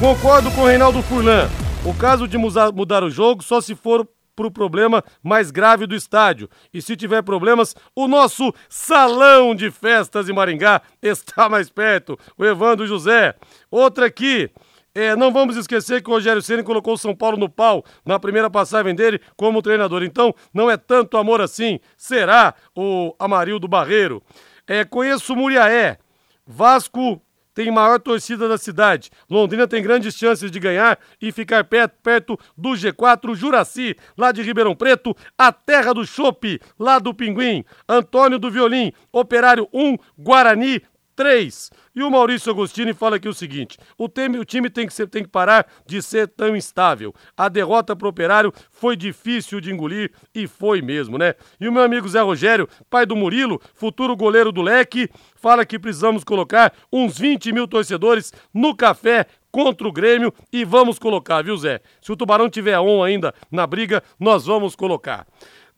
Concordo 0.00 0.50
com 0.50 0.62
o 0.62 0.66
Reinaldo 0.66 1.00
Furlan. 1.02 1.48
O 1.84 1.94
caso 1.94 2.26
de 2.26 2.36
mudar 2.36 3.04
o 3.04 3.10
jogo 3.10 3.44
só 3.44 3.60
se 3.60 3.76
for 3.76 4.04
para 4.36 4.46
o 4.46 4.50
problema 4.50 5.02
mais 5.22 5.50
grave 5.50 5.86
do 5.86 5.96
estádio. 5.96 6.48
E 6.72 6.82
se 6.82 6.94
tiver 6.94 7.22
problemas, 7.22 7.74
o 7.94 8.06
nosso 8.06 8.52
salão 8.68 9.54
de 9.54 9.70
festas 9.70 10.28
em 10.28 10.34
Maringá 10.34 10.82
está 11.02 11.48
mais 11.48 11.70
perto. 11.70 12.18
O 12.36 12.44
Evandro 12.44 12.86
José. 12.86 13.34
Outra 13.70 14.06
aqui. 14.06 14.50
É, 14.94 15.14
não 15.14 15.30
vamos 15.30 15.56
esquecer 15.56 16.02
que 16.02 16.08
o 16.08 16.14
Rogério 16.14 16.40
Ceni 16.40 16.62
colocou 16.62 16.94
o 16.94 16.98
São 16.98 17.14
Paulo 17.14 17.36
no 17.36 17.50
pau 17.50 17.84
na 18.02 18.18
primeira 18.18 18.48
passagem 18.48 18.94
dele 18.94 19.20
como 19.36 19.60
treinador. 19.60 20.02
Então, 20.02 20.34
não 20.54 20.70
é 20.70 20.76
tanto 20.78 21.18
amor 21.18 21.40
assim. 21.42 21.78
Será 21.98 22.54
o 22.74 23.14
Amarildo 23.18 23.68
Barreiro? 23.68 24.22
É, 24.66 24.84
conheço 24.84 25.36
Muriaé. 25.36 25.98
Vasco 26.46 27.20
tem 27.56 27.70
maior 27.70 27.98
torcida 27.98 28.46
da 28.46 28.58
cidade. 28.58 29.10
Londrina 29.30 29.66
tem 29.66 29.82
grandes 29.82 30.14
chances 30.14 30.50
de 30.50 30.60
ganhar 30.60 30.98
e 31.18 31.32
ficar 31.32 31.64
perto, 31.64 31.94
perto 32.02 32.38
do 32.54 32.72
G4 32.72 33.34
Juraci, 33.34 33.96
lá 34.14 34.30
de 34.30 34.42
Ribeirão 34.42 34.76
Preto, 34.76 35.16
a 35.38 35.50
terra 35.50 35.94
do 35.94 36.06
chope, 36.06 36.60
lá 36.78 36.98
do 36.98 37.14
Pinguim. 37.14 37.64
Antônio 37.88 38.38
do 38.38 38.50
Violim, 38.50 38.92
Operário 39.10 39.66
1, 39.72 39.96
Guarani 40.18 40.82
3. 41.16 41.70
E 41.94 42.02
o 42.02 42.10
Maurício 42.10 42.52
Agostini 42.52 42.92
fala 42.92 43.16
aqui 43.16 43.28
o 43.28 43.34
seguinte: 43.34 43.78
o, 43.96 44.06
time, 44.06 44.38
o 44.38 44.44
time 44.44 44.68
tem, 44.68 44.86
que 44.86 44.92
ser, 44.92 45.08
tem 45.08 45.22
que 45.22 45.30
parar 45.30 45.66
de 45.86 46.02
ser 46.02 46.28
tão 46.28 46.54
instável. 46.54 47.14
A 47.36 47.48
derrota 47.48 47.96
pro 47.96 48.08
operário 48.08 48.52
foi 48.70 48.94
difícil 48.94 49.60
de 49.60 49.72
engolir 49.72 50.12
e 50.34 50.46
foi 50.46 50.82
mesmo, 50.82 51.16
né? 51.16 51.34
E 51.58 51.66
o 51.66 51.72
meu 51.72 51.82
amigo 51.82 52.06
Zé 52.06 52.20
Rogério, 52.20 52.68
pai 52.90 53.06
do 53.06 53.16
Murilo, 53.16 53.60
futuro 53.74 54.14
goleiro 54.14 54.52
do 54.52 54.60
leque, 54.60 55.08
fala 55.34 55.64
que 55.64 55.78
precisamos 55.78 56.22
colocar 56.22 56.72
uns 56.92 57.18
20 57.18 57.50
mil 57.50 57.66
torcedores 57.66 58.32
no 58.52 58.76
café 58.76 59.26
contra 59.50 59.88
o 59.88 59.92
Grêmio 59.92 60.34
e 60.52 60.66
vamos 60.66 60.98
colocar, 60.98 61.42
viu, 61.42 61.56
Zé? 61.56 61.80
Se 62.02 62.12
o 62.12 62.16
Tubarão 62.16 62.50
tiver 62.50 62.78
on 62.78 63.02
ainda 63.02 63.34
na 63.50 63.66
briga, 63.66 64.02
nós 64.20 64.44
vamos 64.44 64.76
colocar. 64.76 65.26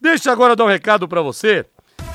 Deixa 0.01 0.31
agora 0.31 0.55
dar 0.55 0.65
um 0.65 0.67
recado 0.67 1.07
para 1.07 1.21
você 1.21 1.65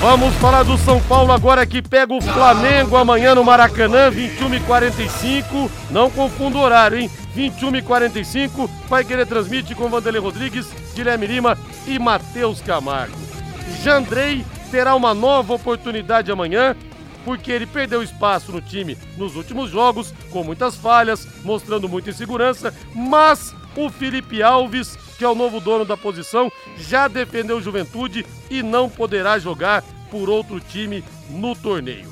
Vamos 0.00 0.34
falar 0.36 0.62
do 0.62 0.78
São 0.78 0.98
Paulo 1.02 1.30
agora 1.30 1.66
que 1.66 1.82
pega 1.82 2.14
o 2.14 2.22
Flamengo 2.22 2.96
amanhã 2.96 3.34
no 3.34 3.44
Maracanã, 3.44 4.10
21 4.10 4.46
h 4.46 4.60
45 4.64 5.70
Não 5.90 6.10
confunda 6.10 6.56
o 6.56 6.62
horário, 6.62 6.98
hein? 6.98 7.10
21 7.34 7.68
h 7.68 7.82
45 7.82 8.70
Vai 8.88 9.04
querer 9.04 9.26
transmite 9.26 9.74
com 9.74 9.90
Vanderlei 9.90 10.22
Rodrigues, 10.22 10.72
Guilherme 10.94 11.26
Lima 11.26 11.58
e 11.86 11.98
Matheus 11.98 12.62
Camargo. 12.62 13.14
Jandrei 13.82 14.42
terá 14.70 14.94
uma 14.94 15.12
nova 15.12 15.52
oportunidade 15.52 16.32
amanhã, 16.32 16.74
porque 17.22 17.52
ele 17.52 17.66
perdeu 17.66 18.02
espaço 18.02 18.52
no 18.52 18.62
time 18.62 18.96
nos 19.18 19.36
últimos 19.36 19.70
jogos, 19.70 20.14
com 20.30 20.42
muitas 20.42 20.76
falhas, 20.76 21.28
mostrando 21.44 21.90
muita 21.90 22.08
insegurança, 22.08 22.72
mas 22.94 23.54
o 23.76 23.90
Felipe 23.90 24.42
Alves 24.42 24.96
que 25.20 25.24
é 25.24 25.28
o 25.28 25.34
novo 25.34 25.60
dono 25.60 25.84
da 25.84 25.98
posição, 25.98 26.50
já 26.78 27.06
defendeu 27.06 27.60
Juventude 27.60 28.24
e 28.48 28.62
não 28.62 28.88
poderá 28.88 29.38
jogar 29.38 29.84
por 30.10 30.30
outro 30.30 30.58
time 30.58 31.04
no 31.28 31.54
torneio. 31.54 32.08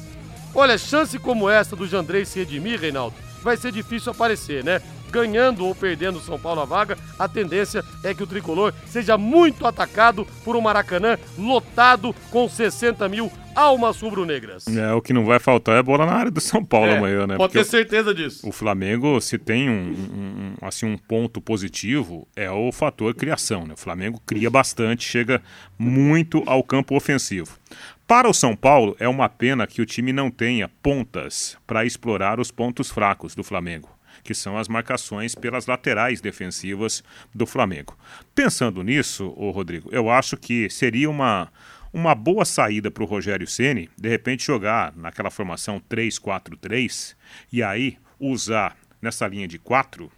Olha, 0.54 0.76
chance 0.76 1.18
como 1.18 1.48
essa 1.48 1.74
do 1.74 1.86
Jandrei 1.86 2.26
se 2.26 2.38
redimir, 2.38 2.78
Reinaldo, 2.78 3.16
vai 3.42 3.56
ser 3.56 3.72
difícil 3.72 4.12
aparecer, 4.12 4.62
né? 4.62 4.82
Ganhando 5.10 5.64
ou 5.66 5.74
perdendo 5.74 6.20
São 6.20 6.38
Paulo 6.38 6.60
a 6.60 6.64
vaga, 6.64 6.96
a 7.18 7.28
tendência 7.28 7.84
é 8.04 8.12
que 8.14 8.22
o 8.22 8.26
tricolor 8.26 8.72
seja 8.86 9.16
muito 9.18 9.66
atacado 9.66 10.26
por 10.44 10.54
um 10.56 10.60
Maracanã 10.60 11.16
lotado 11.38 12.14
com 12.30 12.48
60 12.48 13.08
mil 13.08 13.30
almas 13.54 14.00
rubro-negras. 14.00 14.66
É, 14.68 14.92
o 14.92 15.02
que 15.02 15.12
não 15.12 15.24
vai 15.24 15.40
faltar 15.40 15.76
é 15.78 15.82
bola 15.82 16.06
na 16.06 16.12
área 16.12 16.30
do 16.30 16.40
São 16.40 16.64
Paulo 16.64 16.92
É, 16.92 16.96
amanhã, 16.98 17.26
né? 17.26 17.36
Pode 17.36 17.52
Porque 17.52 17.58
ter 17.58 17.64
certeza 17.64 18.14
disso. 18.14 18.48
O 18.48 18.52
Flamengo, 18.52 19.20
se 19.20 19.36
tem 19.36 19.68
um, 19.68 19.72
um- 19.72 20.54
um- 20.62 20.66
assim, 20.66 20.86
um 20.86 20.96
ponto 20.96 21.40
positivo, 21.40 22.28
é 22.36 22.48
o 22.50 22.70
fator 22.70 23.12
criação. 23.14 23.66
Né? 23.66 23.74
O 23.74 23.76
Flamengo 23.76 24.22
cria 24.24 24.48
bastante, 24.48 25.04
chega 25.08 25.42
muito 25.76 26.42
ao 26.46 26.62
campo 26.62 26.94
ofensivo. 26.94 27.58
Para 28.06 28.28
o 28.28 28.32
São 28.32 28.54
Paulo, 28.54 28.96
é 29.00 29.08
uma 29.08 29.28
pena 29.28 29.66
que 29.66 29.82
o 29.82 29.86
time 29.86 30.12
não 30.12 30.30
tenha 30.30 30.68
pontas 30.82 31.56
para 31.66 31.84
explorar 31.84 32.38
os 32.38 32.50
pontos 32.52 32.90
fracos 32.90 33.34
do 33.34 33.42
Flamengo, 33.44 33.88
que 34.22 34.34
são 34.34 34.56
as 34.56 34.68
marcações 34.68 35.34
pelas 35.34 35.66
laterais 35.66 36.20
defensivas 36.20 37.02
do 37.34 37.46
Flamengo. 37.46 37.96
Pensando 38.34 38.82
nisso, 38.82 39.32
ô 39.36 39.50
Rodrigo, 39.50 39.88
eu 39.92 40.10
acho 40.10 40.36
que 40.36 40.68
seria 40.70 41.08
uma, 41.08 41.50
uma 41.92 42.14
boa 42.14 42.44
saída 42.44 42.90
para 42.90 43.02
o 43.02 43.06
Rogério 43.06 43.46
Ceni 43.46 43.88
de 43.96 44.08
repente 44.08 44.44
jogar 44.44 44.94
naquela 44.96 45.30
formação 45.30 45.80
3-4-3 45.90 47.14
e 47.52 47.62
aí 47.62 47.96
usar 48.18 48.76
nessa 49.00 49.26
linha 49.26 49.46
de 49.46 49.58
quatro 49.58 50.10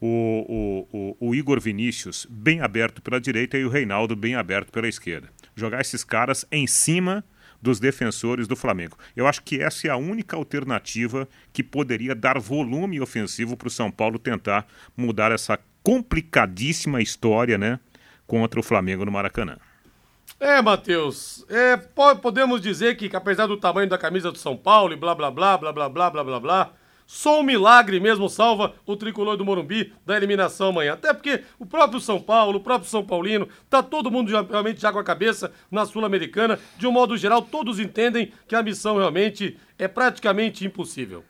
o, 0.00 0.86
o, 0.92 1.16
o, 1.20 1.28
o 1.28 1.34
Igor 1.34 1.60
Vinícius 1.60 2.26
bem 2.30 2.60
aberto 2.60 3.02
pela 3.02 3.20
direita 3.20 3.58
e 3.58 3.64
o 3.64 3.68
Reinaldo 3.68 4.14
bem 4.14 4.34
aberto 4.34 4.70
pela 4.70 4.88
esquerda. 4.88 5.28
Jogar 5.56 5.80
esses 5.80 6.04
caras 6.04 6.46
em 6.52 6.66
cima 6.66 7.24
dos 7.60 7.80
defensores 7.80 8.46
do 8.46 8.54
Flamengo. 8.54 8.96
Eu 9.16 9.26
acho 9.26 9.42
que 9.42 9.60
essa 9.60 9.88
é 9.88 9.90
a 9.90 9.96
única 9.96 10.36
alternativa 10.36 11.28
que 11.52 11.62
poderia 11.62 12.14
dar 12.14 12.38
volume 12.38 13.00
ofensivo 13.00 13.56
para 13.56 13.68
o 13.68 13.70
São 13.70 13.90
Paulo 13.90 14.18
tentar 14.18 14.66
mudar 14.96 15.32
essa 15.32 15.58
complicadíssima 15.82 17.00
história, 17.00 17.56
né, 17.58 17.80
contra 18.26 18.60
o 18.60 18.62
Flamengo 18.62 19.04
no 19.04 19.12
Maracanã. 19.12 19.56
É, 20.38 20.60
Matheus, 20.62 21.44
é, 21.48 21.76
po- 21.76 22.16
podemos 22.16 22.60
dizer 22.60 22.96
que, 22.96 23.10
apesar 23.16 23.46
do 23.46 23.56
tamanho 23.56 23.88
da 23.88 23.98
camisa 23.98 24.30
do 24.30 24.38
São 24.38 24.56
Paulo 24.56 24.92
e 24.92 24.96
blá 24.96 25.14
blá 25.14 25.30
blá 25.30 25.56
blá 25.58 25.72
blá 25.72 25.88
blá 25.88 26.10
blá 26.10 26.24
blá 26.24 26.40
blá, 26.40 26.72
só 27.10 27.40
um 27.40 27.42
milagre 27.42 27.98
mesmo 27.98 28.28
salva 28.28 28.74
o 28.84 28.94
tricolor 28.94 29.34
do 29.34 29.42
Morumbi 29.42 29.94
da 30.04 30.14
eliminação 30.14 30.68
amanhã. 30.68 30.92
Até 30.92 31.14
porque 31.14 31.42
o 31.58 31.64
próprio 31.64 31.98
São 31.98 32.20
Paulo, 32.20 32.58
o 32.58 32.60
próprio 32.60 32.90
São 32.90 33.02
Paulino, 33.02 33.48
tá 33.70 33.82
todo 33.82 34.10
mundo 34.10 34.30
realmente 34.30 34.78
já 34.78 34.92
com 34.92 34.98
a 34.98 35.04
cabeça 35.04 35.50
na 35.70 35.86
Sul-Americana. 35.86 36.60
De 36.76 36.86
um 36.86 36.92
modo 36.92 37.16
geral, 37.16 37.40
todos 37.40 37.80
entendem 37.80 38.30
que 38.46 38.54
a 38.54 38.62
missão 38.62 38.98
realmente 38.98 39.56
é 39.78 39.88
praticamente 39.88 40.66
impossível. 40.66 41.24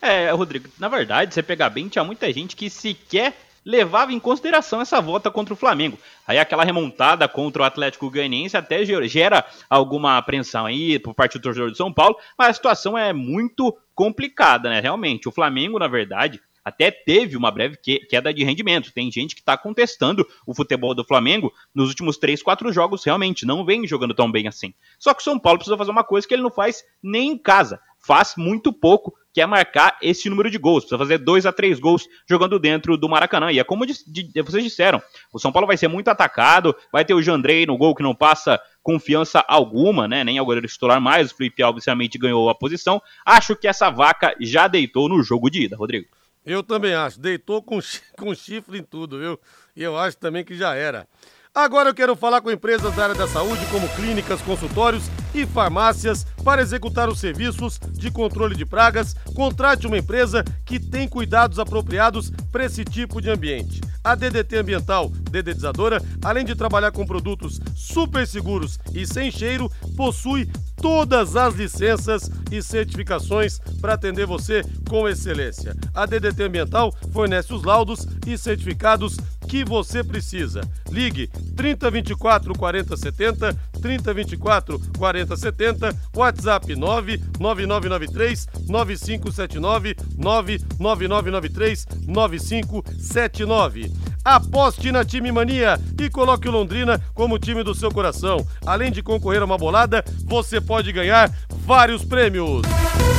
É, 0.00 0.30
Rodrigo, 0.30 0.68
na 0.78 0.88
verdade, 0.88 1.34
você 1.34 1.42
pegar 1.42 1.70
bem, 1.70 1.88
tinha 1.88 2.04
muita 2.04 2.32
gente 2.32 2.54
que 2.54 2.70
sequer 2.70 3.36
levava 3.64 4.12
em 4.12 4.18
consideração 4.18 4.80
essa 4.80 5.00
volta 5.00 5.30
contra 5.30 5.54
o 5.54 5.56
Flamengo. 5.56 5.98
Aí 6.26 6.38
aquela 6.38 6.64
remontada 6.64 7.28
contra 7.28 7.62
o 7.62 7.64
Atlético 7.64 8.10
Goianiense 8.10 8.56
até 8.56 8.84
ge- 8.84 9.08
gera 9.08 9.44
alguma 9.70 10.18
apreensão 10.18 10.66
aí 10.66 10.98
por 10.98 11.14
parte 11.14 11.38
do 11.38 11.42
torcedor 11.42 11.70
de 11.70 11.76
São 11.76 11.92
Paulo, 11.92 12.16
mas 12.36 12.48
a 12.48 12.54
situação 12.54 12.96
é 12.96 13.12
muito 13.12 13.76
complicada, 13.94 14.68
né? 14.70 14.80
Realmente, 14.80 15.28
o 15.28 15.32
Flamengo, 15.32 15.78
na 15.78 15.86
verdade, 15.88 16.40
até 16.64 16.90
teve 16.92 17.36
uma 17.36 17.50
breve 17.50 17.76
que- 17.76 18.00
queda 18.06 18.32
de 18.32 18.44
rendimento. 18.44 18.92
Tem 18.92 19.10
gente 19.10 19.34
que 19.34 19.40
está 19.40 19.56
contestando 19.56 20.26
o 20.46 20.54
futebol 20.54 20.94
do 20.94 21.04
Flamengo 21.04 21.52
nos 21.74 21.88
últimos 21.88 22.16
3, 22.16 22.40
4 22.42 22.72
jogos, 22.72 23.04
realmente 23.04 23.44
não 23.44 23.64
vem 23.64 23.86
jogando 23.86 24.14
tão 24.14 24.30
bem 24.30 24.46
assim. 24.46 24.72
Só 24.98 25.12
que 25.12 25.20
o 25.20 25.24
São 25.24 25.38
Paulo 25.38 25.58
precisa 25.58 25.76
fazer 25.76 25.90
uma 25.90 26.04
coisa 26.04 26.26
que 26.26 26.32
ele 26.34 26.42
não 26.42 26.52
faz 26.52 26.84
nem 27.02 27.32
em 27.32 27.38
casa. 27.38 27.80
Faz 28.04 28.34
muito 28.36 28.72
pouco, 28.72 29.14
que 29.32 29.40
é 29.40 29.46
marcar 29.46 29.96
esse 30.02 30.28
número 30.28 30.50
de 30.50 30.58
gols. 30.58 30.84
Precisa 30.84 30.98
fazer 30.98 31.18
2 31.18 31.46
a 31.46 31.52
3 31.52 31.78
gols 31.80 32.04
jogando 32.28 32.58
dentro 32.58 32.96
do 32.96 33.08
Maracanã. 33.08 33.50
E 33.52 33.58
é 33.58 33.64
como 33.64 33.86
dis- 33.86 34.04
di- 34.06 34.30
vocês 34.42 34.62
disseram, 34.64 35.00
o 35.32 35.38
São 35.38 35.52
Paulo 35.52 35.66
vai 35.66 35.76
ser 35.76 35.88
muito 35.88 36.08
atacado, 36.08 36.74
vai 36.92 37.04
ter 37.04 37.14
o 37.14 37.22
Jandrei 37.22 37.64
no 37.64 37.76
gol 37.78 37.94
que 37.94 38.02
não 38.02 38.14
passa 38.14 38.60
confiança 38.82 39.44
alguma, 39.46 40.08
né? 40.08 40.24
Nem 40.24 40.36
ao 40.38 40.44
goleiro 40.44 40.66
titular 40.66 41.00
mais, 41.00 41.30
o 41.30 41.36
Felipe 41.36 41.62
Alves 41.62 41.84
realmente 41.86 42.18
ganhou 42.18 42.50
a 42.50 42.54
posição. 42.54 43.00
Acho 43.24 43.54
que 43.54 43.68
essa 43.68 43.88
vaca 43.88 44.34
já 44.40 44.66
deitou 44.66 45.08
no 45.08 45.22
jogo 45.22 45.48
de 45.48 45.62
ida, 45.62 45.76
Rodrigo. 45.76 46.06
Eu 46.44 46.62
também 46.64 46.92
acho. 46.92 47.20
Deitou 47.20 47.62
com, 47.62 47.78
com 48.18 48.34
chifre 48.34 48.78
em 48.78 48.82
tudo, 48.82 49.18
viu? 49.20 49.38
E 49.76 49.82
eu 49.82 49.96
acho 49.96 50.16
também 50.18 50.44
que 50.44 50.56
já 50.56 50.74
era. 50.74 51.06
Agora 51.54 51.90
eu 51.90 51.94
quero 51.94 52.16
falar 52.16 52.40
com 52.40 52.50
empresas 52.50 52.94
da 52.96 53.04
área 53.04 53.14
da 53.14 53.28
saúde, 53.28 53.64
como 53.70 53.88
clínicas, 53.90 54.42
consultórios 54.42 55.04
e 55.34 55.46
farmácias, 55.46 56.26
para 56.44 56.62
executar 56.62 57.08
os 57.08 57.20
serviços 57.20 57.78
de 57.92 58.10
controle 58.10 58.54
de 58.54 58.64
pragas. 58.64 59.14
Contrate 59.34 59.86
uma 59.86 59.98
empresa 59.98 60.44
que 60.64 60.78
tem 60.78 61.08
cuidados 61.08 61.58
apropriados 61.58 62.30
para 62.50 62.64
esse 62.64 62.84
tipo 62.84 63.20
de 63.20 63.30
ambiente. 63.30 63.80
A 64.04 64.14
DDT 64.14 64.56
Ambiental 64.56 65.10
Dedetizadora, 65.30 66.02
além 66.22 66.44
de 66.44 66.54
trabalhar 66.54 66.90
com 66.90 67.06
produtos 67.06 67.60
super 67.74 68.26
seguros 68.26 68.78
e 68.92 69.06
sem 69.06 69.30
cheiro, 69.30 69.70
possui 69.96 70.48
todas 70.76 71.36
as 71.36 71.54
licenças 71.54 72.28
e 72.50 72.60
certificações 72.60 73.60
para 73.80 73.94
atender 73.94 74.26
você 74.26 74.62
com 74.88 75.08
excelência. 75.08 75.76
A 75.94 76.04
DDT 76.04 76.42
Ambiental 76.42 76.92
fornece 77.12 77.54
os 77.54 77.62
laudos 77.62 78.06
e 78.26 78.36
certificados 78.36 79.16
que 79.48 79.64
você 79.64 80.02
precisa. 80.02 80.62
Ligue 80.90 81.28
3024 81.56 82.52
4070, 82.54 83.54
3024 83.80 84.80
4070, 85.26 85.92
WhatsApp 86.14 86.66
99993 86.68 88.46
9579, 88.68 89.94
99993 90.18 91.86
9579. 92.06 93.90
Aposte 94.24 94.92
na 94.92 95.04
Time 95.04 95.32
Mania 95.32 95.80
e 96.00 96.08
coloque 96.08 96.48
o 96.48 96.52
Londrina 96.52 97.00
como 97.12 97.38
time 97.38 97.64
do 97.64 97.74
seu 97.74 97.90
coração. 97.90 98.46
Além 98.64 98.92
de 98.92 99.02
concorrer 99.02 99.42
a 99.42 99.44
uma 99.44 99.58
bolada, 99.58 100.04
você 100.24 100.60
pode 100.60 100.92
ganhar 100.92 101.30
vários 101.66 102.04
prêmios. 102.04 102.62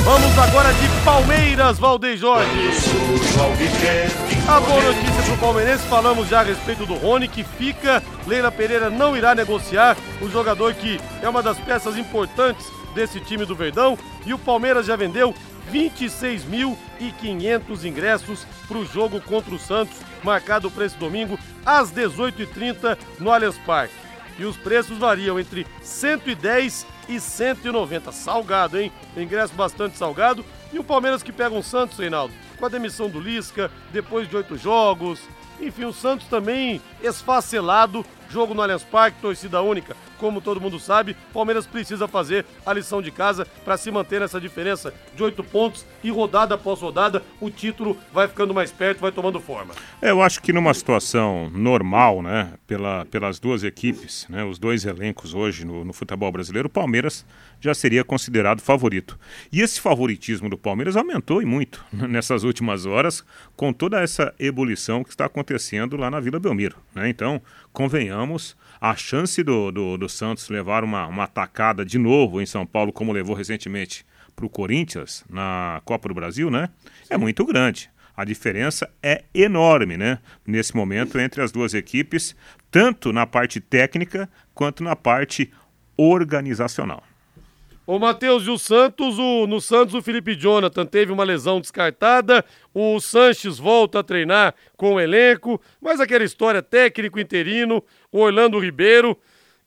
Vamos 0.03 0.37
agora 0.37 0.73
de 0.73 0.87
Palmeiras, 1.03 1.77
Valdeir 1.77 2.17
Jorge. 2.17 2.49
A 4.47 4.59
boa 4.59 4.81
notícia 4.81 5.23
pro 5.23 5.37
Palmeirense, 5.37 5.87
falamos 5.87 6.27
já 6.29 6.41
a 6.41 6.43
respeito 6.43 6.85
do 6.85 6.95
Rony, 6.95 7.27
que 7.27 7.43
fica. 7.43 8.01
Leila 8.25 8.51
Pereira 8.51 8.89
não 8.89 9.15
irá 9.15 9.35
negociar. 9.35 9.97
O 10.21 10.29
jogador 10.29 10.73
que 10.73 10.99
é 11.21 11.27
uma 11.27 11.41
das 11.41 11.57
peças 11.57 11.97
importantes 11.97 12.65
desse 12.93 13.19
time 13.19 13.45
do 13.45 13.55
Verdão. 13.55 13.97
E 14.25 14.33
o 14.33 14.39
Palmeiras 14.39 14.85
já 14.85 14.95
vendeu 14.95 15.35
26.500 15.71 17.85
ingressos 17.85 18.45
para 18.67 18.77
o 18.77 18.85
jogo 18.85 19.21
contra 19.21 19.53
o 19.53 19.59
Santos, 19.59 19.97
marcado 20.23 20.71
para 20.71 20.85
esse 20.85 20.97
domingo 20.97 21.37
às 21.65 21.91
18h30 21.91 22.97
no 23.19 23.31
Allianz 23.31 23.57
Parque. 23.59 23.93
E 24.37 24.45
os 24.45 24.57
preços 24.57 24.97
variam 24.97 25.39
entre 25.39 25.65
110 25.81 26.85
e 27.07 27.19
190. 27.19 28.11
Salgado, 28.11 28.79
hein? 28.79 28.91
Ingresso 29.15 29.53
bastante 29.53 29.97
salgado. 29.97 30.43
E 30.71 30.79
o 30.79 30.83
Palmeiras 30.83 31.21
que 31.21 31.31
pega 31.31 31.53
um 31.53 31.61
Santos, 31.61 31.99
Reinaldo, 31.99 32.33
com 32.57 32.65
a 32.65 32.69
demissão 32.69 33.09
do 33.09 33.19
Lisca, 33.19 33.69
depois 33.91 34.27
de 34.27 34.35
oito 34.35 34.57
jogos. 34.57 35.19
Enfim, 35.61 35.85
o 35.85 35.93
Santos 35.93 36.25
também 36.27 36.81
esfacelado 37.01 38.03
jogo 38.29 38.55
no 38.55 38.61
Allianz 38.61 38.83
Parque, 38.83 39.21
torcida 39.21 39.61
única. 39.61 39.95
Como 40.18 40.41
todo 40.41 40.61
mundo 40.61 40.80
sabe, 40.80 41.16
Palmeiras 41.34 41.66
precisa 41.66 42.07
fazer 42.07 42.45
a 42.66 42.74
lição 42.74 43.01
de 43.01 43.11
casa 43.11 43.45
para 43.64 43.78
se 43.78 43.91
manter 43.91 44.20
nessa 44.20 44.39
diferença 44.39 44.93
de 45.16 45.24
oito 45.24 45.43
pontos 45.43 45.86
e 46.03 46.09
rodada 46.09 46.55
após 46.55 46.80
rodada 46.80 47.24
o 47.39 47.49
título 47.49 47.97
vai 48.11 48.28
ficando 48.28 48.53
mais 48.53 48.72
perto, 48.72 48.99
vai 48.99 49.11
tomando 49.11 49.39
forma. 49.39 49.74
É, 50.01 50.11
eu 50.11 50.22
acho 50.22 50.41
que 50.41 50.53
numa 50.53 50.74
situação 50.74 51.49
normal, 51.49 52.22
né, 52.22 52.53
pela, 52.68 53.05
pelas 53.05 53.39
duas 53.39 53.64
equipes, 53.64 54.26
né, 54.30 54.43
os 54.43 54.59
dois 54.59 54.86
elencos 54.86 55.34
hoje 55.34 55.66
no, 55.66 55.84
no 55.84 55.93
futebol 55.93 56.32
brasileiro, 56.32 56.68
o 56.68 56.72
Palmeiras 56.72 57.26
já 57.59 57.74
seria 57.74 58.03
considerado 58.03 58.61
favorito. 58.61 59.18
E 59.51 59.61
esse 59.61 59.80
favoritismo 59.80 60.49
do 60.49 60.57
Palmeiras 60.57 60.97
aumentou 60.97 61.41
e 61.41 61.45
muito 61.45 61.84
nessas 61.91 62.43
últimas 62.43 62.86
horas 62.86 63.24
com 63.55 63.72
toda 63.72 64.01
essa 64.01 64.34
ebulição 64.39 65.03
que 65.03 65.09
está 65.09 65.26
acontecendo 65.26 65.95
lá 65.95 66.11
na 66.11 66.20
Vila 66.20 66.39
Belmiro. 66.39 66.78
Né? 66.93 67.09
Então, 67.09 67.41
convenhamos, 67.72 68.55
a 68.84 68.97
chance 68.97 69.41
do, 69.41 69.71
do, 69.71 69.97
do 69.97 70.09
Santos 70.09 70.49
levar 70.49 70.84
uma, 70.84 71.07
uma 71.07 71.23
atacada 71.23 71.86
de 71.86 71.97
novo 71.97 72.41
em 72.41 72.45
São 72.45 72.65
Paulo, 72.65 72.91
como 72.91 73.13
levou 73.13 73.34
recentemente 73.34 74.05
para 74.36 74.45
o 74.45 74.49
Corinthians 74.49 75.23
na 75.29 75.81
Copa 75.86 76.09
do 76.09 76.13
Brasil, 76.13 76.51
né? 76.51 76.67
É 77.09 77.17
muito 77.17 77.45
grande. 77.45 77.89
A 78.13 78.25
diferença 78.25 78.91
é 79.01 79.23
enorme, 79.34 79.95
né? 79.95 80.19
Nesse 80.45 80.75
momento 80.75 81.17
entre 81.17 81.41
as 81.41 81.49
duas 81.49 81.73
equipes, 81.73 82.36
tanto 82.69 83.13
na 83.13 83.25
parte 83.25 83.61
técnica 83.61 84.29
quanto 84.53 84.84
na 84.84 84.97
parte 84.97 85.49
organizacional. 85.95 87.03
Ô 87.86 87.99
Matheus, 87.99 88.47
e 88.47 88.49
o 88.49 88.57
Santos, 88.57 89.19
o, 89.19 89.45
no 89.45 89.59
Santos 89.59 89.93
o 89.93 90.01
Felipe 90.01 90.36
Jonathan 90.36 90.86
teve 90.86 91.11
uma 91.11 91.25
lesão 91.25 91.59
descartada, 91.59 92.45
o 92.73 92.97
Sanches 93.01 93.59
volta 93.59 93.99
a 93.99 94.03
treinar 94.03 94.55
com 94.77 94.93
o 94.93 94.99
elenco, 95.01 95.59
mas 95.81 95.99
aquela 95.99 96.23
história 96.23 96.61
técnico 96.61 97.19
interino, 97.19 97.84
o 98.09 98.19
Orlando 98.19 98.57
Ribeiro, 98.57 99.17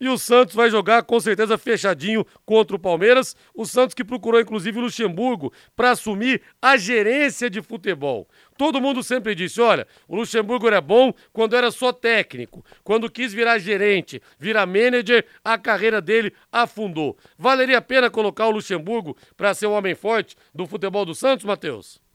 e 0.01 0.09
o 0.09 0.19
Santos 0.19 0.55
vai 0.55 0.71
jogar 0.71 1.03
com 1.03 1.19
certeza 1.21 1.59
fechadinho 1.59 2.27
contra 2.45 2.77
o 2.77 2.79
Palmeiras. 2.79 3.37
O 3.55 3.65
Santos 3.65 3.95
que 3.95 4.05
procurou 4.05 4.41
inclusive 4.41 4.79
o 4.79 4.83
Luxemburgo 4.83 5.53
para 5.75 5.91
assumir 5.91 6.43
a 6.61 6.77
gerência 6.77 7.49
de 7.51 7.63
futebol. 7.63 8.29
Todo 8.57 8.81
mundo 8.81 9.03
sempre 9.03 9.35
disse: 9.35 9.61
olha, 9.61 9.87
o 10.09 10.17
Luxemburgo 10.17 10.67
era 10.67 10.81
bom 10.81 11.13
quando 11.33 11.57
era 11.57 11.71
só 11.71 11.93
técnico. 11.93 12.65
Quando 12.83 13.11
quis 13.11 13.33
virar 13.33 13.59
gerente, 13.59 14.23
virar 14.39 14.67
manager, 14.67 15.25
a 15.45 15.59
carreira 15.59 16.01
dele 16.01 16.33
afundou. 16.51 17.17
Valeria 17.39 17.79
a 17.79 17.83
pena 17.83 18.11
colocar 18.11 18.47
o 18.47 18.51
Luxemburgo 18.51 19.17
para 19.37 19.55
ser 19.55 19.67
o 19.67 19.73
homem 19.73 19.95
forte 19.95 20.37
do 20.55 20.67
futebol 20.67 21.05
do 21.05 21.15
Santos, 21.15 21.45
Matheus? 21.45 22.06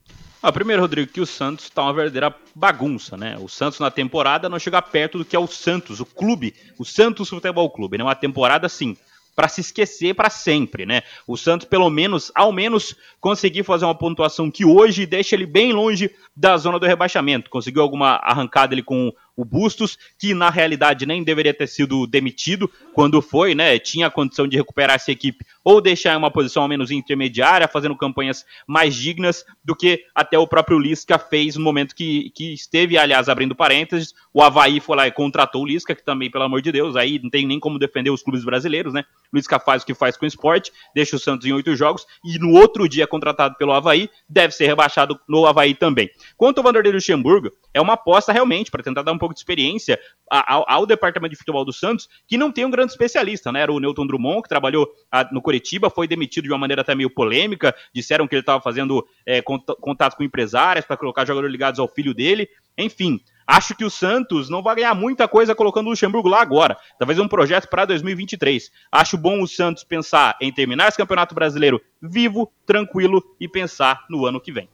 Ah, 0.44 0.52
primeiro, 0.52 0.82
Rodrigo, 0.82 1.12
que 1.12 1.22
o 1.22 1.26
Santos 1.26 1.66
está 1.66 1.84
uma 1.84 1.94
verdadeira 1.94 2.34
bagunça, 2.56 3.16
né? 3.16 3.38
O 3.40 3.48
Santos 3.48 3.80
na 3.80 3.92
temporada 3.92 4.50
não 4.50 4.58
chega 4.58 4.82
perto 4.82 5.20
do 5.20 5.26
que 5.26 5.36
é 5.36 5.40
o 5.40 5.46
Santos, 5.46 6.00
o 6.00 6.06
clube, 6.06 6.56
o 6.80 6.84
Santos 6.84 7.30
Futebol 7.30 7.70
Clube, 7.70 8.00
né? 8.00 8.04
Uma 8.04 8.16
temporada, 8.16 8.68
sim, 8.68 8.98
para 9.36 9.48
se 9.48 9.62
esquecer 9.62 10.16
para 10.16 10.32
sempre, 10.32 10.84
né? 10.84 11.04
O 11.28 11.38
Santos, 11.38 11.68
pelo 11.68 11.92
menos, 11.92 12.32
ao 12.34 12.52
menos, 12.52 12.96
conseguiu 13.20 13.64
fazer 13.64 13.86
uma 13.86 13.94
pontuação 13.94 14.50
que 14.50 14.66
hoje 14.66 15.06
deixa 15.06 15.36
ele 15.36 15.46
bem 15.46 15.74
longe 15.74 16.10
da 16.36 16.58
zona 16.58 16.80
do 16.80 16.88
rebaixamento. 16.88 17.48
Conseguiu 17.48 17.84
alguma 17.84 18.16
arrancada 18.24 18.74
ele 18.74 18.82
com 18.82 19.14
o 19.36 19.46
Bustos, 19.46 19.98
que 20.18 20.34
na 20.34 20.50
realidade 20.50 21.06
nem 21.06 21.24
deveria 21.24 21.54
ter 21.54 21.68
sido 21.68 22.06
demitido 22.06 22.70
quando 22.94 23.22
foi, 23.22 23.56
né? 23.56 23.80
Tinha 23.80 24.08
a 24.08 24.12
condição 24.12 24.48
de 24.48 24.58
recuperar 24.58 24.96
essa 24.96 25.12
equipe 25.12 25.46
ou 25.64 25.80
deixar 25.80 26.14
em 26.14 26.18
uma 26.18 26.32
posição 26.32 26.64
ao 26.64 26.70
menos 26.70 26.92
intermediária, 26.92 27.68
fazendo 27.68 27.96
campanhas 27.96 28.46
mais 28.68 28.96
dignas 28.96 29.46
do 29.64 29.76
que 29.76 30.04
até 30.14 30.38
o 30.38 30.48
próprio 30.48 30.80
Lisca 30.80 31.18
fez 31.18 31.56
no 31.56 31.64
momento 31.64 31.96
que, 31.96 32.32
que 32.32 32.54
esteve, 32.54 32.98
aliás, 32.98 33.30
abrindo 33.30 33.56
parênteses, 33.56 34.14
o 34.34 34.42
Havaí 34.42 34.80
foi 34.80 34.96
lá 34.96 35.08
e 35.08 35.12
contratou 35.12 35.64
o 35.64 35.66
Lisca, 35.66 35.96
que 35.96 36.04
também, 36.04 36.30
pelo 36.30 36.44
amor 36.44 36.62
de 36.62 36.72
Deus, 36.72 36.96
aí 36.96 37.20
não 37.22 37.30
tem 37.30 37.46
nem 37.46 37.60
como 37.60 37.80
defender 37.80 38.10
os 38.10 38.24
clubes 38.24 38.44
brasileiros, 38.44 38.94
né? 38.94 39.04
O 39.32 39.38
Lisca 39.38 39.60
faz 39.60 39.84
o 39.84 39.86
que 39.86 39.94
faz 39.94 40.18
com 40.18 40.26
o 40.26 40.28
esporte, 40.28 40.72
deixa 40.94 41.16
o 41.16 41.20
Santos 41.20 41.46
em 41.46 41.54
oito 41.54 41.76
jogos 41.76 42.06
e 42.24 42.38
no 42.40 42.52
outro 42.52 42.88
dia 42.88 43.08
contratado 43.08 43.56
pelo 43.56 43.72
Havaí, 43.72 44.10
deve 44.28 44.54
ser 44.54 44.66
rebaixado 44.66 45.20
no 45.28 45.46
Havaí 45.46 45.74
também. 45.74 46.10
Quanto 46.36 46.58
ao 46.58 46.64
Vanderlei 46.64 46.92
Luxemburgo, 46.92 47.52
é 47.74 47.80
uma 47.80 47.94
aposta 47.94 48.32
realmente 48.32 48.72
para 48.72 48.84
tentar 48.84 49.04
dar 49.04 49.12
um 49.12 49.18
pouco 49.22 49.36
de 49.36 49.40
experiência 49.40 50.00
ao, 50.28 50.66
ao, 50.68 50.86
departamento 50.88 51.34
de 51.34 51.38
futebol 51.38 51.64
do 51.64 51.72
Santos, 51.72 52.10
que 52.28 52.38
não 52.38 52.52
tem 52.52 52.66
um 52.66 52.72
grande 52.72 52.92
especialista, 52.92 53.52
né? 53.52 53.62
Era 53.62 53.72
o 53.72 53.80
Newton 53.80 54.08
Drummond, 54.08 54.42
que 54.42 54.50
trabalhou 54.50 54.90
a, 55.12 55.32
no 55.32 55.42
Curitiba, 55.42 55.92
foi 55.92 56.08
demitido 56.08 56.46
de 56.46 56.52
uma 56.52 56.58
maneira 56.58 56.82
até 56.82 56.96
meio 56.96 57.10
polêmica, 57.10 57.76
disseram 57.94 58.28
que 58.28 58.34
ele 58.34 58.42
estava 58.42 58.60
fazendo 58.60 59.06
é, 59.26 59.42
contato 59.42 60.16
com 60.18 60.24
empresários 60.24 60.86
para 60.86 60.98
colocar 60.98 61.26
jogadores 61.26 61.52
ligados 61.52 61.80
ao 61.80 61.88
filho 61.88 62.16
dele. 62.16 62.50
Enfim, 62.76 63.20
acho 63.46 63.76
que 63.76 63.86
o 63.86 63.90
Santos 63.90 64.50
não 64.50 64.64
vai 64.64 64.78
ganhar 64.78 64.96
muita 64.96 65.28
coisa 65.28 65.54
colocando 65.54 65.88
o 65.88 65.90
Luxemburgo 65.92 66.30
lá 66.30 66.42
agora. 66.42 66.78
Talvez 66.98 67.20
um 67.20 67.28
projeto 67.28 67.68
para 67.68 67.86
2023. 67.86 68.72
Acho 68.92 69.18
bom 69.18 69.42
o 69.42 69.48
Santos 69.48 69.84
pensar 69.84 70.36
em 70.42 70.52
terminar 70.52 70.88
esse 70.88 70.98
Campeonato 70.98 71.36
Brasileiro 71.36 71.80
vivo, 72.02 72.52
tranquilo 72.66 73.22
e 73.40 73.48
pensar 73.48 74.06
no 74.10 74.26
ano 74.26 74.42
que 74.42 74.52
vem. 74.52 74.68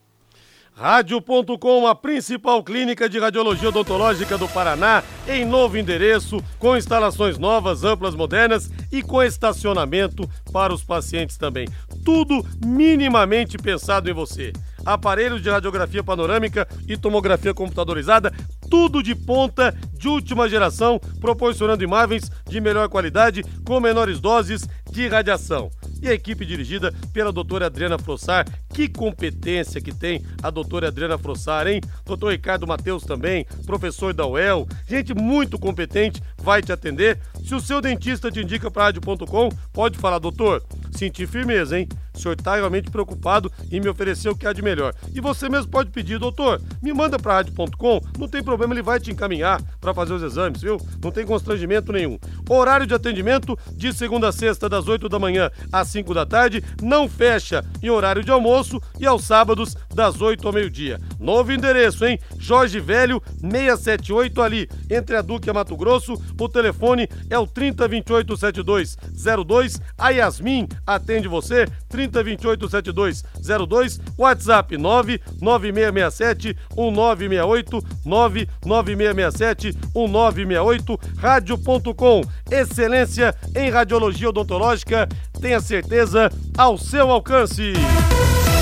Rádio.com, 0.78 1.88
a 1.88 1.96
principal 1.96 2.64
clínica 2.64 3.10
de 3.10 3.18
radiologia 3.18 3.70
odontológica 3.70 4.38
do 4.38 4.48
Paraná, 4.48 5.04
em 5.28 5.44
novo 5.44 5.76
endereço, 5.76 6.38
com 6.60 6.78
instalações 6.78 7.40
novas, 7.40 7.84
amplas, 7.84 8.14
modernas 8.14 8.70
e 8.92 9.02
com 9.02 9.24
estacionamento 9.24 10.30
para 10.54 10.72
os 10.72 10.84
pacientes 10.84 11.36
também. 11.36 11.68
Tudo 12.06 12.46
minimamente 12.64 13.58
pensado 13.58 14.08
em 14.08 14.14
você. 14.14 14.54
Aparelhos 14.86 15.42
de 15.42 15.50
radiografia 15.50 16.04
panorâmica 16.04 16.68
e 16.88 16.96
tomografia 16.96 17.56
computadorizada, 17.56 18.32
tudo 18.70 19.02
de 19.02 19.16
ponta, 19.16 19.76
de 19.94 20.08
última 20.08 20.48
geração, 20.48 21.00
proporcionando 21.20 21.84
imagens 21.84 22.32
de 22.48 22.62
melhor 22.62 22.88
qualidade 22.88 23.44
com 23.66 23.80
menores 23.80 24.20
doses 24.20 24.70
de 24.92 25.08
radiação 25.08 25.72
e 26.02 26.08
a 26.08 26.14
equipe 26.14 26.46
dirigida 26.46 26.94
pela 27.14 27.32
doutora 27.32 27.68
Adriana 27.68 27.98
Frossar. 27.98 28.46
Que 28.70 28.88
competência 28.88 29.82
que 29.82 29.94
tem 29.94 30.24
a 30.42 30.50
doutora 30.50 30.88
Adriana 30.88 31.18
Frossar, 31.18 31.68
hein? 31.68 31.82
Doutor 32.06 32.32
Ricardo 32.32 32.68
Mateus 32.68 33.04
também, 33.04 33.46
professor 33.66 34.14
da 34.14 34.26
UEL, 34.26 34.68
gente 34.88 35.14
muito 35.14 35.58
competente, 35.58 36.22
vai 36.38 36.62
te 36.62 36.72
atender. 36.72 37.20
Se 37.44 37.56
o 37.56 37.62
seu 37.62 37.82
dentista 37.82 38.32
te 38.32 38.42
indica 38.42 38.70
para 38.70 38.86
rádio.com, 38.86 39.50
pode 39.74 39.98
falar, 39.98 40.20
doutor, 40.20 40.64
senti 40.92 41.26
firmeza, 41.26 41.80
hein? 41.80 41.88
O 42.18 42.20
senhor 42.20 42.34
está 42.34 42.56
realmente 42.56 42.90
preocupado 42.90 43.52
em 43.72 43.80
me 43.80 43.88
oferecer 43.88 44.30
o 44.30 44.36
que 44.36 44.48
há 44.48 44.54
de 44.54 44.62
melhor. 44.62 44.94
E 45.14 45.22
você 45.22 45.48
mesmo 45.48 45.70
pode 45.70 45.92
pedir, 45.92 46.18
doutor, 46.18 46.60
me 46.82 46.92
manda 46.92 47.20
para 47.20 47.36
rádio.com, 47.36 48.02
não 48.18 48.28
tem 48.28 48.44
problema, 48.44 48.74
ele 48.74 48.82
vai 48.82 49.00
te 49.00 49.12
encaminhar 49.12 49.62
para 49.80 49.94
fazer 49.94 50.14
os 50.14 50.24
exames, 50.24 50.62
viu? 50.62 50.78
Não 51.02 51.12
tem 51.12 51.26
constrangimento 51.26 51.92
nenhum. 51.92 52.18
Horário 52.50 52.88
de 52.88 52.94
atendimento 52.94 53.58
de 53.74 53.94
segunda 53.94 54.30
a 54.30 54.32
sexta, 54.32 54.68
das 54.68 54.88
8 54.88 55.08
da 55.08 55.20
manhã 55.20 55.52
às 55.72 55.88
5 55.90 56.14
da 56.14 56.26
tarde, 56.26 56.64
não 56.82 57.08
fecha 57.08 57.64
em 57.82 57.90
horário 57.90 58.24
de 58.24 58.32
almoço 58.32 58.82
e 59.00 59.06
aos 59.06 59.24
sábados, 59.24 59.76
das 59.94 60.22
8 60.22 60.48
ao 60.48 60.54
meio-dia. 60.54 61.00
Novo 61.20 61.52
endereço, 61.52 62.06
hein? 62.06 62.20
Jorge 62.40 62.80
Velho, 62.80 63.22
678 63.42 64.42
ali, 64.42 64.70
entre 64.90 65.16
a 65.16 65.22
Duque 65.22 65.50
e 65.50 65.52
a 65.52 65.54
Mato 65.54 65.76
Grosso. 65.76 66.14
O 66.40 66.50
telefone 66.50 67.08
é 67.30 67.38
o 67.38 67.46
30287202. 67.46 69.80
A 69.98 70.10
Yasmin 70.10 70.68
atende 70.86 71.28
você, 71.28 71.68
30287202. 72.10 74.00
WhatsApp 74.18 74.78
99667 74.78 76.58
1968 76.76 77.84
99667 78.06 79.78
1968. 79.96 81.00
Rádio.com. 81.18 82.22
Excelência 82.52 83.36
em 83.56 83.70
radiologia 83.70 84.30
odontológica. 84.30 85.08
Tenha 85.40 85.60
certeza 85.60 86.32
ao 86.58 86.78
seu 86.78 87.10
alcance. 87.10 87.74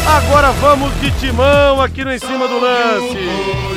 Agora 0.08 0.52
vamos 0.52 0.94
de 1.02 1.12
timão 1.20 1.82
aqui 1.82 2.04
no 2.04 2.14
Em 2.14 2.20
Cima 2.20 2.48
do 2.48 2.60
Lance. 2.60 3.75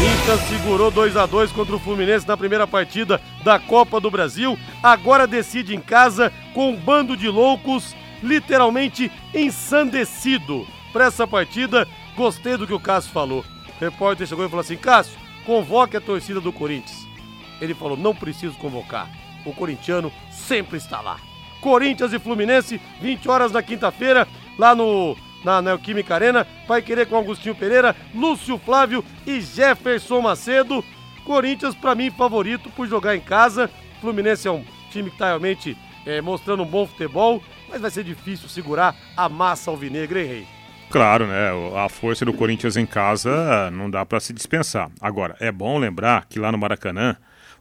Corinthians 0.00 0.40
segurou 0.48 0.90
2 0.90 1.14
a 1.14 1.26
2 1.26 1.52
contra 1.52 1.76
o 1.76 1.78
Fluminense 1.78 2.26
na 2.26 2.34
primeira 2.34 2.66
partida 2.66 3.20
da 3.44 3.58
Copa 3.58 4.00
do 4.00 4.10
Brasil. 4.10 4.58
Agora 4.82 5.26
decide 5.26 5.76
em 5.76 5.80
casa 5.80 6.32
com 6.54 6.70
um 6.70 6.76
bando 6.76 7.14
de 7.14 7.28
loucos 7.28 7.94
literalmente 8.22 9.12
ensandecido 9.34 10.66
para 10.90 11.04
essa 11.04 11.26
partida. 11.26 11.86
Gostei 12.16 12.56
do 12.56 12.66
que 12.66 12.72
o 12.72 12.80
Cássio 12.80 13.12
falou. 13.12 13.44
O 13.78 13.84
repórter 13.84 14.26
chegou 14.26 14.46
e 14.46 14.48
falou 14.48 14.62
assim: 14.62 14.78
Cássio, 14.78 15.18
convoque 15.44 15.98
a 15.98 16.00
torcida 16.00 16.40
do 16.40 16.50
Corinthians. 16.50 17.06
Ele 17.60 17.74
falou: 17.74 17.94
não 17.94 18.14
preciso 18.14 18.54
convocar. 18.54 19.06
O 19.44 19.52
corintiano 19.52 20.10
sempre 20.30 20.78
está 20.78 21.02
lá. 21.02 21.18
Corinthians 21.60 22.14
e 22.14 22.18
Fluminense, 22.18 22.80
20 23.02 23.28
horas 23.28 23.52
na 23.52 23.62
quinta-feira, 23.62 24.26
lá 24.58 24.74
no 24.74 25.14
na 25.44 25.60
Neoquímica 25.62 26.14
Arena. 26.14 26.46
Vai 26.66 26.82
querer 26.82 27.06
com 27.06 27.16
Augustinho 27.16 27.54
Pereira, 27.54 27.94
Lúcio 28.14 28.58
Flávio 28.58 29.04
e 29.26 29.40
Jefferson 29.40 30.20
Macedo. 30.20 30.84
Corinthians, 31.24 31.74
para 31.74 31.94
mim, 31.94 32.10
favorito 32.10 32.70
por 32.70 32.86
jogar 32.86 33.14
em 33.14 33.20
casa. 33.20 33.70
Fluminense 34.00 34.48
é 34.48 34.50
um 34.50 34.64
time 34.90 35.10
que 35.10 35.16
está 35.16 35.26
realmente 35.26 35.76
é, 36.06 36.20
mostrando 36.20 36.62
um 36.62 36.66
bom 36.66 36.86
futebol, 36.86 37.42
mas 37.68 37.80
vai 37.80 37.90
ser 37.90 38.04
difícil 38.04 38.48
segurar 38.48 38.96
a 39.16 39.28
massa 39.28 39.70
alvinegra, 39.70 40.20
hein, 40.20 40.26
Rei? 40.26 40.46
Claro, 40.90 41.26
né? 41.26 41.50
A 41.76 41.88
força 41.88 42.24
do 42.24 42.32
Corinthians 42.32 42.76
em 42.76 42.84
casa 42.84 43.70
não 43.70 43.88
dá 43.88 44.04
para 44.04 44.18
se 44.18 44.32
dispensar. 44.32 44.90
Agora, 45.00 45.36
é 45.38 45.52
bom 45.52 45.78
lembrar 45.78 46.26
que 46.26 46.38
lá 46.40 46.50
no 46.50 46.58
Maracanã, 46.58 47.16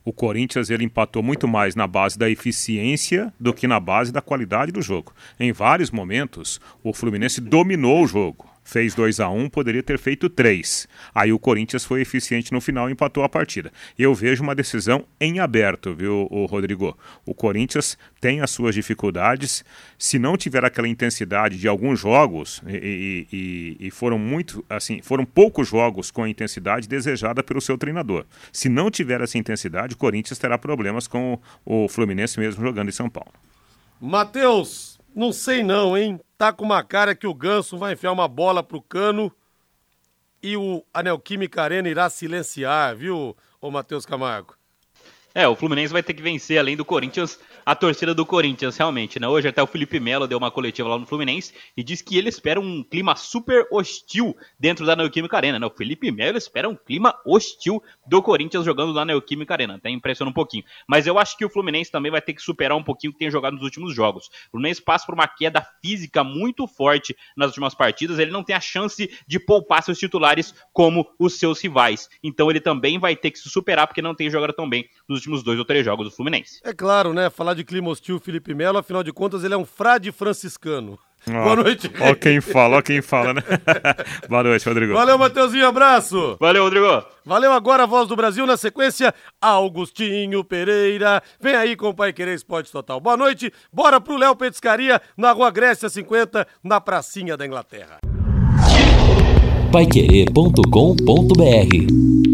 o 0.10 0.14
Corinthians 0.14 0.72
ele 0.72 0.84
empatou 0.84 1.22
muito 1.22 1.48
mais 1.48 1.76
na 1.76 1.86
base 1.86 2.18
da 2.18 2.28
eficiência 2.28 3.32
do 3.40 3.54
que 3.54 3.68
na 3.68 3.80
base 3.80 4.12
da 4.12 4.22
qualidade 4.22 4.72
do 4.72 4.82
jogo. 4.82 5.14
Em 5.40 5.52
vários 5.52 5.92
momentos, 5.92 6.60
o 6.84 6.92
Fluminense 6.92 7.40
dominou 7.40 8.04
o 8.04 8.08
jogo 8.08 8.49
fez 8.70 8.94
2 8.94 9.20
a 9.20 9.30
1 9.30 9.40
um, 9.40 9.50
poderia 9.50 9.82
ter 9.82 9.98
feito 9.98 10.30
3. 10.30 10.88
Aí 11.14 11.34
o 11.34 11.40
Corinthians 11.40 11.84
foi 11.84 12.02
eficiente 12.02 12.52
no 12.54 12.62
final 12.62 12.88
e 12.88 12.94
empatou 12.94 13.24
a 13.24 13.30
partida. 13.30 13.72
Eu 13.98 14.14
vejo 14.14 14.44
uma 14.44 14.54
decisão 14.54 15.06
em 15.20 15.40
aberto, 15.40 15.94
viu, 15.96 16.28
o 16.30 16.46
Rodrigo? 16.46 16.98
O 17.26 17.34
Corinthians 17.34 17.98
tem 18.22 18.42
as 18.42 18.52
suas 18.52 18.76
dificuldades. 18.76 19.66
Se 19.98 20.20
não 20.20 20.38
tiver 20.38 20.64
aquela 20.64 20.88
intensidade 20.88 21.58
de 21.58 21.68
alguns 21.68 22.00
jogos, 22.00 22.62
e, 22.68 23.28
e, 23.32 23.88
e 23.88 23.92
foram 23.92 24.20
muito, 24.20 24.64
assim, 24.70 25.02
foram 25.02 25.26
poucos 25.26 25.68
jogos 25.68 26.12
com 26.12 26.24
a 26.24 26.30
intensidade 26.30 26.88
desejada 26.88 27.42
pelo 27.42 27.60
seu 27.60 27.78
treinador. 27.78 28.26
Se 28.54 28.70
não 28.70 28.92
tiver 28.92 29.22
essa 29.22 29.38
intensidade, 29.38 29.96
o 29.96 29.98
Corinthians 29.98 30.38
terá 30.38 30.58
problemas 30.58 31.08
com 31.08 31.40
o 31.66 31.88
Fluminense 31.88 32.40
mesmo 32.40 32.64
jogando 32.64 32.90
em 32.90 32.94
São 32.94 33.10
Paulo. 33.10 33.34
Matheus, 34.00 34.99
não 35.16 35.32
sei 35.32 35.64
não, 35.64 35.98
hein? 35.98 36.20
Tá 36.38 36.54
com 36.54 36.64
uma 36.64 36.84
cara 36.84 37.16
que 37.16 37.28
o 37.28 37.34
Ganso 37.34 37.78
vai 37.78 37.94
enfiar 37.94 38.12
uma 38.12 38.28
bola 38.28 38.64
pro 38.64 38.82
cano 38.82 39.32
e 40.42 40.56
o 40.56 40.84
Anel 40.94 41.20
Química 41.20 41.62
Arena 41.62 41.90
irá 41.90 42.10
silenciar, 42.10 42.96
viu, 42.96 43.36
ô 43.60 43.72
Matheus 43.72 44.06
Camargo? 44.06 44.59
É, 45.34 45.48
o 45.48 45.56
Fluminense 45.56 45.94
vai 45.94 46.02
ter 46.02 46.16
que 46.16 46.24
vencer, 46.24 46.58
além 46.58 46.76
do 46.76 46.84
Corinthians, 46.84 47.40
a 47.64 47.76
torcida 47.76 48.16
do 48.16 48.26
Corinthians, 48.26 48.76
realmente, 48.76 49.20
né? 49.20 49.28
Hoje 49.28 49.48
até 49.48 49.62
o 49.62 49.68
Felipe 49.68 50.00
Melo 50.00 50.28
deu 50.28 50.40
uma 50.40 50.50
coletiva 50.50 50.90
lá 50.90 50.98
no 50.98 51.06
Fluminense 51.06 51.54
e 51.78 51.84
disse 51.84 52.04
que 52.04 52.18
ele 52.18 52.30
espera 52.30 52.60
um 52.60 52.84
clima 52.84 53.16
super 53.16 53.68
hostil 53.72 54.36
dentro 54.60 54.88
da 54.88 54.96
Neoquímica 54.96 55.38
Arena, 55.38 55.60
né? 55.60 55.68
O 55.68 55.70
Felipe 55.70 56.12
Melo 56.12 56.36
espera 56.36 56.68
um 56.68 56.76
clima 56.76 57.16
hostil 57.24 57.82
do 58.08 58.24
Corinthians 58.24 58.66
jogando 58.66 58.92
na 58.92 59.06
Neoquímica 59.06 59.54
Arena, 59.54 59.76
até 59.76 59.92
impressiona 59.92 60.32
um 60.32 60.34
pouquinho. 60.34 60.64
Mas 60.88 61.06
eu 61.06 61.20
acho 61.20 61.38
que 61.38 61.46
o 61.46 61.50
Fluminense 61.50 61.92
também 61.92 62.12
vai 62.12 62.22
ter 62.22 62.34
que 62.34 62.42
superar 62.42 62.76
um 62.76 62.84
pouquinho 62.84 63.12
o 63.12 63.14
que 63.14 63.20
tem 63.20 63.30
jogado 63.30 63.54
nos 63.54 63.64
últimos 63.64 63.94
jogos. 63.94 64.26
O 64.48 64.52
Fluminense 64.54 64.82
passa 64.82 65.06
por 65.06 65.14
uma 65.14 65.28
queda 65.28 65.64
física 65.80 66.24
muito 66.24 66.66
forte 66.66 67.16
nas 67.38 67.50
últimas 67.50 67.76
partidas, 67.76 68.18
ele 68.18 68.32
não 68.32 68.44
tem 68.44 68.56
a 68.56 68.60
chance 68.60 69.08
de 69.28 69.40
poupar 69.40 69.84
seus 69.84 70.00
titulares 70.00 70.56
como 70.74 71.08
os 71.20 71.38
seus 71.38 71.62
rivais. 71.62 72.10
Então 72.24 72.50
ele 72.50 72.60
também 72.60 72.98
vai 72.98 73.16
ter 73.16 73.30
que 73.30 73.38
se 73.38 73.48
superar 73.48 73.86
porque 73.86 74.02
não 74.02 74.16
tem 74.16 74.28
jogado 74.28 74.54
tão 74.54 74.68
bem 74.68 74.90
nos 75.08 75.19
últimos 75.20 75.44
dois 75.44 75.60
ou 75.60 75.66
três 75.66 75.86
jogos 75.86 76.10
do 76.10 76.16
Fluminense. 76.16 76.60
É 76.64 76.74
claro, 76.74 77.14
né? 77.14 77.30
Falar 77.30 77.54
de 77.54 77.64
clima 77.64 77.90
hostil, 77.90 78.20
Felipe 78.20 78.54
Melo, 78.54 78.78
afinal 78.78 79.04
de 79.04 79.12
contas, 79.12 79.44
ele 79.44 79.54
é 79.54 79.58
um 79.58 79.66
frade 79.66 80.12
franciscano. 80.12 80.98
Oh, 81.28 81.32
Boa 81.32 81.56
noite. 81.58 81.92
Ó 82.00 82.16
quem 82.16 82.40
fala, 82.40 82.78
ó 82.78 82.82
quem 82.82 83.02
fala, 83.02 83.34
né? 83.34 83.42
Boa 84.30 84.44
noite, 84.44 84.68
Rodrigo. 84.68 84.94
Valeu, 84.94 85.18
Mateuzinho, 85.18 85.68
abraço. 85.68 86.38
Valeu, 86.40 86.64
Rodrigo. 86.64 87.04
Valeu 87.26 87.52
agora 87.52 87.84
a 87.84 87.86
voz 87.86 88.08
do 88.08 88.16
Brasil 88.16 88.46
na 88.46 88.58
sequência, 88.58 89.14
Augustinho 89.42 90.44
Pereira. 90.44 91.22
Vem 91.40 91.56
aí 91.56 91.76
com 91.76 91.90
o 91.90 91.94
Pai 91.94 92.14
Querer 92.14 92.36
Esporte 92.36 92.72
Total. 92.72 93.00
Boa 93.00 93.18
noite, 93.18 93.52
bora 93.72 94.00
pro 94.00 94.18
Léo 94.18 94.36
Petiscaria, 94.36 95.02
na 95.18 95.32
Rua 95.32 95.52
Grécia 95.52 95.90
50, 95.90 96.48
na 96.64 96.80
pracinha 96.80 97.36
da 97.36 97.46
Inglaterra. 97.46 98.00
Paiquerê.com.br 99.72 102.29